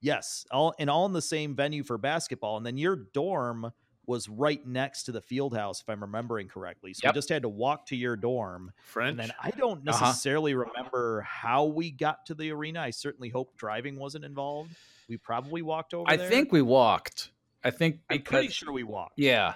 Yes, 0.00 0.44
all 0.50 0.74
and 0.78 0.90
all 0.90 1.06
in 1.06 1.12
the 1.12 1.22
same 1.22 1.56
venue 1.56 1.82
for 1.82 1.98
basketball, 1.98 2.56
and 2.56 2.66
then 2.66 2.76
your 2.76 2.96
dorm 2.96 3.72
was 4.06 4.28
right 4.28 4.64
next 4.66 5.02
to 5.04 5.12
the 5.12 5.20
field 5.20 5.54
house, 5.56 5.80
if 5.80 5.88
I'm 5.88 6.00
remembering 6.00 6.46
correctly. 6.48 6.94
So 6.94 7.00
Yep. 7.04 7.14
we 7.14 7.18
just 7.18 7.28
had 7.28 7.42
to 7.42 7.48
walk 7.48 7.86
to 7.86 7.96
your 7.96 8.16
dorm, 8.16 8.72
French. 8.84 9.10
and 9.10 9.18
then 9.18 9.32
I 9.42 9.50
don't 9.50 9.86
Uh-huh. 9.88 10.06
necessarily 10.06 10.54
remember 10.54 11.22
how 11.22 11.64
we 11.64 11.90
got 11.90 12.24
to 12.26 12.34
the 12.34 12.50
arena. 12.52 12.80
I 12.80 12.90
certainly 12.90 13.28
hope 13.30 13.56
driving 13.56 13.96
wasn't 13.98 14.24
involved. 14.24 14.74
We 15.08 15.16
probably 15.16 15.62
walked 15.62 15.92
over. 15.94 16.08
I 16.10 16.16
there. 16.16 16.28
think 16.28 16.52
we 16.52 16.62
walked. 16.62 17.30
I 17.64 17.70
think 17.70 18.00
I'm 18.08 18.22
pretty 18.22 18.48
sure 18.48 18.72
we 18.72 18.84
walked. 18.84 19.18
yeah, 19.18 19.54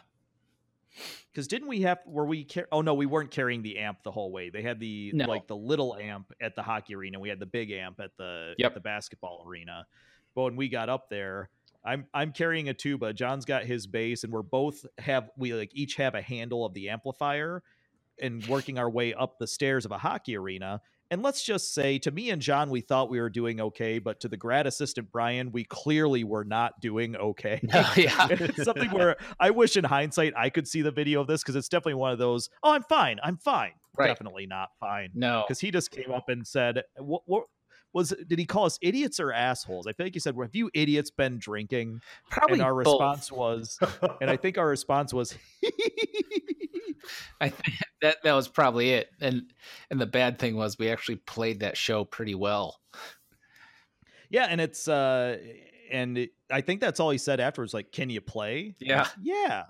Because 1.31 1.47
didn't 1.47 1.69
we 1.69 1.83
have? 1.83 2.01
Were 2.05 2.27
we? 2.27 2.45
Car- 2.45 2.67
oh 2.73 2.81
no, 2.83 2.95
we 2.95 3.07
weren't 3.07 3.31
carrying 3.31 3.63
the 3.63 3.79
amp 3.79 4.03
the 4.03 4.11
whole 4.11 4.33
way. 4.33 4.51
They 4.51 4.63
had 4.63 4.81
the 4.81 5.13
No. 5.15 5.27
like 5.27 5.47
the 5.47 5.55
little 5.57 5.97
amp 5.97 6.33
at 6.41 6.57
the 6.57 6.63
hockey 6.65 6.97
arena. 6.97 7.21
We 7.21 7.29
had 7.29 7.39
the 7.39 7.47
big 7.47 7.71
amp 7.71 8.01
at 8.01 8.17
the 8.17 8.55
Yep. 8.59 8.71
at 8.71 8.75
the 8.75 8.81
basketball 8.81 9.45
arena. 9.47 9.87
But 10.35 10.43
when 10.43 10.57
we 10.57 10.69
got 10.69 10.89
up 10.89 11.09
there, 11.09 11.49
I'm 11.85 12.07
I'm 12.13 12.33
carrying 12.33 12.69
a 12.69 12.75
tuba. 12.75 13.13
John's 13.13 13.45
got 13.45 13.65
his 13.65 13.87
bass, 13.87 14.25
and 14.25 14.33
we're 14.33 14.43
both 14.43 14.85
have 14.99 15.31
we 15.37 15.55
like 15.55 15.71
each 15.75 15.97
have 15.97 16.15
a 16.15 16.23
handle 16.23 16.65
of 16.65 16.75
the 16.75 16.89
amplifier, 16.91 17.63
and 18.21 18.45
working 18.47 18.79
our 18.79 18.91
way 18.91 19.15
up 19.15 19.39
the 19.39 19.47
stairs 19.47 19.85
of 19.85 19.93
a 19.93 19.99
hockey 19.99 20.37
arena. 20.37 20.81
And 21.13 21.25
let's 21.25 21.43
just 21.43 21.75
say, 21.75 21.99
to 22.01 22.13
me 22.13 22.31
and 22.31 22.41
John, 22.41 22.71
we 22.71 22.81
thought 22.81 23.11
we 23.11 23.21
were 23.21 23.31
doing 23.31 23.61
okay, 23.61 23.99
but 23.99 24.21
to 24.21 24.29
the 24.29 24.37
grad 24.37 24.69
assistant 24.69 25.11
Brian, 25.11 25.51
we 25.51 25.65
clearly 25.65 26.23
were 26.23 26.45
not 26.45 26.81
doing 26.81 27.17
okay. 27.17 27.59
No, 27.75 27.85
yeah. 27.97 28.29
it's 28.31 28.63
something 28.63 28.91
where 28.91 29.17
I 29.41 29.51
wish 29.51 29.77
in 29.77 29.83
hindsight 29.83 30.35
I 30.37 30.51
could 30.51 30.69
see 30.69 30.83
the 30.83 30.93
video 30.93 31.21
of 31.21 31.27
this 31.27 31.43
because 31.43 31.57
it's 31.57 31.69
definitely 31.69 31.95
one 31.95 32.13
of 32.13 32.19
those. 32.19 32.49
Oh, 32.63 32.73
I'm 32.73 32.85
fine. 32.85 33.19
I'm 33.25 33.39
fine. 33.39 33.73
Right. 33.97 34.07
Definitely 34.07 34.47
not 34.47 34.69
fine. 34.79 35.11
no. 35.15 35.45
Because 35.47 35.59
he 35.59 35.73
just 35.73 35.91
came 35.91 36.13
up 36.13 36.29
and 36.29 36.47
said, 36.47 36.85
What 36.97 37.23
"What? 37.27 37.47
Was? 37.93 38.15
Did 38.27 38.39
he 38.39 38.47
call 38.47 38.67
us 38.67 38.79
idiots 38.83 39.19
or 39.21 39.33
assholes?" 39.33 39.87
I 39.87 39.93
feel 39.93 40.07
like 40.07 40.15
he 40.15 40.21
said, 40.21 40.37
well, 40.37 40.47
"Have 40.47 40.55
you 40.55 40.71
idiots 40.75 41.11
been 41.11 41.39
drinking?" 41.39 42.01
Probably 42.31 42.55
and 42.55 42.63
our 42.63 42.75
both. 42.83 43.01
response 43.01 43.33
was, 43.33 43.79
and 44.21 44.31
I 44.31 44.37
think 44.37 44.59
our 44.59 44.69
response 44.69 45.13
was, 45.13 45.37
I 47.41 47.49
think 47.49 47.79
that 48.03 48.19
that 48.23 48.33
was 48.33 48.49
probably 48.49 48.91
it. 48.91 49.11
And 49.21 49.53
and 49.91 50.01
the 50.01 50.07
bad 50.07 50.39
thing 50.39 50.57
was 50.57 50.79
we 50.79 50.89
actually 50.89 51.17
played 51.17 51.61
that 51.61 51.77
show 51.77 52.05
pretty 52.05 52.35
well. 52.35 52.81
"Yeah," 54.29 54.47
and 54.49 54.61
it's 54.61 54.87
uh, 54.89 55.39
and 55.91 56.19
it, 56.19 56.31
I 56.51 56.61
think 56.61 56.81
that's 56.81 57.01
all 57.01 57.11
he 57.11 57.19
said 57.19 57.41
afterwards. 57.41 57.75
Like, 57.75 57.93
"Can 57.93 58.11
you 58.11 58.21
play?" 58.21 58.75
Yeah. 58.79 59.09
Yeah. 59.21 59.65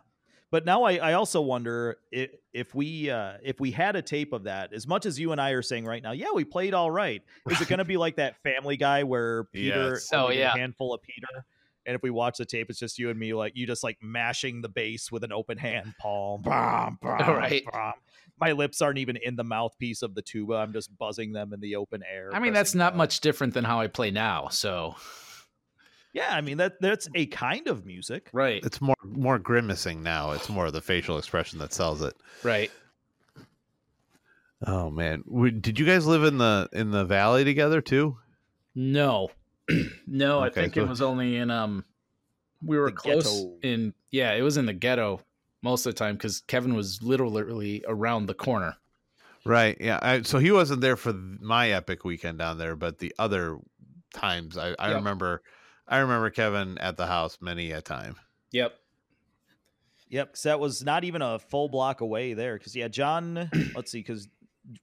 But 0.50 0.64
now 0.64 0.82
I, 0.82 0.96
I 0.96 1.12
also 1.12 1.40
wonder 1.40 1.98
if, 2.10 2.30
if 2.52 2.74
we 2.74 3.08
uh, 3.10 3.34
if 3.42 3.60
we 3.60 3.70
had 3.70 3.94
a 3.96 4.02
tape 4.02 4.32
of 4.32 4.44
that, 4.44 4.72
as 4.72 4.86
much 4.86 5.06
as 5.06 5.18
you 5.18 5.32
and 5.32 5.40
I 5.40 5.50
are 5.50 5.62
saying 5.62 5.84
right 5.84 6.02
now, 6.02 6.12
yeah, 6.12 6.32
we 6.34 6.44
played 6.44 6.74
all 6.74 6.90
right. 6.90 7.22
Is 7.48 7.60
it 7.60 7.68
going 7.68 7.78
to 7.78 7.84
be 7.84 7.96
like 7.96 8.16
that 8.16 8.42
Family 8.42 8.76
Guy 8.76 9.04
where 9.04 9.44
Peter, 9.52 9.92
Yes. 9.94 10.10
Oh, 10.12 10.30
yeah. 10.30 10.52
a 10.54 10.58
handful 10.58 10.92
of 10.92 11.02
Peter, 11.02 11.44
and 11.86 11.94
if 11.94 12.02
we 12.02 12.10
watch 12.10 12.38
the 12.38 12.44
tape, 12.44 12.68
it's 12.68 12.78
just 12.80 12.98
you 12.98 13.10
and 13.10 13.18
me, 13.18 13.32
like 13.32 13.52
you 13.56 13.66
just 13.66 13.84
like 13.84 13.98
mashing 14.02 14.60
the 14.60 14.68
bass 14.68 15.12
with 15.12 15.22
an 15.24 15.32
open 15.32 15.56
hand 15.56 15.94
palm. 16.00 16.42
Bam, 16.42 16.98
bam, 17.02 17.18
Right. 17.30 17.62
bam. 17.72 17.92
My 18.40 18.52
lips 18.52 18.80
aren't 18.80 18.98
even 18.98 19.16
in 19.16 19.36
the 19.36 19.44
mouthpiece 19.44 20.02
of 20.02 20.14
the 20.14 20.22
tuba. 20.22 20.54
I'm 20.54 20.72
just 20.72 20.96
buzzing 20.98 21.32
them 21.32 21.52
in 21.52 21.60
the 21.60 21.76
open 21.76 22.02
air. 22.10 22.30
I 22.32 22.38
mean, 22.40 22.54
that's 22.54 22.74
not 22.74 22.96
much 22.96 23.20
different 23.20 23.52
than 23.54 23.64
how 23.64 23.80
I 23.80 23.86
play 23.86 24.10
now. 24.10 24.48
So 24.48 24.96
Yeah, 26.12 26.28
I 26.34 26.40
mean 26.40 26.56
that 26.56 26.80
that's 26.80 27.08
a 27.14 27.26
kind 27.26 27.68
of 27.68 27.86
music. 27.86 28.30
right, 28.32 28.60
it's 28.64 28.80
more 28.80 28.96
more 29.04 29.38
grimacing 29.38 30.02
now. 30.02 30.32
It's 30.32 30.48
more 30.48 30.66
of 30.66 30.72
the 30.72 30.80
facial 30.80 31.18
expression 31.18 31.58
that 31.60 31.72
sells 31.72 32.02
it. 32.02 32.14
right. 32.42 32.70
Oh 34.66 34.90
man, 34.90 35.22
did 35.60 35.78
you 35.78 35.86
guys 35.86 36.06
live 36.06 36.24
in 36.24 36.38
the 36.38 36.68
in 36.72 36.90
the 36.90 37.04
valley 37.04 37.44
together 37.44 37.80
too? 37.80 38.18
No, 38.74 39.30
no. 40.06 40.40
I 40.40 40.50
think 40.50 40.74
so- 40.74 40.82
it 40.82 40.88
was 40.88 41.00
only 41.00 41.36
in 41.36 41.50
um. 41.50 41.84
We 42.62 42.76
were 42.76 42.90
close 42.90 43.24
ghetto. 43.24 43.52
in 43.62 43.94
yeah. 44.10 44.32
It 44.34 44.42
was 44.42 44.58
in 44.58 44.66
the 44.66 44.74
ghetto 44.74 45.22
most 45.62 45.86
of 45.86 45.94
the 45.94 45.98
time 45.98 46.16
because 46.16 46.40
Kevin 46.42 46.74
was 46.74 47.02
literally 47.02 47.82
around 47.88 48.26
the 48.26 48.34
corner. 48.34 48.76
Right. 49.46 49.78
Yeah. 49.80 49.98
I, 50.02 50.20
so 50.22 50.38
he 50.38 50.50
wasn't 50.50 50.82
there 50.82 50.96
for 50.98 51.14
my 51.14 51.70
epic 51.70 52.04
weekend 52.04 52.36
down 52.38 52.58
there, 52.58 52.76
but 52.76 52.98
the 52.98 53.14
other 53.18 53.56
times 54.12 54.58
I, 54.58 54.74
I 54.78 54.88
Yep. 54.88 54.96
remember, 54.96 55.42
I 55.90 55.98
remember 55.98 56.30
Kevin 56.30 56.78
at 56.78 56.96
the 56.96 57.06
house 57.06 57.38
many 57.40 57.72
a 57.72 57.82
time. 57.82 58.16
Yep. 58.52 58.72
Yep, 60.08 60.28
because 60.28 60.42
that 60.44 60.58
was 60.60 60.82
not 60.84 61.04
even 61.04 61.20
a 61.22 61.38
full 61.38 61.68
block 61.68 62.00
away 62.00 62.34
there. 62.34 62.56
Because 62.56 62.74
yeah, 62.74 62.88
John. 62.88 63.50
let's 63.74 63.90
see, 63.92 63.98
because 64.00 64.28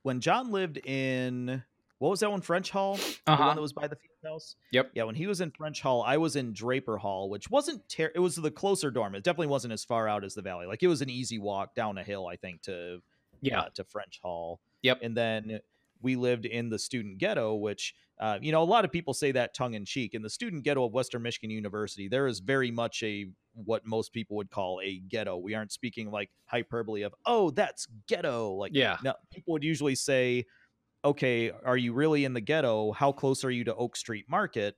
when 0.03 0.21
John 0.21 0.51
lived 0.51 0.77
in 0.85 1.63
what 1.99 2.09
was 2.09 2.19
that 2.19 2.29
one, 2.31 2.41
French 2.41 2.69
Hall, 2.69 2.97
the 2.97 3.31
Uh-huh. 3.31 3.45
one 3.47 3.55
that 3.55 3.61
was 3.61 3.73
by 3.73 3.87
the 3.87 3.95
field 3.95 4.33
house. 4.33 4.55
Yep. 4.71 4.91
Yeah, 4.93 5.03
when 5.03 5.15
he 5.15 5.25
was 5.27 5.41
in 5.41 5.51
French 5.51 5.81
Hall, 5.81 6.03
I 6.05 6.17
was 6.17 6.35
in 6.35 6.53
Draper 6.53 6.97
Hall, 6.97 7.29
which 7.29 7.49
wasn't 7.49 7.87
ter- 7.89 8.11
it 8.13 8.19
was 8.19 8.35
the 8.35 8.51
closer 8.51 8.91
dorm. 8.91 9.15
It 9.15 9.23
definitely 9.23 9.47
wasn't 9.47 9.73
as 9.73 9.83
far 9.83 10.07
out 10.07 10.23
as 10.23 10.33
the 10.35 10.41
valley. 10.41 10.65
Like 10.67 10.83
it 10.83 10.87
was 10.87 11.01
an 11.01 11.09
easy 11.09 11.39
walk 11.39 11.73
down 11.75 11.97
a 11.97 12.03
hill, 12.03 12.27
I 12.27 12.35
think, 12.35 12.61
to 12.63 13.01
Yeah. 13.41 13.61
uh, 13.61 13.69
to 13.75 13.83
French 13.83 14.19
Hall. 14.21 14.59
Yep. 14.83 14.99
And 15.01 15.17
then 15.17 15.59
we 16.01 16.15
lived 16.15 16.45
in 16.45 16.69
the 16.69 16.77
student 16.79 17.17
ghetto, 17.17 17.55
which 17.55 17.95
uh, 18.19 18.37
you 18.41 18.51
know 18.51 18.63
a 18.63 18.65
lot 18.65 18.83
of 18.85 18.91
people 18.91 19.13
say 19.13 19.31
that 19.31 19.53
tongue 19.53 19.73
in 19.75 19.85
cheek. 19.85 20.13
In 20.13 20.21
the 20.21 20.29
student 20.29 20.63
ghetto 20.63 20.83
of 20.85 20.93
Western 20.93 21.21
Michigan 21.21 21.49
University, 21.51 22.07
there 22.07 22.27
is 22.27 22.39
very 22.39 22.71
much 22.71 23.03
a 23.03 23.27
what 23.53 23.85
most 23.85 24.13
people 24.13 24.35
would 24.37 24.49
call 24.51 24.79
a 24.83 24.99
ghetto. 25.09 25.37
We 25.37 25.53
aren't 25.55 25.71
speaking 25.71 26.11
like 26.11 26.29
hyperbole 26.45 27.01
of 27.03 27.13
oh 27.25 27.51
that's 27.51 27.87
ghetto. 28.07 28.53
Like 28.53 28.71
Yeah. 28.73 28.97
no, 29.03 29.13
people 29.31 29.53
would 29.53 29.63
usually 29.63 29.95
say, 29.95 30.45
okay, 31.05 31.51
are 31.65 31.77
you 31.77 31.93
really 31.93 32.25
in 32.25 32.33
the 32.33 32.41
ghetto? 32.41 32.91
How 32.91 33.11
close 33.11 33.43
are 33.43 33.51
you 33.51 33.63
to 33.65 33.75
Oak 33.75 33.95
Street 33.95 34.25
Market? 34.27 34.75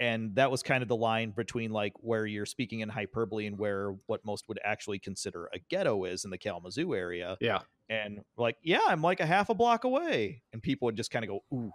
And 0.00 0.32
that 0.36 0.48
was 0.50 0.62
kind 0.62 0.80
of 0.82 0.88
the 0.88 0.94
line 0.96 1.30
between 1.32 1.72
like 1.72 1.92
where 1.96 2.24
you're 2.24 2.46
speaking 2.46 2.80
in 2.80 2.88
hyperbole 2.88 3.46
and 3.46 3.58
where 3.58 3.96
what 4.06 4.24
most 4.24 4.46
would 4.48 4.60
actually 4.64 5.00
consider 5.00 5.48
a 5.52 5.58
ghetto 5.70 6.04
is 6.04 6.24
in 6.24 6.30
the 6.30 6.38
Kalamazoo 6.38 6.94
area 6.94 7.36
Yeah. 7.40 7.60
and 7.88 8.20
like, 8.36 8.56
yeah, 8.62 8.78
I'm 8.86 9.02
like 9.02 9.18
a 9.18 9.26
half 9.26 9.48
a 9.48 9.54
block 9.54 9.82
away. 9.82 10.42
And 10.52 10.62
people 10.62 10.86
would 10.86 10.96
just 10.96 11.10
kind 11.10 11.24
of 11.24 11.28
go, 11.30 11.40
ooh. 11.52 11.72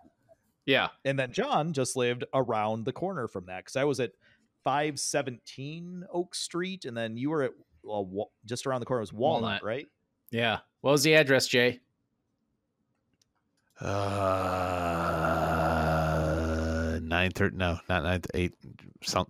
Yeah. 0.66 0.89
And 1.05 1.18
then 1.20 1.32
John 1.34 1.74
just 1.74 1.95
lived 1.95 2.24
around 2.34 2.86
the 2.86 2.93
corner 2.93 3.28
from 3.28 3.45
that 3.47 3.57
because 3.66 3.76
I 3.76 3.84
was 3.84 3.99
at 3.99 4.11
517 4.64 6.05
Oak 6.14 6.34
Street, 6.36 6.86
and 6.86 6.95
then 6.95 7.18
you 7.18 7.30
were 7.30 7.43
at 7.43 7.51
uh, 7.91 8.03
just 8.45 8.66
around 8.66 8.80
the 8.80 8.86
corner 8.86 9.01
was 9.01 9.11
Walnut, 9.11 9.41
Walnut. 9.43 9.64
right? 9.64 9.88
Yeah. 10.32 10.59
What 10.82 10.91
was 10.91 11.03
the 11.03 11.16
address, 11.16 11.47
Jay? 11.47 11.82
Uh, 15.64 16.99
nine 17.01 17.32
thirty. 17.32 17.55
No, 17.57 17.80
not 17.89 18.03
nine. 18.03 18.22
Eight. 18.34 18.53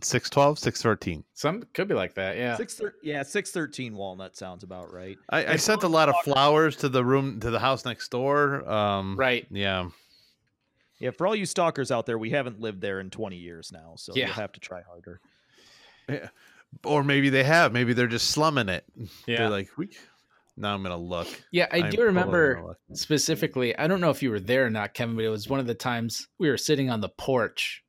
Six 0.01 0.29
twelve. 0.29 0.59
Six 0.59 0.81
thirteen. 0.81 1.23
Some 1.33 1.63
could 1.73 1.87
be 1.87 1.95
like 1.95 2.13
that. 2.15 2.37
Yeah. 2.37 2.55
Six 2.57 2.75
thir- 2.75 2.95
yeah, 3.01 3.23
613 3.23 3.95
Walnut 3.95 4.35
sounds 4.35 4.63
about 4.63 4.93
right. 4.93 5.17
I, 5.29 5.53
I 5.53 5.55
sent 5.55 5.81
a 5.83 5.87
lot 5.87 6.09
of 6.09 6.15
flowers 6.23 6.75
to 6.77 6.89
the 6.89 7.03
room 7.03 7.39
to 7.39 7.49
the 7.49 7.59
house 7.59 7.83
next 7.85 8.09
door. 8.09 8.69
Um, 8.69 9.15
Right. 9.15 9.47
Yeah. 9.49 9.89
Yeah, 11.03 11.11
for 11.11 11.27
all 11.27 11.35
you 11.35 11.45
stalkers 11.45 11.91
out 11.91 12.05
there, 12.05 12.17
we 12.17 12.29
haven't 12.29 12.61
lived 12.61 12.79
there 12.79 13.01
in 13.01 13.09
20 13.09 13.35
years 13.35 13.71
now, 13.73 13.95
so 13.97 14.13
Yeah. 14.15 14.27
you'll 14.27 14.35
have 14.35 14.53
to 14.53 14.61
try 14.61 14.81
harder. 14.83 15.19
Yeah. 16.07 16.29
Or 16.85 17.03
maybe 17.03 17.29
they 17.29 17.43
have. 17.43 17.73
Maybe 17.73 17.91
they're 17.91 18.07
just 18.07 18.29
slumming 18.31 18.69
it. 18.69 18.85
Yeah. 19.27 19.37
They're 19.39 19.49
like, 19.49 19.69
we. 19.77 19.89
Now 20.55 20.73
I'm 20.73 20.81
gonna 20.83 20.95
look. 20.97 21.27
Yeah, 21.51 21.67
I 21.71 21.79
I'm 21.79 21.89
do 21.89 22.03
remember 22.03 22.55
gonna 22.55 22.75
specifically. 22.93 23.75
I 23.77 23.87
don't 23.87 23.99
know 23.99 24.11
if 24.11 24.21
you 24.23 24.29
were 24.29 24.39
there 24.39 24.65
or 24.65 24.69
not, 24.69 24.93
Kevin, 24.93 25.15
but 25.15 25.25
it 25.25 25.29
was 25.29 25.49
one 25.49 25.59
of 25.59 25.65
the 25.67 25.73
times 25.73 26.27
we 26.37 26.47
were 26.47 26.57
sitting 26.57 26.89
on 26.91 27.01
the 27.01 27.09
porch, 27.09 27.83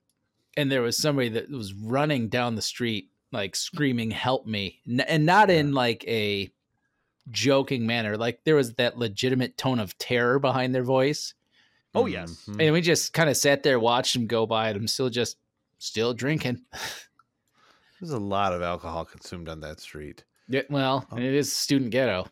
and 0.57 0.73
there 0.73 0.81
was 0.83 0.97
somebody 0.97 1.29
that 1.29 1.51
was 1.51 1.73
running 1.75 2.29
down 2.31 2.55
the 2.57 2.62
street, 2.62 3.11
like 3.33 3.55
screaming, 3.55 4.11
"Help 4.11 4.47
me!" 4.47 4.81
And 5.07 5.27
not 5.27 5.51
in 5.51 5.73
like 5.73 6.05
a 6.09 6.51
joking 7.31 7.87
manner. 7.87 8.17
Like 8.17 8.41
there 8.45 8.57
was 8.57 8.73
that 8.75 8.97
legitimate 8.99 9.59
tone 9.59 9.79
of 9.79 9.97
terror 9.99 10.39
behind 10.39 10.75
their 10.75 10.85
voice, 10.85 11.35
Oh, 11.95 12.07
yes. 12.07 12.47
Mhm. 12.49 12.61
and 12.62 12.72
we 12.72 12.80
just 12.80 13.12
kind 13.12 13.30
of 13.30 13.36
sat 13.36 13.62
there, 13.62 13.78
watched 13.78 14.14
them 14.14 14.26
go 14.26 14.47
by, 14.47 14.68
and 14.70 14.76
I'm 14.76 14.88
still 14.88 15.11
just 15.11 15.36
still 15.78 16.12
drinking. 16.14 16.62
There's 18.01 18.12
a 18.12 18.18
lot 18.18 18.53
of 18.53 18.62
alcohol 18.62 19.05
consumed 19.05 19.49
on 19.49 19.61
that 19.61 19.80
street. 19.80 20.24
Yeah, 20.49 20.62
well, 20.68 21.07
Oh. 21.11 21.16
it 21.16 21.22
is 21.24 21.55
student 21.55 21.90
ghetto. 21.90 22.26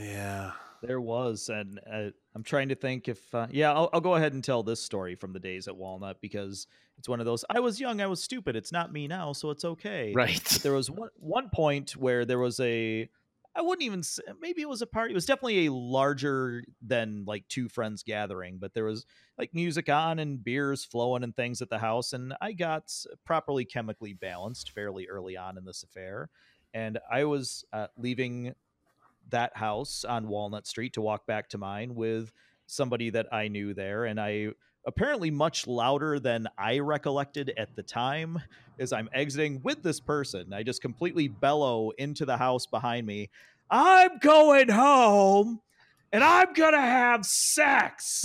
Yeah. 0.00 0.52
There 0.82 1.00
was, 1.00 1.48
and 1.48 1.80
uh, 1.90 2.10
I'm 2.34 2.42
trying 2.42 2.68
to 2.68 2.74
think 2.74 3.08
if, 3.08 3.34
uh, 3.34 3.46
yeah, 3.50 3.72
I'll, 3.72 3.88
I'll 3.92 4.00
go 4.00 4.14
ahead 4.16 4.32
and 4.34 4.44
tell 4.44 4.62
this 4.62 4.80
story 4.82 5.14
from 5.14 5.32
the 5.32 5.40
days 5.40 5.66
at 5.66 5.76
Walnut 5.76 6.20
because 6.20 6.66
it's 6.98 7.08
one 7.08 7.20
of 7.20 7.26
those. 7.26 7.44
I 7.50 7.60
was 7.60 7.80
young, 7.80 8.00
I 8.00 8.06
was 8.06 8.22
stupid. 8.22 8.54
It's 8.54 8.70
not 8.72 8.92
me 8.92 9.08
now, 9.08 9.32
so 9.32 9.50
it's 9.50 9.64
okay. 9.64 10.12
Right. 10.14 10.42
There 10.62 10.72
was 10.74 10.90
one 10.90 11.08
one 11.18 11.48
point 11.50 11.96
where 11.96 12.24
there 12.26 12.38
was 12.38 12.60
a, 12.60 13.08
I 13.56 13.60
wouldn't 13.62 13.84
even 13.84 14.02
say, 14.02 14.22
maybe 14.40 14.62
it 14.62 14.68
was 14.68 14.82
a 14.82 14.86
party. 14.86 15.12
It 15.12 15.14
was 15.14 15.26
definitely 15.26 15.66
a 15.66 15.72
larger 15.72 16.64
than 16.82 17.24
like 17.24 17.46
two 17.48 17.68
friends 17.68 18.02
gathering, 18.02 18.58
but 18.58 18.74
there 18.74 18.84
was 18.84 19.06
like 19.38 19.54
music 19.54 19.88
on 19.88 20.18
and 20.18 20.42
beers 20.42 20.84
flowing 20.84 21.22
and 21.22 21.34
things 21.34 21.62
at 21.62 21.70
the 21.70 21.78
house, 21.78 22.12
and 22.12 22.34
I 22.40 22.52
got 22.52 22.92
properly 23.24 23.64
chemically 23.64 24.12
balanced 24.12 24.70
fairly 24.70 25.06
early 25.06 25.36
on 25.36 25.56
in 25.56 25.64
this 25.64 25.84
affair, 25.84 26.30
and 26.72 26.98
I 27.10 27.24
was 27.24 27.64
uh, 27.72 27.86
leaving 27.96 28.54
that 29.28 29.56
house 29.56 30.04
on 30.04 30.28
Walnut 30.28 30.66
Street 30.66 30.94
to 30.94 31.00
walk 31.00 31.26
back 31.26 31.48
to 31.50 31.58
mine 31.58 31.94
with 31.94 32.32
somebody 32.66 33.10
that 33.10 33.32
I 33.32 33.48
knew 33.48 33.72
there, 33.72 34.04
and 34.04 34.20
I 34.20 34.48
apparently 34.86 35.30
much 35.30 35.66
louder 35.66 36.18
than 36.18 36.48
I 36.58 36.78
recollected 36.80 37.52
at 37.56 37.74
the 37.76 37.82
time 37.82 38.40
as 38.78 38.92
I'm 38.92 39.08
exiting 39.12 39.60
with 39.62 39.82
this 39.82 40.00
person. 40.00 40.52
I 40.52 40.62
just 40.62 40.82
completely 40.82 41.28
bellow 41.28 41.90
into 41.98 42.24
the 42.24 42.36
house 42.36 42.66
behind 42.66 43.06
me. 43.06 43.30
I'm 43.70 44.18
going 44.18 44.68
home 44.68 45.60
and 46.12 46.22
I'm 46.22 46.52
going 46.52 46.74
to 46.74 46.80
have 46.80 47.24
sex. 47.24 48.24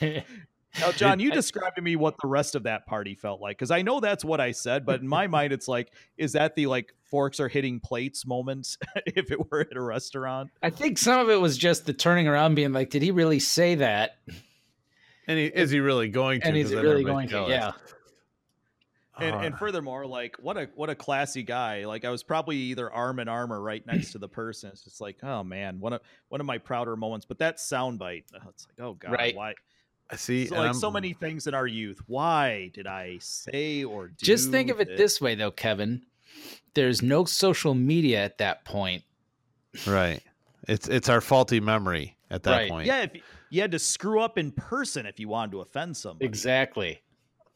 Now, 0.00 0.92
John, 0.96 1.20
you 1.20 1.30
described 1.30 1.76
to 1.76 1.82
me 1.82 1.96
what 1.96 2.14
the 2.22 2.28
rest 2.28 2.54
of 2.54 2.62
that 2.62 2.86
party 2.86 3.14
felt 3.14 3.40
like 3.40 3.58
because 3.58 3.70
I 3.70 3.82
know 3.82 4.00
that's 4.00 4.24
what 4.24 4.40
I 4.40 4.52
said, 4.52 4.86
but 4.86 5.00
in 5.00 5.08
my 5.08 5.26
mind, 5.26 5.52
it's 5.52 5.68
like, 5.68 5.92
is 6.16 6.32
that 6.32 6.54
the 6.54 6.66
like 6.66 6.94
forks 7.02 7.40
are 7.40 7.48
hitting 7.48 7.80
plates 7.80 8.26
moment 8.26 8.76
if 9.06 9.30
it 9.30 9.50
were 9.50 9.60
at 9.60 9.76
a 9.76 9.82
restaurant? 9.82 10.50
I 10.62 10.70
think 10.70 10.96
some 10.96 11.20
of 11.20 11.28
it 11.28 11.40
was 11.40 11.58
just 11.58 11.84
the 11.86 11.92
turning 11.92 12.28
around, 12.28 12.54
being 12.54 12.72
like, 12.72 12.90
"Did 12.90 13.02
he 13.02 13.10
really 13.10 13.40
say 13.40 13.74
that?" 13.76 14.16
And 15.28 15.38
he, 15.38 15.46
is 15.46 15.70
he 15.70 15.80
really 15.80 16.08
going 16.08 16.40
to? 16.40 16.48
And 16.48 16.56
is 16.56 16.64
'Cause 16.64 16.70
he 16.70 16.76
really 16.76 16.90
everybody's 17.02 17.30
going 17.30 17.46
to? 17.46 17.50
Yeah. 17.50 17.72
And, 19.18 19.34
Uh, 19.34 19.38
and 19.40 19.58
furthermore, 19.58 20.06
like 20.06 20.36
what 20.40 20.56
a 20.56 20.70
what 20.74 20.88
a 20.88 20.94
classy 20.94 21.42
guy. 21.42 21.84
Like 21.84 22.04
I 22.06 22.10
was 22.10 22.22
probably 22.22 22.56
either 22.56 22.90
arm 22.90 23.18
in 23.18 23.28
arm 23.28 23.52
or 23.52 23.60
right 23.60 23.86
next 23.86 24.12
to 24.12 24.18
the 24.18 24.28
person. 24.28 24.70
It's 24.72 24.84
just 24.84 25.00
like, 25.02 25.22
oh 25.22 25.44
man, 25.44 25.78
one 25.80 25.92
of 25.92 26.00
one 26.28 26.40
of 26.40 26.46
my 26.46 26.56
prouder 26.58 26.96
moments. 26.96 27.26
But 27.26 27.38
that 27.40 27.58
soundbite, 27.58 28.24
it's 28.48 28.66
like, 28.66 28.80
oh 28.80 28.94
god, 28.94 29.12
Right. 29.12 29.36
why? 29.36 29.54
I 30.10 30.16
see. 30.16 30.46
So, 30.46 30.56
like 30.56 30.74
so 30.74 30.86
I'm- 30.88 30.94
many 30.94 31.12
things 31.12 31.46
in 31.46 31.52
our 31.54 31.66
youth. 31.66 32.00
Why 32.06 32.70
did 32.72 32.86
I 32.86 33.18
say 33.20 33.84
or 33.84 34.08
do? 34.08 34.14
Just 34.24 34.50
think 34.50 34.70
of 34.70 34.80
it 34.80 34.88
that- 34.88 34.96
this 34.96 35.20
way, 35.20 35.34
though, 35.34 35.50
Kevin. 35.50 36.04
There's 36.74 37.02
no 37.02 37.26
social 37.26 37.74
media 37.74 38.24
at 38.24 38.38
that 38.38 38.64
point. 38.64 39.04
Right. 39.86 40.22
It's 40.68 40.88
it's 40.88 41.10
our 41.10 41.20
faulty 41.20 41.60
memory 41.60 42.16
at 42.30 42.44
that 42.44 42.50
Right. 42.56 42.70
point. 42.70 42.86
Yeah, 42.86 43.02
if 43.02 43.12
y- 43.14 43.20
you 43.52 43.60
had 43.60 43.70
to 43.72 43.78
screw 43.78 44.20
up 44.20 44.38
in 44.38 44.50
person 44.52 45.04
if 45.04 45.20
you 45.20 45.28
wanted 45.28 45.52
to 45.52 45.60
offend 45.60 45.94
somebody. 45.96 46.24
Exactly. 46.24 47.02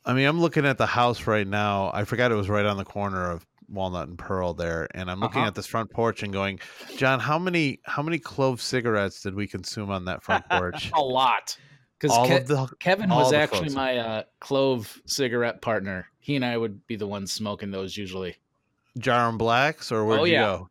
I 0.04 0.12
mean, 0.12 0.26
I'm 0.26 0.40
looking 0.40 0.66
at 0.66 0.76
the 0.78 0.86
house 0.86 1.26
right 1.26 1.46
now. 1.46 1.90
I 1.94 2.04
forgot 2.04 2.30
it 2.30 2.34
was 2.34 2.48
right 2.50 2.66
on 2.66 2.76
the 2.76 2.84
corner 2.84 3.30
of 3.30 3.46
Walnut 3.68 4.06
and 4.08 4.18
Pearl 4.18 4.52
there, 4.54 4.86
and 4.94 5.10
I'm 5.10 5.18
looking 5.20 5.38
Uh-huh. 5.40 5.48
at 5.48 5.54
this 5.54 5.66
front 5.66 5.90
porch 5.90 6.22
and 6.22 6.32
going, 6.32 6.60
John, 6.96 7.18
how 7.18 7.38
many 7.38 7.80
how 7.84 8.02
many 8.02 8.18
clove 8.18 8.60
cigarettes 8.60 9.22
did 9.22 9.34
we 9.34 9.46
consume 9.48 9.90
on 9.90 10.04
that 10.04 10.22
front 10.22 10.44
porch? 10.50 10.92
A 10.94 11.00
lot. 11.00 11.56
Because 11.98 12.14
All 12.14 12.30
of 12.30 12.46
the 12.46 12.68
Kevin 12.78 13.08
was 13.08 13.32
actually 13.32 13.70
my 13.74 13.96
uh, 13.96 14.22
clove 14.38 15.00
cigarette 15.06 15.62
partner. 15.62 16.06
He 16.20 16.36
and 16.36 16.44
I 16.44 16.58
would 16.58 16.86
be 16.86 16.96
the 16.96 17.06
ones 17.06 17.32
smoking 17.32 17.70
those 17.70 17.96
usually. 17.96 18.36
Djarum 18.98 19.38
Blacks, 19.38 19.90
or 19.90 20.04
where'd 20.04 20.20
Oh, 20.20 20.24
you 20.24 20.34
yeah. 20.34 20.42
go? 20.42 20.68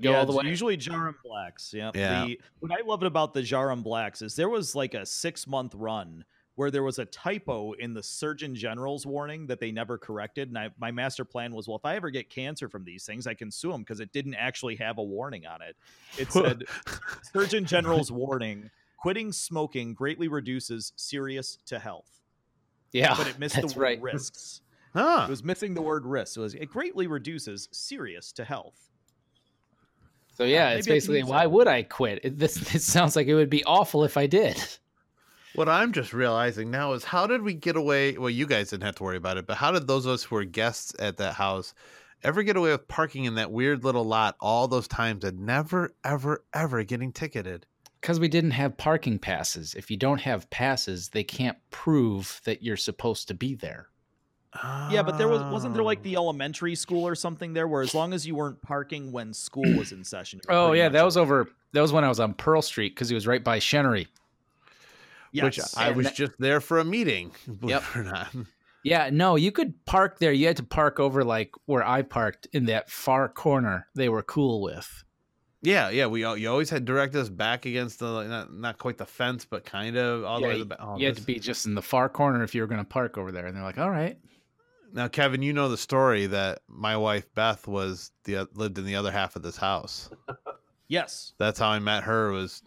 Go 0.00 0.10
yeah, 0.10 0.18
all 0.18 0.26
the 0.26 0.32
way. 0.32 0.44
Usually 0.46 0.76
Djarum 0.76 1.14
Blacks. 1.24 1.72
Yeah. 1.72 1.90
Yeah. 1.94 2.24
The, 2.24 2.40
what 2.60 2.72
I 2.72 2.84
loved 2.84 3.04
about 3.04 3.32
the 3.32 3.40
Djarum 3.40 3.82
Blacks 3.82 4.22
is 4.22 4.34
there 4.34 4.48
was 4.48 4.74
like 4.74 4.94
a 4.94 5.06
six 5.06 5.46
month 5.46 5.74
run 5.74 6.24
where 6.56 6.70
there 6.70 6.82
was 6.82 6.98
a 6.98 7.04
typo 7.04 7.72
in 7.72 7.94
the 7.94 8.02
Surgeon 8.02 8.54
General's 8.54 9.04
warning 9.04 9.46
that 9.48 9.58
they 9.58 9.72
never 9.72 9.98
corrected. 9.98 10.48
And 10.48 10.58
I, 10.58 10.70
my 10.78 10.90
master 10.90 11.24
plan 11.24 11.52
was, 11.52 11.66
well, 11.66 11.76
if 11.76 11.84
I 11.84 11.96
ever 11.96 12.10
get 12.10 12.30
cancer 12.30 12.68
from 12.68 12.84
these 12.84 13.04
things, 13.04 13.26
I 13.26 13.34
can 13.34 13.50
sue 13.50 13.72
them 13.72 13.80
because 13.80 14.00
it 14.00 14.12
didn't 14.12 14.34
actually 14.34 14.76
have 14.76 14.98
a 14.98 15.02
warning 15.02 15.46
on 15.46 15.62
it. 15.62 15.76
It 16.16 16.30
said 16.32 16.64
Surgeon 17.32 17.64
General's 17.64 18.12
warning: 18.12 18.70
quitting 18.98 19.32
smoking 19.32 19.94
greatly 19.94 20.28
reduces 20.28 20.92
serious 20.96 21.58
to 21.66 21.78
health. 21.78 22.20
yeah, 22.92 23.14
But 23.16 23.28
it 23.28 23.38
missed 23.38 23.56
that's 23.56 23.72
the 23.72 23.78
word 23.78 23.84
right. 23.84 24.02
risks. 24.02 24.60
Huh. 24.92 25.24
It 25.26 25.30
was 25.30 25.42
missing 25.42 25.74
the 25.74 25.82
word 25.82 26.06
risks. 26.06 26.36
It 26.36 26.40
was 26.40 26.54
it 26.54 26.66
greatly 26.66 27.08
reduces 27.08 27.68
serious 27.72 28.30
to 28.32 28.44
health. 28.44 28.90
So 30.34 30.44
yeah, 30.44 30.66
uh, 30.66 30.68
maybe 30.68 30.78
it's 30.78 30.88
basically 30.88 31.22
why 31.22 31.46
would 31.46 31.68
I 31.68 31.82
quit? 31.82 32.20
It, 32.24 32.38
this, 32.38 32.54
this 32.72 32.84
sounds 32.84 33.16
like 33.16 33.26
it 33.26 33.34
would 33.34 33.50
be 33.50 33.64
awful 33.64 34.04
if 34.04 34.16
I 34.16 34.26
did. 34.26 34.62
What 35.54 35.68
I'm 35.68 35.92
just 35.92 36.12
realizing 36.12 36.72
now 36.72 36.94
is 36.94 37.04
how 37.04 37.28
did 37.28 37.42
we 37.42 37.54
get 37.54 37.76
away? 37.76 38.18
Well, 38.18 38.30
you 38.30 38.44
guys 38.44 38.70
didn't 38.70 38.82
have 38.82 38.96
to 38.96 39.04
worry 39.04 39.16
about 39.16 39.38
it, 39.38 39.46
but 39.46 39.56
how 39.56 39.70
did 39.70 39.86
those 39.86 40.04
of 40.04 40.12
us 40.12 40.24
who 40.24 40.34
were 40.34 40.44
guests 40.44 40.92
at 40.98 41.16
that 41.18 41.34
house 41.34 41.74
ever 42.24 42.42
get 42.42 42.56
away 42.56 42.72
with 42.72 42.88
parking 42.88 43.24
in 43.24 43.36
that 43.36 43.52
weird 43.52 43.84
little 43.84 44.04
lot 44.04 44.34
all 44.40 44.66
those 44.66 44.88
times 44.88 45.22
and 45.22 45.38
never, 45.38 45.94
ever, 46.02 46.42
ever 46.52 46.82
getting 46.82 47.12
ticketed? 47.12 47.66
Because 48.00 48.18
we 48.18 48.26
didn't 48.26 48.50
have 48.50 48.76
parking 48.76 49.16
passes. 49.16 49.74
If 49.74 49.92
you 49.92 49.96
don't 49.96 50.20
have 50.20 50.50
passes, 50.50 51.10
they 51.10 51.22
can't 51.22 51.56
prove 51.70 52.40
that 52.44 52.60
you're 52.60 52.76
supposed 52.76 53.28
to 53.28 53.34
be 53.34 53.54
there. 53.54 53.86
Yeah, 54.90 55.02
but 55.02 55.18
there 55.18 55.28
was 55.28 55.42
wasn't 55.52 55.74
there 55.74 55.82
like 55.82 56.02
the 56.02 56.16
ah. 56.16 56.20
elementary 56.20 56.74
school 56.74 57.06
or 57.06 57.14
something 57.14 57.52
there 57.54 57.66
where 57.66 57.82
as 57.82 57.94
long 57.94 58.12
as 58.12 58.26
you 58.26 58.34
weren't 58.34 58.62
parking 58.62 59.10
when 59.12 59.32
school 59.34 59.76
was 59.76 59.92
in 59.92 60.04
session. 60.04 60.40
Oh 60.48 60.72
yeah, 60.72 60.88
that 60.88 61.04
was 61.04 61.16
over. 61.16 61.48
That 61.72 61.80
was 61.80 61.92
when 61.92 62.04
I 62.04 62.08
was 62.08 62.20
on 62.20 62.34
Pearl 62.34 62.62
Street 62.62 62.94
because 62.94 63.08
he 63.08 63.14
was 63.14 63.26
right 63.26 63.42
by 63.42 63.58
Shennery. 63.58 64.06
which 65.32 65.58
I 65.76 65.88
And 65.88 65.96
was 65.96 66.06
that- 66.06 66.14
just 66.14 66.32
there 66.38 66.60
for 66.60 66.78
a 66.78 66.84
meeting. 66.84 67.32
Believe 67.46 67.70
Yep. 67.70 67.82
it 67.82 67.96
or 67.98 68.04
not. 68.04 68.28
Yeah, 68.84 69.08
no, 69.10 69.36
you 69.36 69.50
could 69.50 69.82
park 69.86 70.18
there. 70.18 70.30
You 70.32 70.46
had 70.46 70.58
to 70.58 70.62
park 70.62 71.00
over 71.00 71.24
like 71.24 71.52
where 71.66 71.82
I 71.82 72.02
parked 72.02 72.46
in 72.52 72.66
that 72.66 72.90
far 72.90 73.28
corner. 73.28 73.88
They 73.94 74.08
were 74.10 74.22
cool 74.22 74.60
with. 74.62 75.02
Yeah, 75.62 75.88
yeah. 75.88 76.06
We 76.06 76.22
al- 76.24 76.36
you 76.36 76.50
always 76.50 76.68
had 76.68 76.84
direct 76.84 77.14
us 77.16 77.30
back 77.30 77.64
against 77.64 77.98
the 77.98 78.24
not, 78.24 78.52
not 78.52 78.76
quite 78.78 78.98
the 78.98 79.06
fence, 79.06 79.46
but 79.46 79.64
kind 79.64 79.96
of 79.96 80.22
all 80.24 80.38
the 80.38 80.46
way 80.46 80.52
to 80.52 80.58
the 80.58 80.64
back. 80.66 80.78
Oh, 80.82 80.98
you 80.98 81.06
had 81.06 81.16
to 81.16 81.22
be 81.22 81.38
just 81.38 81.64
in 81.64 81.74
the 81.74 81.80
far 81.80 82.10
corner 82.10 82.44
if 82.44 82.54
you 82.54 82.60
were 82.60 82.66
going 82.66 82.82
to 82.82 82.84
park 82.88 83.16
over 83.16 83.32
there. 83.32 83.46
And 83.46 83.56
they're 83.56 83.62
like, 83.64 83.78
"All 83.78 83.90
right, 83.90 84.18
Now, 84.94 85.08
Kevin, 85.08 85.42
you 85.42 85.52
know 85.52 85.68
the 85.68 85.76
story 85.76 86.26
that 86.26 86.60
my 86.68 86.96
wife 86.96 87.26
Beth 87.34 87.66
was 87.66 88.12
the 88.22 88.48
lived 88.54 88.78
in 88.78 88.86
the 88.86 88.94
other 88.94 89.10
half 89.10 89.34
of 89.34 89.42
this 89.42 89.56
house. 89.56 90.08
yes. 90.88 91.32
That's 91.36 91.58
how 91.58 91.68
I 91.68 91.80
met 91.80 92.04
her. 92.04 92.30
Was 92.30 92.62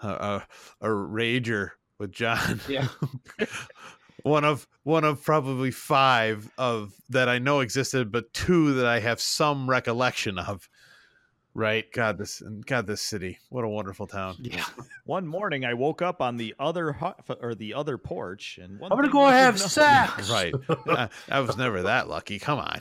a, 0.00 0.08
a, 0.08 0.46
a 0.80 0.86
rager 0.86 1.70
with 1.98 2.12
John. 2.12 2.60
Yeah. 2.68 2.86
one 4.22 4.44
of 4.44 4.68
one 4.84 5.02
of 5.02 5.24
probably 5.24 5.72
five 5.72 6.48
of 6.58 6.94
that 7.08 7.28
I 7.28 7.40
know 7.40 7.58
existed, 7.58 8.12
but 8.12 8.32
two 8.32 8.74
that 8.74 8.86
I 8.86 9.00
have 9.00 9.20
some 9.20 9.68
recollection 9.68 10.38
of. 10.38 10.68
Right, 11.54 11.90
God, 11.92 12.18
this 12.18 12.42
God, 12.66 12.86
this 12.86 13.00
city. 13.02 13.38
What 13.48 13.64
a 13.64 13.68
wonderful 13.68 14.06
town. 14.06 14.36
yeah." 14.40 14.64
One 15.06 15.26
morning 15.26 15.64
I 15.64 15.74
woke 15.74 16.00
up 16.02 16.20
on 16.22 16.36
the 16.38 16.54
other 16.58 16.92
hu- 16.94 17.34
or 17.40 17.54
the 17.54 17.74
other 17.74 17.98
porch 17.98 18.58
and 18.62 18.78
one 18.80 18.90
I'm 18.90 18.96
gonna 18.98 19.10
go 19.12 19.26
you 19.26 19.32
should 19.32 19.34
have 19.36 19.58
know- 19.60 19.66
sex. 19.66 20.30
Right. 20.32 20.54
I, 20.88 21.08
I 21.30 21.40
was 21.40 21.56
never 21.56 21.82
that 21.82 22.08
lucky. 22.08 22.38
Come 22.38 22.58
on. 22.58 22.80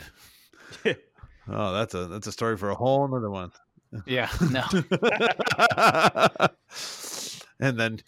Oh, 1.50 1.74
that's 1.74 1.94
a 1.94 2.06
that's 2.08 2.28
a 2.28 2.32
story 2.32 2.56
for 2.58 2.70
a 2.70 2.76
whole 2.76 3.04
another 3.06 3.30
one. 3.30 3.52
Yeah, 4.08 4.30
no. 4.50 4.64
and 7.60 7.80
then 7.80 8.00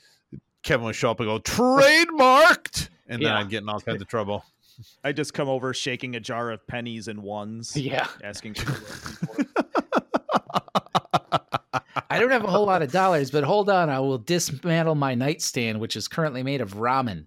Kevin 0.63 0.86
would 0.86 0.95
show 0.95 1.11
up 1.11 1.20
and 1.20 1.28
go 1.28 1.39
trademarked, 1.39 2.89
and 3.07 3.22
then 3.22 3.30
Yeah. 3.30 3.38
I'd 3.39 3.49
get 3.49 3.61
in 3.63 3.70
all 3.70 3.80
kinds 3.82 4.01
of 4.01 4.07
trouble. 4.07 4.43
I 5.03 5.11
just 5.11 5.34
come 5.34 5.47
over 5.47 5.74
shaking 5.74 6.16
a 6.16 6.20
jar 6.20 6.49
of 6.51 6.66
pennies 6.68 7.07
and 7.07 7.22
ones, 7.24 7.76
Yeah. 7.78 8.07
asking 8.24 8.55
for 8.55 8.72
the 8.72 9.64
I 12.16 12.20
don't 12.20 12.32
have 12.32 12.43
a 12.43 12.51
whole 12.51 12.66
lot 12.66 12.82
of 12.82 12.91
dollars, 12.91 13.32
but 13.32 13.43
hold 13.43 13.70
on. 13.70 13.89
I 13.89 13.99
will 13.99 14.18
dismantle 14.18 14.95
my 14.95 15.16
nightstand, 15.16 15.80
which 15.80 15.95
is 15.95 16.07
currently 16.07 16.43
made 16.43 16.61
of 16.61 16.76
ramen. 16.76 17.26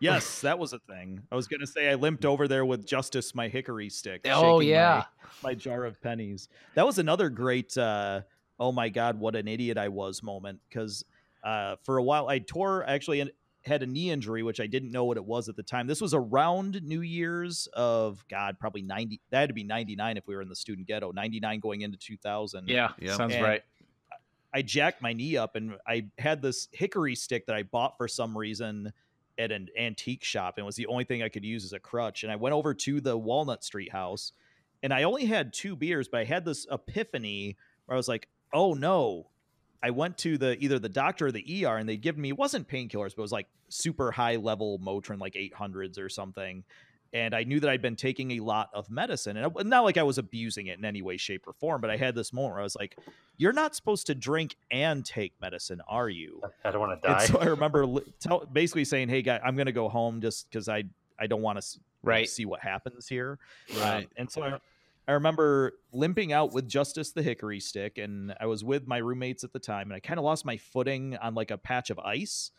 Yes, 0.00 0.40
that 0.40 0.58
was 0.58 0.72
a 0.72 0.80
thing. 0.80 1.22
I 1.30 1.36
was 1.36 1.46
gonna 1.46 1.66
say 1.66 1.88
I 1.88 1.94
limped 1.94 2.24
over 2.24 2.48
there 2.48 2.64
with 2.64 2.84
Justice 2.84 3.34
my 3.36 3.46
hickory 3.46 3.88
stick. 3.88 4.22
Oh, 4.24 4.58
yeah. 4.58 5.04
my, 5.42 5.50
my 5.50 5.54
jar 5.54 5.84
of 5.84 6.00
pennies. 6.02 6.48
That 6.74 6.84
was 6.84 6.98
another 6.98 7.28
great. 7.28 7.76
uh 7.78 8.22
Oh 8.58 8.70
my 8.70 8.88
God, 8.88 9.18
what 9.18 9.34
an 9.34 9.48
idiot 9.48 9.76
I 9.78 9.88
was 9.88 10.22
moment 10.22 10.60
because 10.68 11.04
uh, 11.42 11.76
for 11.82 11.98
a 11.98 12.02
while 12.02 12.28
I 12.28 12.38
tore 12.38 12.84
actually 12.88 13.28
had 13.64 13.82
a 13.82 13.86
knee 13.86 14.10
injury 14.10 14.42
which 14.42 14.60
I 14.60 14.66
didn't 14.66 14.92
know 14.92 15.04
what 15.04 15.16
it 15.16 15.24
was 15.24 15.48
at 15.48 15.56
the 15.56 15.62
time. 15.62 15.86
This 15.86 16.00
was 16.00 16.14
around 16.14 16.80
New 16.82 17.00
Year's 17.00 17.68
of 17.72 18.24
God 18.28 18.58
probably 18.60 18.82
ninety. 18.82 19.20
That 19.30 19.40
had 19.40 19.48
to 19.48 19.54
be 19.54 19.64
ninety 19.64 19.96
nine 19.96 20.16
if 20.16 20.26
we 20.26 20.34
were 20.34 20.42
in 20.42 20.48
the 20.48 20.56
student 20.56 20.86
ghetto. 20.86 21.12
Ninety 21.12 21.40
nine 21.40 21.60
going 21.60 21.80
into 21.80 21.96
two 21.96 22.16
thousand. 22.16 22.68
Yeah, 22.68 22.90
Yep. 23.00 23.16
sounds 23.16 23.34
And 23.34 23.42
right. 23.42 23.62
I 24.54 24.62
jacked 24.62 25.00
my 25.00 25.12
knee 25.12 25.36
up 25.36 25.56
and 25.56 25.78
I 25.86 26.06
had 26.18 26.42
this 26.42 26.68
hickory 26.72 27.14
stick 27.14 27.46
that 27.46 27.56
I 27.56 27.62
bought 27.62 27.96
for 27.96 28.06
some 28.06 28.36
reason 28.36 28.92
at 29.38 29.50
an 29.50 29.68
antique 29.78 30.24
shop 30.24 30.54
and 30.56 30.66
was 30.66 30.76
the 30.76 30.86
only 30.86 31.04
thing 31.04 31.22
I 31.22 31.28
could 31.28 31.44
use 31.44 31.64
as 31.64 31.72
a 31.72 31.78
crutch. 31.78 32.22
And 32.22 32.30
I 32.30 32.36
went 32.36 32.54
over 32.54 32.74
to 32.74 33.00
the 33.00 33.16
Walnut 33.16 33.64
Street 33.64 33.90
house 33.90 34.32
and 34.82 34.92
I 34.92 35.04
only 35.04 35.24
had 35.24 35.52
two 35.52 35.76
beers, 35.76 36.08
but 36.08 36.20
I 36.20 36.24
had 36.24 36.44
this 36.44 36.66
epiphany 36.70 37.56
where 37.86 37.94
I 37.94 37.96
was 37.96 38.08
like, 38.08 38.28
oh 38.52 38.74
no. 38.74 39.28
I 39.82 39.90
went 39.90 40.18
to 40.18 40.38
the 40.38 40.56
either 40.62 40.78
the 40.78 40.88
doctor 40.88 41.26
or 41.26 41.32
the 41.32 41.64
ER 41.64 41.76
and 41.76 41.88
they'd 41.88 42.00
given 42.00 42.20
me 42.20 42.28
it 42.28 42.38
wasn't 42.38 42.68
painkillers, 42.68 43.16
but 43.16 43.18
it 43.18 43.20
was 43.20 43.32
like 43.32 43.48
super 43.68 44.12
high 44.12 44.36
level 44.36 44.78
Motrin, 44.78 45.18
like 45.18 45.34
800s 45.34 45.98
or 45.98 46.08
something. 46.08 46.62
And 47.14 47.34
I 47.34 47.44
knew 47.44 47.60
that 47.60 47.68
I'd 47.68 47.82
been 47.82 47.96
taking 47.96 48.32
a 48.32 48.40
lot 48.40 48.70
of 48.72 48.90
medicine, 48.90 49.36
and 49.36 49.54
it, 49.54 49.66
not 49.66 49.84
like 49.84 49.98
I 49.98 50.02
was 50.02 50.16
abusing 50.16 50.68
it 50.68 50.78
in 50.78 50.84
any 50.84 51.02
way, 51.02 51.18
shape, 51.18 51.46
or 51.46 51.52
form. 51.52 51.82
But 51.82 51.90
I 51.90 51.96
had 51.98 52.14
this 52.14 52.32
moment 52.32 52.52
where 52.52 52.60
I 52.60 52.64
was 52.64 52.74
like, 52.74 52.96
"You're 53.36 53.52
not 53.52 53.76
supposed 53.76 54.06
to 54.06 54.14
drink 54.14 54.56
and 54.70 55.04
take 55.04 55.34
medicine, 55.40 55.82
are 55.86 56.08
you?" 56.08 56.40
I 56.64 56.70
don't 56.70 56.80
want 56.80 57.02
to 57.02 57.08
And 57.08 57.18
die. 57.18 57.26
so 57.26 57.38
I 57.38 57.44
remember 57.46 57.86
tell, 58.20 58.46
basically 58.50 58.86
saying, 58.86 59.10
"Hey, 59.10 59.20
guy, 59.20 59.38
I'm 59.44 59.56
going 59.56 59.66
to 59.66 59.72
go 59.72 59.90
home 59.90 60.22
just 60.22 60.48
because 60.50 60.68
I 60.70 60.84
I 61.18 61.26
don't 61.26 61.42
want 61.42 61.60
to 61.60 61.80
Right. 62.02 62.28
see 62.28 62.46
what 62.46 62.60
happens 62.60 63.06
here." 63.08 63.38
Right. 63.76 64.04
Um, 64.04 64.06
and 64.16 64.30
so 64.30 64.42
I, 64.42 64.58
I 65.06 65.12
remember 65.12 65.72
limping 65.92 66.32
out 66.32 66.52
with 66.54 66.66
Justice 66.66 67.12
the 67.12 67.22
Hickory 67.22 67.60
Stick, 67.60 67.98
and 67.98 68.34
I 68.40 68.46
was 68.46 68.64
with 68.64 68.86
my 68.86 68.96
roommates 68.98 69.44
at 69.44 69.52
the 69.52 69.58
time, 69.58 69.88
and 69.88 69.94
I 69.94 70.00
kind 70.00 70.18
of 70.18 70.24
lost 70.24 70.46
my 70.46 70.56
footing 70.56 71.18
on 71.18 71.34
like 71.34 71.50
a 71.50 71.58
patch 71.58 71.90
of 71.90 71.98
ice. 71.98 72.52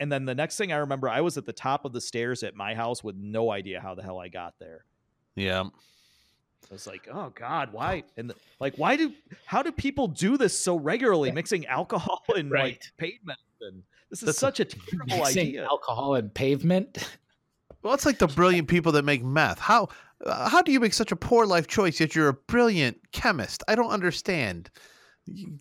And 0.00 0.10
then 0.10 0.24
the 0.24 0.34
next 0.34 0.56
thing 0.56 0.72
I 0.72 0.76
remember, 0.78 1.08
I 1.08 1.20
was 1.20 1.36
at 1.36 1.46
the 1.46 1.52
top 1.52 1.84
of 1.84 1.92
the 1.92 2.00
stairs 2.00 2.42
at 2.42 2.56
my 2.56 2.74
house 2.74 3.04
with 3.04 3.16
no 3.16 3.50
idea 3.52 3.80
how 3.80 3.94
the 3.94 4.02
hell 4.02 4.18
I 4.18 4.28
got 4.28 4.54
there. 4.58 4.84
Yeah. 5.36 5.60
I 5.64 6.72
was 6.72 6.86
like, 6.86 7.06
oh 7.12 7.30
God, 7.34 7.72
why? 7.72 8.04
And 8.16 8.30
the, 8.30 8.34
like, 8.60 8.76
why 8.76 8.96
do, 8.96 9.12
how 9.44 9.62
do 9.62 9.70
people 9.72 10.08
do 10.08 10.36
this 10.36 10.58
so 10.58 10.76
regularly, 10.76 11.30
mixing 11.32 11.66
alcohol 11.66 12.22
and 12.34 12.50
like 12.50 12.60
Right. 12.62 12.90
pavement? 12.96 13.38
And 13.60 13.82
this 14.08 14.20
is 14.22 14.26
That's 14.26 14.38
such 14.38 14.60
a 14.60 14.64
terrible 14.64 15.18
Mixing 15.18 15.48
idea. 15.48 15.64
alcohol 15.64 16.14
and 16.14 16.32
pavement. 16.32 16.98
Well, 17.82 17.94
it's 17.94 18.06
like 18.06 18.18
the 18.18 18.26
brilliant 18.28 18.68
people 18.68 18.92
that 18.92 19.04
make 19.04 19.22
meth. 19.22 19.58
How 19.58 19.88
uh, 20.26 20.48
how 20.50 20.60
do 20.62 20.70
you 20.70 20.80
make 20.80 20.92
such 20.92 21.12
a 21.12 21.16
poor 21.16 21.46
life 21.46 21.66
choice 21.66 21.98
yet 21.98 22.14
you're 22.14 22.28
a 22.28 22.34
brilliant 22.34 22.98
chemist? 23.12 23.62
I 23.68 23.74
don't 23.74 23.90
understand. 23.90 24.70
You- 25.26 25.58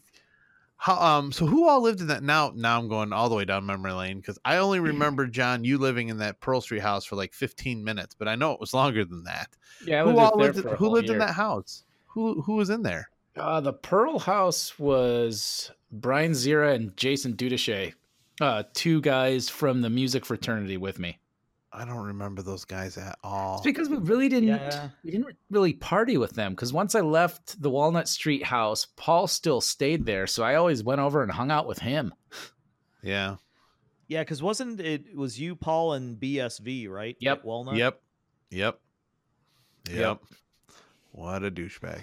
How 0.82 0.96
um 0.96 1.34
so 1.34 1.46
who 1.46 1.68
all 1.68 1.82
lived 1.82 2.00
in 2.00 2.08
that 2.08 2.24
now 2.24 2.54
now 2.56 2.80
I'm 2.80 2.88
going 2.88 3.12
all 3.12 3.28
the 3.28 3.36
way 3.36 3.44
down 3.44 3.66
memory 3.66 3.92
lane 3.92 4.18
because 4.18 4.40
I 4.46 4.58
only 4.58 4.80
remember 4.80 5.28
John 5.28 5.66
you 5.66 5.78
living 5.78 6.08
in 6.08 6.20
that 6.20 6.40
Pearl 6.40 6.62
Street 6.62 6.82
house 6.82 7.04
for 7.04 7.18
like 7.18 7.34
15 7.34 7.84
minutes, 7.84 8.16
but 8.18 8.30
I 8.30 8.36
know 8.36 8.54
it 8.54 8.62
was 8.62 8.74
longer 8.74 9.04
than 9.04 9.26
that. 9.26 9.50
Yeah, 9.86 10.04
who 10.04 10.12
lived 10.12 10.20
all 10.20 10.40
lived 10.40 10.62
for 10.62 10.78
who 10.78 10.88
lived 10.88 11.10
in 11.10 11.18
that 11.18 11.34
house? 11.36 11.84
Who 12.08 12.42
who 12.44 12.56
was 12.56 12.70
in 12.70 12.82
there? 12.82 13.10
Uh, 13.36 13.60
the 13.60 13.74
Pearl 13.74 14.20
House 14.20 14.80
was 14.80 15.72
Brian 15.92 16.32
Zira 16.32 16.74
and 16.76 16.96
Jason 16.96 17.34
Dudache, 17.34 17.94
uh, 18.40 18.64
two 18.74 19.02
guys 19.02 19.50
from 19.50 19.82
the 19.82 19.90
music 19.90 20.26
fraternity 20.26 20.78
with 20.78 20.98
me. 20.98 21.20
I 21.72 21.86
don't 21.86 22.08
remember 22.08 22.42
those 22.42 22.66
guys 22.66 22.98
at 22.98 23.18
all. 23.24 23.58
It's 23.58 23.64
because 23.64 23.90
we 23.90 23.98
really 23.98 24.28
didn't 24.28 24.50
Yeah. 24.50 24.90
we 25.04 25.12
didn't 25.12 25.36
really 25.52 25.74
party 25.74 26.18
with 26.18 26.32
them. 26.32 26.54
Because 26.54 26.74
once 26.74 26.96
I 26.96 27.02
left 27.02 27.62
the 27.62 27.70
Walnut 27.70 28.08
Street 28.08 28.44
house, 28.44 28.88
Paul 28.96 29.28
still 29.28 29.62
stayed 29.62 30.06
there, 30.06 30.26
so 30.26 30.44
I 30.44 30.56
always 30.56 30.84
went 30.84 31.00
over 31.02 31.22
and 31.22 31.32
hung 31.32 31.52
out 31.52 31.68
with 31.68 31.80
him. 31.80 32.14
Yeah. 33.04 33.36
Yeah, 34.08 34.22
because 34.22 34.42
wasn't 34.42 34.80
it, 34.80 35.06
it 35.12 35.16
was 35.16 35.40
you, 35.40 35.56
Paul, 35.56 35.94
and 35.94 36.20
BSV, 36.20 36.90
right? 36.90 37.16
Yep. 37.20 37.38
At 37.40 37.46
Walnut. 37.46 37.76
Yep. 37.76 38.02
Yep. 38.50 38.80
Yep. 39.90 39.96
Yep. 39.98 40.20
What 41.12 41.44
a 41.44 41.52
douchebag. 41.52 42.02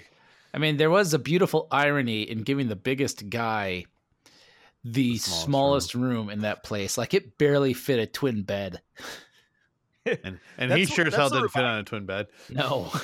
I 0.53 0.57
mean, 0.59 0.77
there 0.77 0.89
was 0.89 1.13
a 1.13 1.19
beautiful 1.19 1.67
irony 1.69 2.21
in 2.23 2.43
giving 2.43 2.69
the 2.69 2.75
biggest 2.77 3.29
guy 3.29 3.85
the, 4.83 5.13
The 5.13 5.17
smallest 5.17 5.45
smallest, 5.89 5.95
room. 5.95 6.29
in 6.29 6.41
that 6.41 6.63
place. 6.63 6.97
Like 6.97 7.13
it 7.13 7.37
barely 7.37 7.73
fit 7.73 7.99
a 7.99 8.05
twin 8.07 8.43
bed. 8.43 8.81
And 10.23 10.39
and 10.57 10.71
he 10.71 10.85
sure 10.85 11.07
as 11.07 11.15
hell 11.15 11.29
didn't 11.29 11.49
fit 11.49 11.63
on 11.63 11.79
a 11.79 11.83
twin 11.83 12.05
bed. 12.05 12.27
No. 12.49 12.91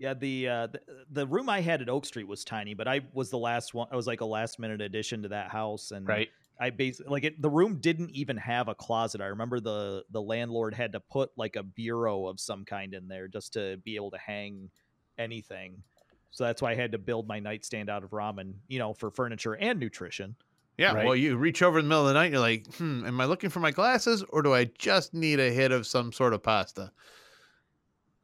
Yeah, 0.00 0.14
the, 0.14 0.48
uh, 0.48 0.66
the 0.68 0.80
the 1.10 1.26
room 1.26 1.50
I 1.50 1.60
had 1.60 1.82
at 1.82 1.90
Oak 1.90 2.06
Street 2.06 2.26
was 2.26 2.42
tiny, 2.42 2.72
but 2.72 2.88
I 2.88 3.02
was 3.12 3.28
the 3.28 3.36
last 3.36 3.74
one. 3.74 3.86
I 3.92 3.96
was 3.96 4.06
like 4.06 4.22
a 4.22 4.24
last 4.24 4.58
minute 4.58 4.80
addition 4.80 5.24
to 5.24 5.28
that 5.28 5.50
house, 5.50 5.90
and 5.90 6.08
right. 6.08 6.30
I 6.58 6.70
basically 6.70 7.12
like 7.12 7.24
it. 7.24 7.42
The 7.42 7.50
room 7.50 7.80
didn't 7.82 8.08
even 8.12 8.38
have 8.38 8.68
a 8.68 8.74
closet. 8.74 9.20
I 9.20 9.26
remember 9.26 9.60
the 9.60 10.04
the 10.10 10.22
landlord 10.22 10.72
had 10.72 10.92
to 10.92 11.00
put 11.00 11.32
like 11.36 11.56
a 11.56 11.62
bureau 11.62 12.28
of 12.28 12.40
some 12.40 12.64
kind 12.64 12.94
in 12.94 13.08
there 13.08 13.28
just 13.28 13.52
to 13.52 13.76
be 13.84 13.96
able 13.96 14.10
to 14.12 14.18
hang 14.18 14.70
anything. 15.18 15.82
So 16.30 16.44
that's 16.44 16.62
why 16.62 16.70
I 16.70 16.76
had 16.76 16.92
to 16.92 16.98
build 16.98 17.28
my 17.28 17.38
nightstand 17.38 17.90
out 17.90 18.02
of 18.02 18.10
ramen, 18.10 18.54
you 18.68 18.78
know, 18.78 18.94
for 18.94 19.10
furniture 19.10 19.54
and 19.54 19.78
nutrition. 19.78 20.34
Yeah, 20.80 20.94
Right. 20.94 21.04
well, 21.04 21.14
you 21.14 21.36
reach 21.36 21.62
over 21.62 21.78
in 21.78 21.84
the 21.84 21.88
middle 21.90 22.04
of 22.06 22.08
the 22.08 22.14
night, 22.14 22.26
and 22.26 22.32
you're 22.32 22.40
like, 22.40 22.74
hmm, 22.76 23.04
am 23.04 23.20
I 23.20 23.26
looking 23.26 23.50
for 23.50 23.60
my 23.60 23.70
glasses 23.70 24.22
or 24.30 24.40
do 24.40 24.54
I 24.54 24.64
just 24.64 25.12
need 25.12 25.38
a 25.38 25.50
hit 25.50 25.72
of 25.72 25.86
some 25.86 26.10
sort 26.10 26.32
of 26.32 26.42
pasta? 26.42 26.90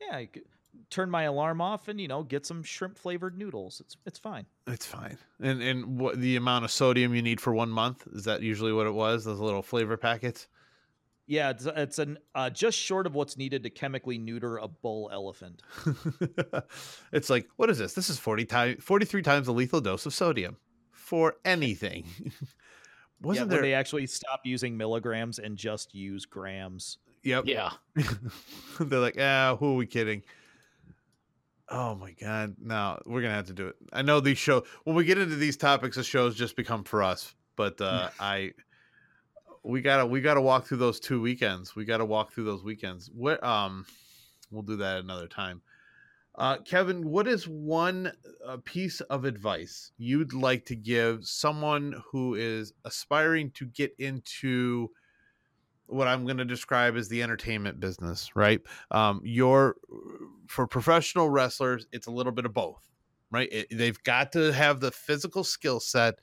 Yeah, 0.00 0.16
I 0.16 0.26
could 0.26 0.44
turn 0.88 1.11
my 1.11 1.24
alarm 1.24 1.61
off 1.61 1.88
and 1.88 2.00
you 2.00 2.07
know 2.07 2.22
get 2.22 2.46
some 2.46 2.62
shrimp 2.62 2.96
flavored 2.96 3.36
noodles. 3.36 3.80
It's 3.80 3.96
it's 4.07 4.18
fine. 4.18 4.46
It's 4.66 4.86
fine. 4.86 5.18
And 5.40 5.61
and 5.61 5.98
what 5.98 6.18
the 6.18 6.36
amount 6.36 6.64
of 6.64 6.70
sodium 6.70 7.14
you 7.14 7.22
need 7.22 7.40
for 7.40 7.52
one 7.52 7.70
month 7.70 8.07
is 8.12 8.24
that 8.24 8.40
usually 8.42 8.72
what 8.72 8.86
it 8.86 8.94
was? 8.94 9.24
Those 9.24 9.38
little 9.40 9.62
flavor 9.62 9.96
packets. 9.96 10.46
Yeah, 11.26 11.50
it's 11.50 11.66
it's 11.66 11.98
an 11.98 12.18
uh, 12.34 12.50
just 12.50 12.78
short 12.78 13.07
of 13.07 13.14
what's 13.14 13.36
needed 13.36 13.64
to 13.64 13.70
chemically 13.70 14.16
neuter 14.16 14.59
a 14.59 14.68
bull 14.68 15.11
elephant. 15.12 15.61
it's 17.12 17.28
like, 17.28 17.48
what 17.57 17.68
is 17.68 17.78
this? 17.78 17.94
This 17.94 18.09
is 18.09 18.18
40 18.18 18.44
times 18.44 18.82
43 18.84 19.22
times 19.22 19.46
the 19.46 19.52
lethal 19.52 19.80
dose 19.80 20.07
of 20.07 20.14
sodium 20.14 20.57
for 21.07 21.36
anything. 21.44 22.04
Wasn't 23.22 23.48
where 23.48 23.59
there 23.59 23.62
they 23.62 23.74
actually 23.74 24.09
stop 24.09 24.40
using 24.42 24.76
milligrams 24.76 25.38
and 25.38 25.57
just 25.57 25.94
use 25.94 26.26
grams. 26.26 26.98
Yep. 27.22 27.44
Yeah. 27.46 27.70
They're 28.80 28.98
like, 28.98 29.16
ah, 29.18 29.57
who 29.57 29.72
are 29.72 29.76
we 29.76 29.86
kidding? 29.86 30.24
Oh 31.68 31.94
my 31.94 32.12
god! 32.12 32.54
No, 32.61 33.00
we're 33.07 33.22
gonna 33.22 33.34
have 33.34 33.46
to 33.46 33.52
do 33.52 33.68
it. 33.68 33.76
I 33.92 34.02
know 34.02 34.20
these 34.20 34.38
show 34.38 34.64
when 34.84 34.94
we 34.94 35.04
get 35.04 35.18
into 35.18 35.34
these 35.34 35.57
topics, 35.57 35.96
the 35.96 36.04
shows 36.04 36.36
just 36.36 36.54
become 36.54 36.84
for 36.84 37.02
us. 37.02 37.34
But 37.57 37.80
uh, 37.80 38.11
I, 38.20 38.52
we 39.64 39.80
gotta 39.80 40.07
we 40.07 40.20
gotta 40.20 40.40
walk 40.40 40.66
through 40.66 40.76
those 40.76 41.00
two 41.00 41.20
weekends. 41.20 41.74
We 41.74 41.84
gotta 41.84 42.04
walk 42.04 42.32
through 42.32 42.44
those 42.44 42.62
weekends. 42.62 43.11
What 43.12 43.42
um, 43.42 43.84
we'll 44.52 44.62
do 44.62 44.76
that 44.76 44.98
another 44.98 45.26
time. 45.26 45.61
Uh, 46.37 46.59
Kevin, 46.59 47.09
what 47.09 47.26
is 47.26 47.49
one 47.49 48.12
uh, 48.47 48.59
piece 48.64 49.01
of 49.03 49.24
advice 49.24 49.93
you'd 49.97 50.34
like 50.34 50.66
to 50.66 50.76
give 50.76 51.26
someone 51.26 52.03
who 52.12 52.34
is 52.34 52.74
aspiring 52.84 53.51
to 53.53 53.64
get 53.64 53.95
into 53.99 54.91
what 55.87 56.09
I'm 56.09 56.24
going 56.24 56.37
to 56.37 56.45
describe 56.45 56.97
as 56.97 57.09
the 57.09 57.22
entertainment 57.22 57.80
business, 57.80 58.37
right? 58.37 58.61
Um, 58.91 59.22
for 60.47 60.66
professional 60.66 61.30
wrestlers, 61.30 61.87
it's 61.93 62.07
a 62.07 62.11
little 62.11 62.32
bit 62.32 62.45
of 62.45 62.53
both, 62.53 62.87
right? 63.30 63.49
It, 63.51 63.68
they've 63.70 64.03
got 64.03 64.32
to 64.32 64.53
have 64.53 64.80
the 64.80 64.91
physical 64.91 65.45
skill 65.45 65.80
set 65.80 66.16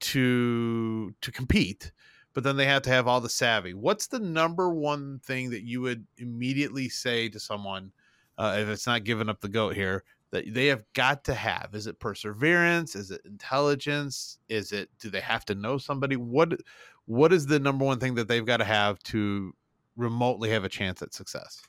to 0.00 1.12
to 1.20 1.32
compete, 1.32 1.90
but 2.32 2.44
then 2.44 2.56
they 2.56 2.66
have 2.66 2.82
to 2.82 2.90
have 2.90 3.08
all 3.08 3.20
the 3.20 3.28
savvy. 3.28 3.74
What's 3.74 4.06
the 4.06 4.20
number 4.20 4.72
one 4.72 5.18
thing 5.24 5.50
that 5.50 5.64
you 5.64 5.80
would 5.80 6.06
immediately 6.18 6.88
say 6.88 7.28
to 7.30 7.40
someone 7.40 7.90
uh, 8.38 8.56
if 8.58 8.68
it's 8.68 8.86
not 8.86 9.04
giving 9.04 9.28
up 9.28 9.40
the 9.40 9.48
goat 9.48 9.74
here 9.74 10.04
that 10.30 10.52
they 10.52 10.66
have 10.66 10.84
got 10.94 11.24
to 11.24 11.34
have? 11.34 11.70
Is 11.72 11.86
it 11.86 11.98
perseverance? 11.98 12.94
Is 12.94 13.10
it 13.10 13.20
intelligence? 13.24 14.38
Is 14.48 14.72
it 14.72 14.88
do 15.00 15.10
they 15.10 15.20
have 15.20 15.44
to 15.46 15.54
know 15.54 15.78
somebody? 15.78 16.16
What 16.16 16.60
what 17.06 17.32
is 17.32 17.46
the 17.46 17.58
number 17.58 17.84
one 17.84 17.98
thing 17.98 18.14
that 18.16 18.28
they've 18.28 18.44
got 18.44 18.58
to 18.58 18.64
have 18.64 18.98
to 19.04 19.52
remotely 19.96 20.50
have 20.50 20.64
a 20.64 20.68
chance 20.68 21.02
at 21.02 21.14
success? 21.14 21.62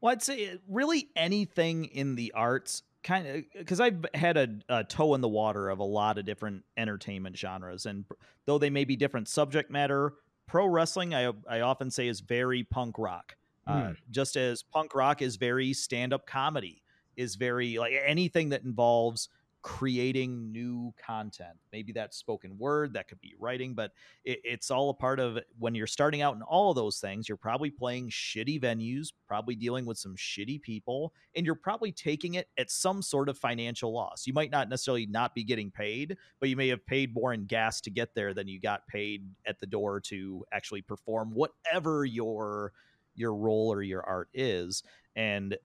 Well, 0.00 0.12
I'd 0.12 0.22
say 0.22 0.52
uh, 0.52 0.56
really 0.68 1.08
anything 1.14 1.86
in 1.86 2.14
the 2.14 2.32
arts, 2.32 2.82
kind 3.02 3.26
of, 3.26 3.44
because 3.52 3.80
I've 3.80 4.06
had 4.14 4.36
a, 4.36 4.48
a 4.68 4.84
toe 4.84 5.14
in 5.14 5.20
the 5.20 5.28
water 5.28 5.68
of 5.68 5.78
a 5.78 5.84
lot 5.84 6.16
of 6.16 6.24
different 6.24 6.64
entertainment 6.76 7.36
genres, 7.36 7.86
and 7.86 8.04
though 8.46 8.58
they 8.58 8.70
may 8.70 8.84
be 8.84 8.96
different 8.96 9.28
subject 9.28 9.70
matter, 9.70 10.14
pro 10.46 10.66
wrestling 10.66 11.14
I 11.14 11.32
I 11.48 11.60
often 11.60 11.90
say 11.90 12.08
is 12.08 12.20
very 12.20 12.62
punk 12.62 12.98
rock. 12.98 13.36
Uh, 13.70 13.92
just 14.10 14.36
as 14.36 14.62
punk 14.62 14.94
rock 14.94 15.22
is 15.22 15.36
very 15.36 15.72
stand 15.72 16.12
up 16.12 16.26
comedy, 16.26 16.82
is 17.16 17.34
very 17.34 17.78
like 17.78 17.92
anything 18.06 18.50
that 18.50 18.62
involves 18.62 19.28
creating 19.62 20.50
new 20.50 20.92
content. 21.04 21.56
Maybe 21.72 21.92
that's 21.92 22.16
spoken 22.16 22.56
word, 22.58 22.94
that 22.94 23.08
could 23.08 23.20
be 23.20 23.34
writing, 23.38 23.74
but 23.74 23.92
it, 24.24 24.40
it's 24.42 24.70
all 24.70 24.90
a 24.90 24.94
part 24.94 25.20
of 25.20 25.38
when 25.58 25.74
you're 25.74 25.86
starting 25.86 26.22
out 26.22 26.34
in 26.34 26.42
all 26.42 26.70
of 26.70 26.76
those 26.76 26.98
things. 26.98 27.28
You're 27.28 27.36
probably 27.36 27.70
playing 27.70 28.08
shitty 28.08 28.60
venues, 28.60 29.08
probably 29.28 29.54
dealing 29.54 29.84
with 29.84 29.98
some 29.98 30.16
shitty 30.16 30.62
people, 30.62 31.12
and 31.36 31.44
you're 31.44 31.54
probably 31.54 31.92
taking 31.92 32.34
it 32.34 32.48
at 32.58 32.70
some 32.70 33.02
sort 33.02 33.28
of 33.28 33.36
financial 33.36 33.92
loss. 33.92 34.26
You 34.26 34.32
might 34.32 34.50
not 34.50 34.68
necessarily 34.68 35.06
not 35.06 35.34
be 35.34 35.44
getting 35.44 35.70
paid, 35.70 36.16
but 36.38 36.48
you 36.48 36.56
may 36.56 36.68
have 36.68 36.86
paid 36.86 37.14
more 37.14 37.34
in 37.34 37.44
gas 37.44 37.80
to 37.82 37.90
get 37.90 38.14
there 38.14 38.32
than 38.32 38.48
you 38.48 38.60
got 38.60 38.86
paid 38.86 39.26
at 39.46 39.58
the 39.60 39.66
door 39.66 40.00
to 40.00 40.44
actually 40.52 40.82
perform 40.82 41.34
whatever 41.34 42.04
your 42.04 42.72
your 43.20 43.34
role 43.34 43.72
or 43.72 43.82
your 43.82 44.02
art 44.02 44.28
is. 44.34 44.82
And 45.14 45.56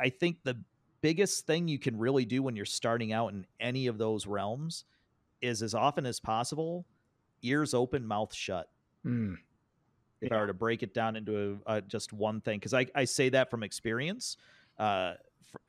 I 0.00 0.08
think 0.08 0.38
the 0.42 0.56
biggest 1.00 1.46
thing 1.46 1.68
you 1.68 1.78
can 1.78 1.96
really 1.96 2.24
do 2.24 2.42
when 2.42 2.56
you're 2.56 2.64
starting 2.64 3.12
out 3.12 3.32
in 3.32 3.46
any 3.60 3.86
of 3.86 3.98
those 3.98 4.26
realms 4.26 4.84
is 5.40 5.62
as 5.62 5.74
often 5.74 6.04
as 6.06 6.18
possible 6.18 6.84
ears 7.42 7.74
open 7.74 8.04
mouth 8.04 8.34
shut 8.34 8.68
Mm. 9.06 9.36
if 10.20 10.32
i 10.32 10.36
were 10.36 10.48
to 10.48 10.52
break 10.52 10.82
it 10.82 10.92
down 10.92 11.14
into 11.14 11.60
a, 11.66 11.70
uh, 11.70 11.80
just 11.82 12.12
one 12.12 12.40
thing 12.40 12.58
because 12.58 12.74
I, 12.74 12.86
I 12.96 13.04
say 13.04 13.28
that 13.28 13.48
from 13.48 13.62
experience 13.62 14.36
uh, 14.76 15.14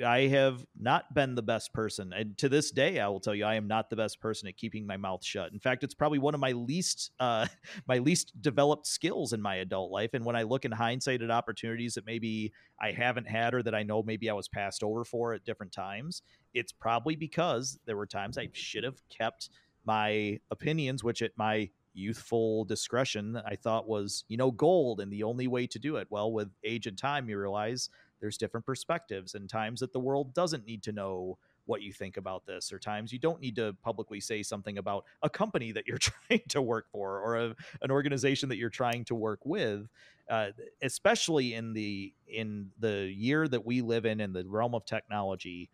i 0.06 0.22
have 0.22 0.66
not 0.80 1.14
been 1.14 1.36
the 1.36 1.42
best 1.42 1.74
person 1.74 2.12
and 2.14 2.38
to 2.38 2.50
this 2.50 2.72
day 2.72 3.00
i 3.00 3.08
will 3.08 3.20
tell 3.20 3.36
you 3.36 3.46
i 3.46 3.56
am 3.56 3.68
not 3.68 3.90
the 3.90 3.96
best 3.96 4.20
person 4.20 4.48
at 4.48 4.58
keeping 4.58 4.86
my 4.86 4.98
mouth 4.98 5.24
shut 5.24 5.52
in 5.52 5.60
fact 5.60 5.84
it's 5.84 5.94
probably 5.94 6.20
one 6.20 6.34
of 6.34 6.40
my 6.40 6.52
least 6.52 7.12
uh, 7.20 7.46
my 7.88 7.98
least 7.98 8.34
developed 8.42 8.88
skills 8.88 9.34
in 9.34 9.42
my 9.42 9.56
adult 9.56 9.92
life 9.92 10.12
and 10.14 10.26
when 10.26 10.36
i 10.36 10.44
look 10.44 10.66
in 10.66 10.72
hindsight 10.72 11.22
at 11.22 11.32
opportunities 11.32 11.94
that 11.94 12.06
maybe 12.06 12.52
i 12.82 12.92
haven't 12.92 13.28
had 13.28 13.54
or 13.54 13.64
that 13.64 13.76
i 13.76 13.84
know 13.84 14.04
maybe 14.04 14.30
i 14.30 14.34
was 14.34 14.48
passed 14.48 14.84
over 14.84 15.04
for 15.04 15.34
at 15.34 15.46
different 15.46 15.72
times 15.72 16.22
it's 16.54 16.72
probably 16.72 17.16
because 17.16 17.80
there 17.86 17.98
were 17.98 18.08
times 18.08 18.38
i 18.38 18.50
should 18.54 18.84
have 18.84 19.02
kept 19.10 19.50
my 19.86 20.40
opinions 20.52 21.04
which 21.04 21.22
at 21.22 21.32
my 21.38 21.70
youthful 21.94 22.66
discretion 22.66 23.40
I 23.46 23.56
thought 23.56 23.88
was, 23.88 24.24
you 24.28 24.38
know, 24.38 24.52
gold 24.52 25.00
and 25.00 25.12
the 25.12 25.24
only 25.24 25.48
way 25.48 25.68
to 25.68 25.80
do 25.80 25.98
it. 25.98 26.08
Well, 26.10 26.32
with 26.32 26.50
age 26.64 26.88
and 26.88 26.98
time, 26.98 27.30
you 27.30 27.38
realize 27.38 27.90
there's 28.20 28.38
different 28.38 28.66
perspectives 28.66 29.36
and 29.36 29.50
times 29.50 29.80
that 29.80 29.94
the 29.94 30.00
world 30.00 30.34
doesn't 30.34 30.66
need 30.66 30.84
to 30.84 30.92
know 30.92 31.38
what 31.66 31.82
you 31.82 31.94
think 31.94 32.18
about 32.18 32.46
this 32.46 32.74
or 32.74 32.80
times 32.80 33.14
you 33.14 33.20
don't 33.20 33.40
need 33.40 33.56
to 33.56 33.76
publicly 33.84 34.20
say 34.20 34.42
something 34.42 34.78
about 34.78 35.06
a 35.22 35.30
company 35.30 35.72
that 35.72 35.88
you're 35.88 35.98
trying 36.30 36.42
to 36.48 36.62
work 36.62 36.88
for 36.92 37.20
or 37.20 37.38
a, 37.38 37.56
an 37.82 37.92
organization 37.92 38.50
that 38.50 38.58
you're 38.58 38.70
trying 38.70 39.06
to 39.06 39.16
work 39.16 39.40
with 39.46 39.88
uh, 40.30 40.48
especially 40.82 41.54
in 41.54 41.74
the 41.74 42.14
in 42.28 42.70
the 42.80 43.12
year 43.16 43.48
that 43.48 43.66
we 43.66 43.82
live 43.82 44.06
in 44.06 44.20
in 44.20 44.34
the 44.34 44.44
realm 44.46 44.74
of 44.74 44.86
technology 44.86 45.70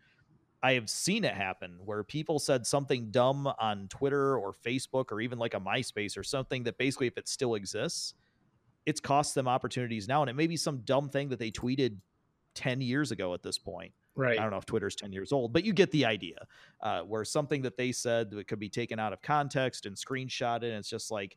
I 0.62 0.72
have 0.72 0.88
seen 0.88 1.24
it 1.24 1.34
happen 1.34 1.78
where 1.84 2.02
people 2.02 2.38
said 2.38 2.66
something 2.66 3.10
dumb 3.10 3.46
on 3.60 3.88
Twitter 3.88 4.36
or 4.36 4.52
Facebook 4.52 5.12
or 5.12 5.20
even 5.20 5.38
like 5.38 5.54
a 5.54 5.60
MySpace 5.60 6.16
or 6.16 6.24
something 6.24 6.64
that 6.64 6.78
basically, 6.78 7.06
if 7.06 7.16
it 7.18 7.28
still 7.28 7.54
exists, 7.54 8.14
it's 8.84 9.00
cost 9.00 9.34
them 9.34 9.48
opportunities 9.48 10.08
now. 10.08 10.22
And 10.22 10.30
it 10.30 10.34
may 10.34 10.46
be 10.46 10.56
some 10.56 10.78
dumb 10.78 11.08
thing 11.08 11.28
that 11.28 11.38
they 11.38 11.50
tweeted 11.50 11.98
10 12.56 12.80
years 12.80 13.12
ago 13.12 13.32
at 13.34 13.42
this 13.42 13.58
point. 13.58 13.92
Right. 14.16 14.38
I 14.38 14.42
don't 14.42 14.50
know 14.50 14.56
if 14.56 14.66
Twitter's 14.66 14.96
10 14.96 15.12
years 15.12 15.30
old, 15.30 15.52
but 15.52 15.64
you 15.64 15.72
get 15.72 15.90
the 15.90 16.06
idea. 16.06 16.38
Uh, 16.80 17.02
where 17.02 17.24
something 17.24 17.62
that 17.62 17.76
they 17.76 17.92
said 17.92 18.30
that 18.30 18.48
could 18.48 18.58
be 18.58 18.68
taken 18.68 18.98
out 18.98 19.12
of 19.12 19.22
context 19.22 19.86
and 19.86 19.94
screenshotted, 19.94 20.64
and 20.64 20.72
it's 20.72 20.88
just 20.88 21.10
like, 21.10 21.36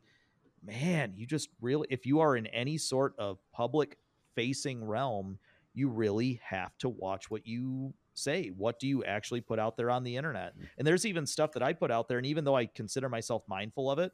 man, 0.64 1.12
you 1.14 1.26
just 1.26 1.50
really, 1.60 1.86
if 1.90 2.06
you 2.06 2.20
are 2.20 2.36
in 2.36 2.46
any 2.46 2.78
sort 2.78 3.14
of 3.18 3.38
public 3.52 3.98
facing 4.34 4.84
realm, 4.84 5.38
you 5.74 5.88
really 5.88 6.40
have 6.42 6.76
to 6.78 6.88
watch 6.88 7.30
what 7.30 7.46
you 7.46 7.92
say. 8.14 8.48
What 8.56 8.80
do 8.80 8.86
you 8.86 9.04
actually 9.04 9.40
put 9.42 9.58
out 9.58 9.76
there 9.76 9.90
on 9.90 10.02
the 10.02 10.16
internet? 10.16 10.54
And 10.78 10.86
there's 10.86 11.06
even 11.06 11.26
stuff 11.26 11.52
that 11.52 11.62
I 11.62 11.74
put 11.74 11.90
out 11.90 12.08
there, 12.08 12.18
and 12.18 12.26
even 12.26 12.44
though 12.44 12.56
I 12.56 12.66
consider 12.66 13.08
myself 13.08 13.42
mindful 13.46 13.90
of 13.90 13.98
it, 13.98 14.12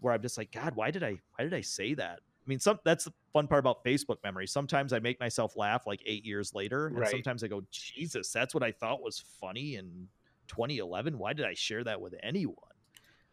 where 0.00 0.12
I'm 0.12 0.22
just 0.22 0.36
like, 0.36 0.52
God, 0.52 0.74
why 0.74 0.90
did 0.90 1.02
I, 1.02 1.18
why 1.36 1.44
did 1.44 1.54
I 1.54 1.62
say 1.62 1.94
that? 1.94 2.20
I 2.44 2.48
mean, 2.48 2.58
some 2.58 2.80
that's 2.84 3.04
the 3.04 3.12
fun 3.32 3.46
part 3.46 3.60
about 3.60 3.84
Facebook 3.84 4.16
memory. 4.24 4.48
Sometimes 4.48 4.92
I 4.92 4.98
make 4.98 5.20
myself 5.20 5.56
laugh 5.56 5.86
like 5.86 6.02
eight 6.04 6.24
years 6.24 6.54
later, 6.54 6.88
and 6.88 6.98
Right. 6.98 7.08
sometimes 7.08 7.44
I 7.44 7.48
go, 7.48 7.62
Jesus, 7.70 8.32
that's 8.32 8.52
what 8.52 8.64
I 8.64 8.72
thought 8.72 9.00
was 9.00 9.20
funny 9.40 9.76
in 9.76 10.08
2011. 10.48 11.18
Why 11.18 11.32
did 11.34 11.46
I 11.46 11.54
share 11.54 11.84
that 11.84 12.00
with 12.00 12.14
anyone? 12.22 12.56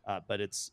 Uh, 0.07 0.19
but 0.27 0.39
it's 0.41 0.71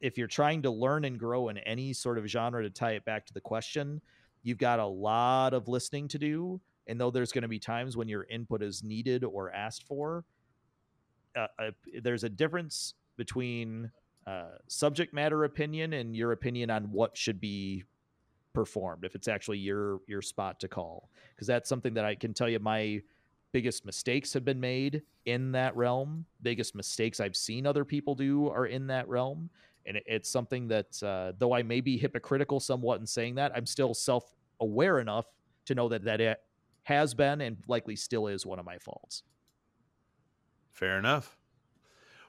if 0.00 0.18
you're 0.18 0.28
trying 0.28 0.62
to 0.62 0.70
learn 0.70 1.04
and 1.04 1.18
grow 1.18 1.48
in 1.48 1.58
any 1.58 1.92
sort 1.92 2.18
of 2.18 2.26
genre 2.26 2.62
to 2.62 2.70
tie 2.70 2.92
it 2.92 3.04
back 3.04 3.26
to 3.26 3.32
the 3.32 3.40
question, 3.40 4.00
you've 4.42 4.58
got 4.58 4.78
a 4.78 4.86
lot 4.86 5.54
of 5.54 5.66
listening 5.66 6.08
to 6.08 6.18
do. 6.18 6.60
And 6.86 7.00
though 7.00 7.10
there's 7.10 7.32
going 7.32 7.42
to 7.42 7.48
be 7.48 7.58
times 7.58 7.96
when 7.96 8.08
your 8.08 8.24
input 8.24 8.62
is 8.62 8.82
needed 8.82 9.24
or 9.24 9.52
asked 9.52 9.86
for, 9.86 10.24
uh, 11.36 11.46
uh, 11.58 11.70
there's 12.02 12.24
a 12.24 12.28
difference 12.28 12.94
between 13.16 13.90
uh, 14.26 14.56
subject 14.68 15.12
matter 15.12 15.44
opinion 15.44 15.92
and 15.94 16.16
your 16.16 16.32
opinion 16.32 16.70
on 16.70 16.84
what 16.92 17.16
should 17.16 17.40
be 17.40 17.84
performed 18.52 19.04
if 19.04 19.14
it's 19.14 19.28
actually 19.28 19.58
your 19.58 20.00
your 20.06 20.22
spot 20.22 20.60
to 20.60 20.68
call. 20.68 21.08
Because 21.34 21.46
that's 21.46 21.68
something 21.68 21.94
that 21.94 22.04
i 22.04 22.14
can 22.14 22.34
tell 22.34 22.48
you 22.48 22.58
my 22.58 23.00
biggest 23.52 23.84
mistakes 23.84 24.32
have 24.32 24.44
been 24.44 24.60
made 24.60 25.02
in 25.26 25.52
that 25.52 25.76
realm. 25.76 26.26
Biggest 26.42 26.74
mistakes 26.74 27.20
i've 27.20 27.36
seen 27.36 27.66
other 27.66 27.84
people 27.84 28.14
do 28.14 28.48
are 28.48 28.66
in 28.66 28.86
that 28.88 29.08
realm. 29.08 29.50
And 29.84 29.96
it, 29.96 30.04
it's 30.06 30.28
something 30.28 30.68
that 30.68 31.02
uh, 31.02 31.32
though 31.38 31.52
i 31.52 31.62
may 31.62 31.80
be 31.80 31.96
hypocritical 31.96 32.60
somewhat 32.60 33.00
in 33.00 33.06
saying 33.06 33.36
that 33.36 33.52
i'm 33.56 33.66
still 33.66 33.94
self-aware 33.94 35.00
enough 35.00 35.26
to 35.64 35.74
know 35.74 35.88
that 35.88 36.04
that 36.04 36.20
it 36.20 36.40
has 36.84 37.14
been 37.14 37.40
and 37.40 37.56
likely 37.68 37.96
still 37.96 38.26
is 38.26 38.44
one 38.44 38.58
of 38.58 38.64
my 38.64 38.78
faults. 38.78 39.22
Fair 40.72 40.98
enough. 40.98 41.38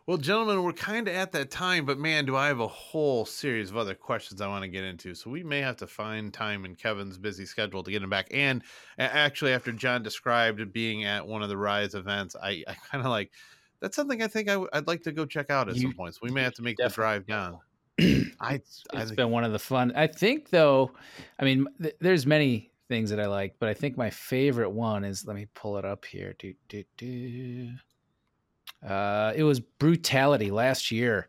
Well, 0.06 0.18
gentlemen, 0.18 0.64
we're 0.64 0.74
kind 0.74 1.08
of 1.08 1.16
at 1.16 1.32
that 1.32 1.50
time, 1.50 1.86
but 1.86 1.98
man, 1.98 2.26
do 2.26 2.36
I 2.36 2.48
have 2.48 2.60
a 2.60 2.68
whole 2.68 3.26
series 3.26 3.70
of 3.70 3.78
other 3.78 3.96
questions 3.96 4.42
I 4.42 4.50
want 4.50 4.64
to 4.64 4.68
get 4.68 4.84
into. 4.84 5.16
So 5.16 5.30
we 5.30 5.44
may 5.44 5.62
have 5.62 5.78
to 5.78 5.88
find 5.88 6.34
time 6.34 6.66
in 6.66 6.76
Kevin's 6.76 7.18
busy 7.18 7.46
schedule 7.46 7.84
to 7.84 7.90
get 7.92 8.04
him 8.04 8.10
back. 8.10 8.28
And 8.32 8.64
actually, 9.00 9.54
after 9.54 9.72
John 9.72 10.04
described 10.04 10.74
being 10.74 11.06
at 11.06 11.26
one 11.26 11.42
of 11.42 11.48
the 11.48 11.56
Rise 11.56 11.96
events, 11.96 12.36
I, 12.36 12.66
I 12.68 12.74
kind 12.92 13.06
of 13.06 13.12
like 13.12 13.32
that's 13.80 13.96
something 13.96 14.22
I 14.22 14.28
think 14.28 14.50
I 14.50 14.54
w- 14.54 14.70
I'd 14.74 14.88
like 14.88 15.04
to 15.04 15.14
go 15.14 15.26
check 15.26 15.50
out 15.50 15.70
at 15.70 15.76
You 15.76 15.84
some 15.84 15.94
point. 15.94 16.16
So 16.16 16.20
we 16.24 16.32
may 16.32 16.44
have 16.44 16.54
to 16.56 16.64
make 16.64 16.78
the 16.78 16.90
drive 16.90 17.26
down. 17.26 17.60
I, 17.98 18.02
I 18.42 18.60
it's 18.96 19.12
been 19.12 19.32
one 19.32 19.46
of 19.46 19.54
the 19.54 19.60
fun. 19.60 19.94
I 19.96 20.08
think 20.08 20.50
though, 20.50 20.92
I 21.40 21.46
mean, 21.46 21.66
th- 21.82 21.96
there's 22.02 22.26
many 22.26 22.72
things 22.90 23.10
that 23.10 23.22
I 23.22 23.28
like, 23.28 23.56
but 23.58 23.70
I 23.70 23.74
think 23.74 23.96
my 23.96 24.10
favorite 24.10 24.72
one 24.72 25.06
is. 25.06 25.26
Let 25.26 25.38
me 25.38 25.48
pull 25.54 25.78
it 25.78 25.86
up 25.86 26.04
here. 26.04 26.36
Do 26.38 26.54
do 26.68 26.84
do. 26.98 27.72
Uh, 28.86 29.34
it 29.36 29.44
was 29.44 29.60
brutality 29.60 30.52
last 30.52 30.92
year 30.92 31.28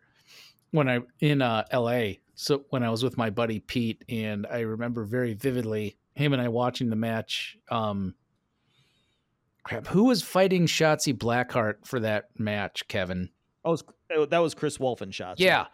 when 0.70 0.88
I 0.88 1.00
in 1.20 1.42
uh, 1.42 1.64
L.A. 1.70 2.20
So 2.34 2.64
when 2.70 2.82
I 2.82 2.90
was 2.90 3.02
with 3.02 3.16
my 3.16 3.30
buddy 3.30 3.60
Pete, 3.60 4.04
and 4.08 4.46
I 4.46 4.60
remember 4.60 5.04
very 5.04 5.34
vividly 5.34 5.96
him 6.14 6.32
and 6.32 6.42
I 6.42 6.48
watching 6.48 6.90
the 6.90 6.96
match. 6.96 7.56
Um, 7.70 8.14
crap, 9.62 9.86
who 9.86 10.04
was 10.04 10.22
fighting 10.22 10.66
Shotzi 10.66 11.16
Blackheart 11.16 11.86
for 11.86 12.00
that 12.00 12.30
match, 12.38 12.88
Kevin? 12.88 13.30
oh, 13.64 13.78
oh, 14.14 14.26
that 14.26 14.38
was 14.38 14.54
chris 14.54 14.78
wolfen 14.78 15.12
shots 15.12 15.40
Yeah. 15.40 15.66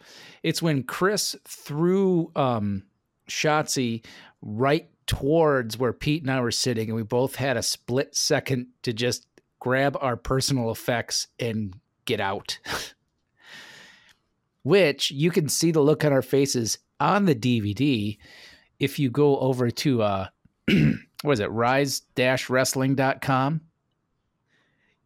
It's 0.43 0.63
when 0.63 0.83
Chris 0.83 1.37
threw 1.47 2.31
um 2.37 2.85
Shotzi 3.29 4.05
right 4.43 4.89
towards 5.07 5.79
where 5.79 5.93
Pete 5.93 6.23
and 6.23 6.31
I 6.31 6.41
were 6.41 6.51
sitting, 6.51 6.89
and 6.89 6.97
we 6.97 7.03
both 7.03 7.37
had 7.37 7.57
a 7.57 7.63
split 7.63 8.15
second 8.15 8.69
to 8.83 8.93
just 8.93 9.27
grab 9.61 9.97
our 10.01 10.17
personal 10.17 10.71
effects 10.71 11.29
and 11.39 11.75
get 12.05 12.21
out. 12.21 12.59
Which 14.63 15.11
you 15.11 15.31
can 15.31 15.49
see 15.49 15.71
the 15.71 15.81
look 15.81 16.05
on 16.05 16.13
our 16.13 16.21
faces 16.23 16.79
on 16.99 17.25
the 17.25 17.35
DVD 17.35 18.19
if 18.79 18.99
you 18.99 19.11
go 19.11 19.39
over 19.39 19.71
to 19.71 20.03
uh 20.03 20.27
what 21.23 21.33
is 21.33 21.41
it, 21.41 21.51
rise-wrestling.com. 21.51 23.61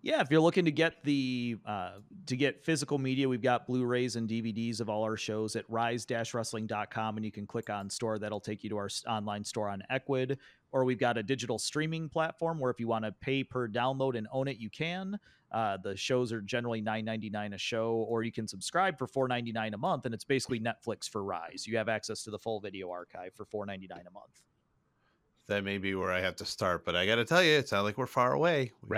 Yeah, 0.04 0.20
if 0.20 0.30
you're 0.30 0.42
looking 0.42 0.66
to 0.66 0.70
get 0.70 1.02
the 1.02 1.56
uh, 1.64 1.92
to 2.26 2.36
get 2.36 2.62
physical 2.62 2.98
media, 2.98 3.26
we've 3.26 3.40
got 3.40 3.66
Blu-rays 3.66 4.16
and 4.16 4.28
DVDs 4.28 4.82
of 4.82 4.90
all 4.90 5.02
our 5.02 5.16
shows 5.16 5.56
at 5.56 5.64
rise-wrestling.com, 5.70 7.16
and 7.16 7.24
you 7.24 7.32
can 7.32 7.46
click 7.46 7.70
on 7.70 7.88
store. 7.88 8.18
That'll 8.18 8.38
take 8.38 8.62
you 8.62 8.68
to 8.68 8.76
our 8.76 8.90
online 9.08 9.44
store 9.44 9.70
on 9.70 9.82
Ecwid, 9.90 10.36
or 10.72 10.84
we've 10.84 10.98
got 10.98 11.16
a 11.16 11.22
digital 11.22 11.58
streaming 11.58 12.10
platform 12.10 12.58
where 12.58 12.70
if 12.70 12.78
you 12.78 12.86
want 12.86 13.06
to 13.06 13.12
pay 13.12 13.42
per 13.42 13.66
download 13.66 14.14
and 14.14 14.28
own 14.30 14.46
it, 14.46 14.58
you 14.58 14.68
can. 14.68 15.18
Uh, 15.50 15.78
the 15.82 15.96
shows 15.96 16.34
are 16.34 16.42
generally 16.42 16.82
$9.99 16.82 17.54
a 17.54 17.58
show, 17.58 17.92
or 18.06 18.22
you 18.24 18.32
can 18.32 18.46
subscribe 18.46 18.98
for 18.98 19.06
$4.99 19.06 19.72
a 19.72 19.78
month, 19.78 20.04
and 20.04 20.12
it's 20.14 20.24
basically 20.24 20.60
Netflix 20.60 21.08
for 21.08 21.24
Rise. 21.24 21.66
You 21.66 21.78
have 21.78 21.88
access 21.88 22.22
to 22.24 22.30
the 22.30 22.38
full 22.38 22.60
video 22.60 22.90
archive 22.90 23.32
for 23.34 23.46
$4.99 23.46 23.90
a 23.90 24.10
month. 24.10 24.42
that 25.46 25.64
may 25.64 25.78
be 25.78 25.94
where 25.94 26.12
I 26.12 26.20
have 26.20 26.36
to 26.36 26.44
start, 26.44 26.84
but 26.84 26.94
I 26.94 27.06
got 27.06 27.16
to 27.16 27.24
tell 27.24 27.42
you, 27.42 27.52
it 27.52 27.68
sounds 27.70 27.84
like 27.84 27.96
we're 27.96 28.06
far 28.06 28.32
away. 28.32 28.72
We 28.82 28.88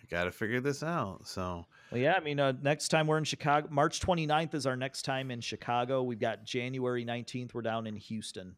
Right. 0.00 0.10
got 0.10 0.24
to 0.24 0.32
figure 0.32 0.60
this 0.60 0.82
out. 0.82 1.26
So 1.26 1.66
Well, 1.90 2.00
yeah, 2.00 2.14
I 2.14 2.20
mean, 2.20 2.40
uh, 2.40 2.52
next 2.62 2.88
time 2.88 3.06
we're 3.06 3.18
in 3.18 3.24
Chicago, 3.24 3.68
March 3.70 4.00
29th 4.00 4.54
is 4.54 4.66
our 4.66 4.76
next 4.76 5.02
time 5.02 5.30
in 5.30 5.40
Chicago. 5.40 6.02
We've 6.02 6.20
got 6.20 6.44
January 6.44 7.04
19th, 7.04 7.54
we're 7.54 7.62
down 7.62 7.86
in 7.86 7.96
Houston. 7.96 8.56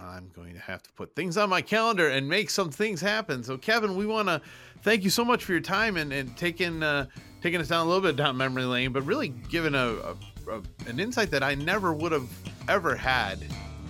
I'm 0.00 0.30
going 0.34 0.54
to 0.54 0.60
have 0.60 0.82
to 0.82 0.92
put 0.92 1.14
things 1.14 1.36
on 1.36 1.48
my 1.48 1.62
calendar 1.62 2.08
and 2.08 2.28
make 2.28 2.50
some 2.50 2.70
things 2.70 3.00
happen. 3.00 3.42
So, 3.42 3.56
Kevin, 3.56 3.96
we 3.96 4.06
want 4.06 4.28
to 4.28 4.40
thank 4.82 5.04
you 5.04 5.10
so 5.10 5.24
much 5.24 5.44
for 5.44 5.52
your 5.52 5.60
time 5.60 5.96
and, 5.96 6.12
and 6.12 6.36
taking 6.36 6.82
uh, 6.82 7.06
taking 7.42 7.60
us 7.60 7.68
down 7.68 7.86
a 7.86 7.88
little 7.88 8.02
bit 8.02 8.16
down 8.16 8.36
memory 8.36 8.64
lane, 8.64 8.92
but 8.92 9.02
really 9.02 9.28
giving 9.28 9.74
a, 9.74 9.78
a, 9.78 10.16
a 10.50 10.62
an 10.86 10.98
insight 10.98 11.30
that 11.30 11.42
I 11.42 11.54
never 11.54 11.92
would 11.92 12.12
have 12.12 12.28
ever 12.68 12.96
had 12.96 13.44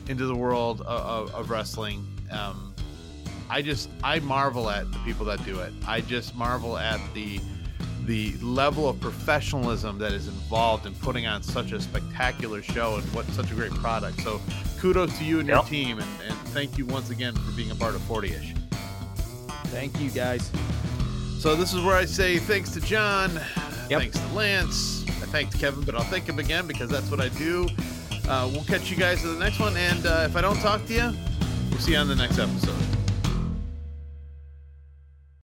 into 0.09 0.27
the 0.27 0.35
world 0.35 0.81
of, 0.83 1.31
of, 1.31 1.35
of 1.35 1.51
wrestling. 1.51 2.07
Um, 2.31 2.74
I 3.55 3.63
just 3.63 3.89
I 4.03 4.19
marvel 4.19 4.69
at 4.69 4.91
the 4.91 4.99
people 5.05 5.25
that 5.27 5.45
do 5.45 5.61
it. 5.61 5.73
I 5.87 6.01
just 6.01 6.35
marvel 6.35 6.77
at 6.77 7.01
the 7.15 7.39
the 8.05 8.33
level 8.39 8.89
of 8.89 9.01
professionalism 9.01 9.97
that 9.99 10.11
is 10.11 10.27
involved 10.27 10.87
in 10.87 10.95
putting 10.97 11.29
on 11.29 11.41
such 11.41 11.71
a 11.71 11.81
spectacular 11.81 12.63
show 12.63 12.97
and 12.97 13.05
what 13.15 13.25
such 13.27 13.53
a 13.53 13.55
great 13.55 13.71
product. 13.75 14.21
So 14.23 14.41
kudos 14.81 15.17
to 15.19 15.25
you 15.25 15.39
and 15.39 15.49
your 15.49 15.63
team 15.63 16.01
and, 16.01 16.09
and 16.27 16.37
thank 16.49 16.77
you 16.77 16.85
once 16.85 17.11
again 17.11 17.33
for 17.37 17.53
being 17.53 17.71
a 17.71 17.77
part 17.77 17.95
of 17.95 18.01
40ish. 18.03 18.59
Thank 19.69 20.01
you, 20.01 20.11
guys. 20.11 20.51
So 21.39 21.55
this 21.55 21.73
is 21.73 21.81
where 21.85 21.95
I 21.95 22.07
say 22.07 22.39
thanks 22.39 22.73
to 22.73 22.81
John, 22.81 23.31
Yep. 23.89 24.01
thanks 24.01 24.19
to 24.19 24.27
Lance, 24.35 25.05
I 25.07 25.27
thanked 25.27 25.61
Kevin, 25.61 25.85
but 25.85 25.95
I'll 25.95 26.03
thank 26.03 26.29
him 26.29 26.41
again 26.41 26.67
because 26.67 26.91
that's 26.91 27.09
what 27.09 27.21
I 27.21 27.29
do. 27.29 27.69
Uh, 28.29 28.51
we'll 28.53 28.65
catch 28.65 28.91
you 28.91 28.97
guys 28.97 29.23
in 29.23 29.33
the 29.33 29.39
next 29.39 29.61
one, 29.61 29.77
and 29.77 30.05
uh, 30.07 30.27
if 30.29 30.35
I 30.35 30.41
don't 30.41 30.59
talk 30.61 30.85
to 30.87 30.93
you, 30.93 31.15
we'll 31.71 31.79
see 31.79 31.93
you 31.93 31.99
on 31.99 32.09
the 32.09 32.17
next 32.17 32.39
episode. 32.41 32.94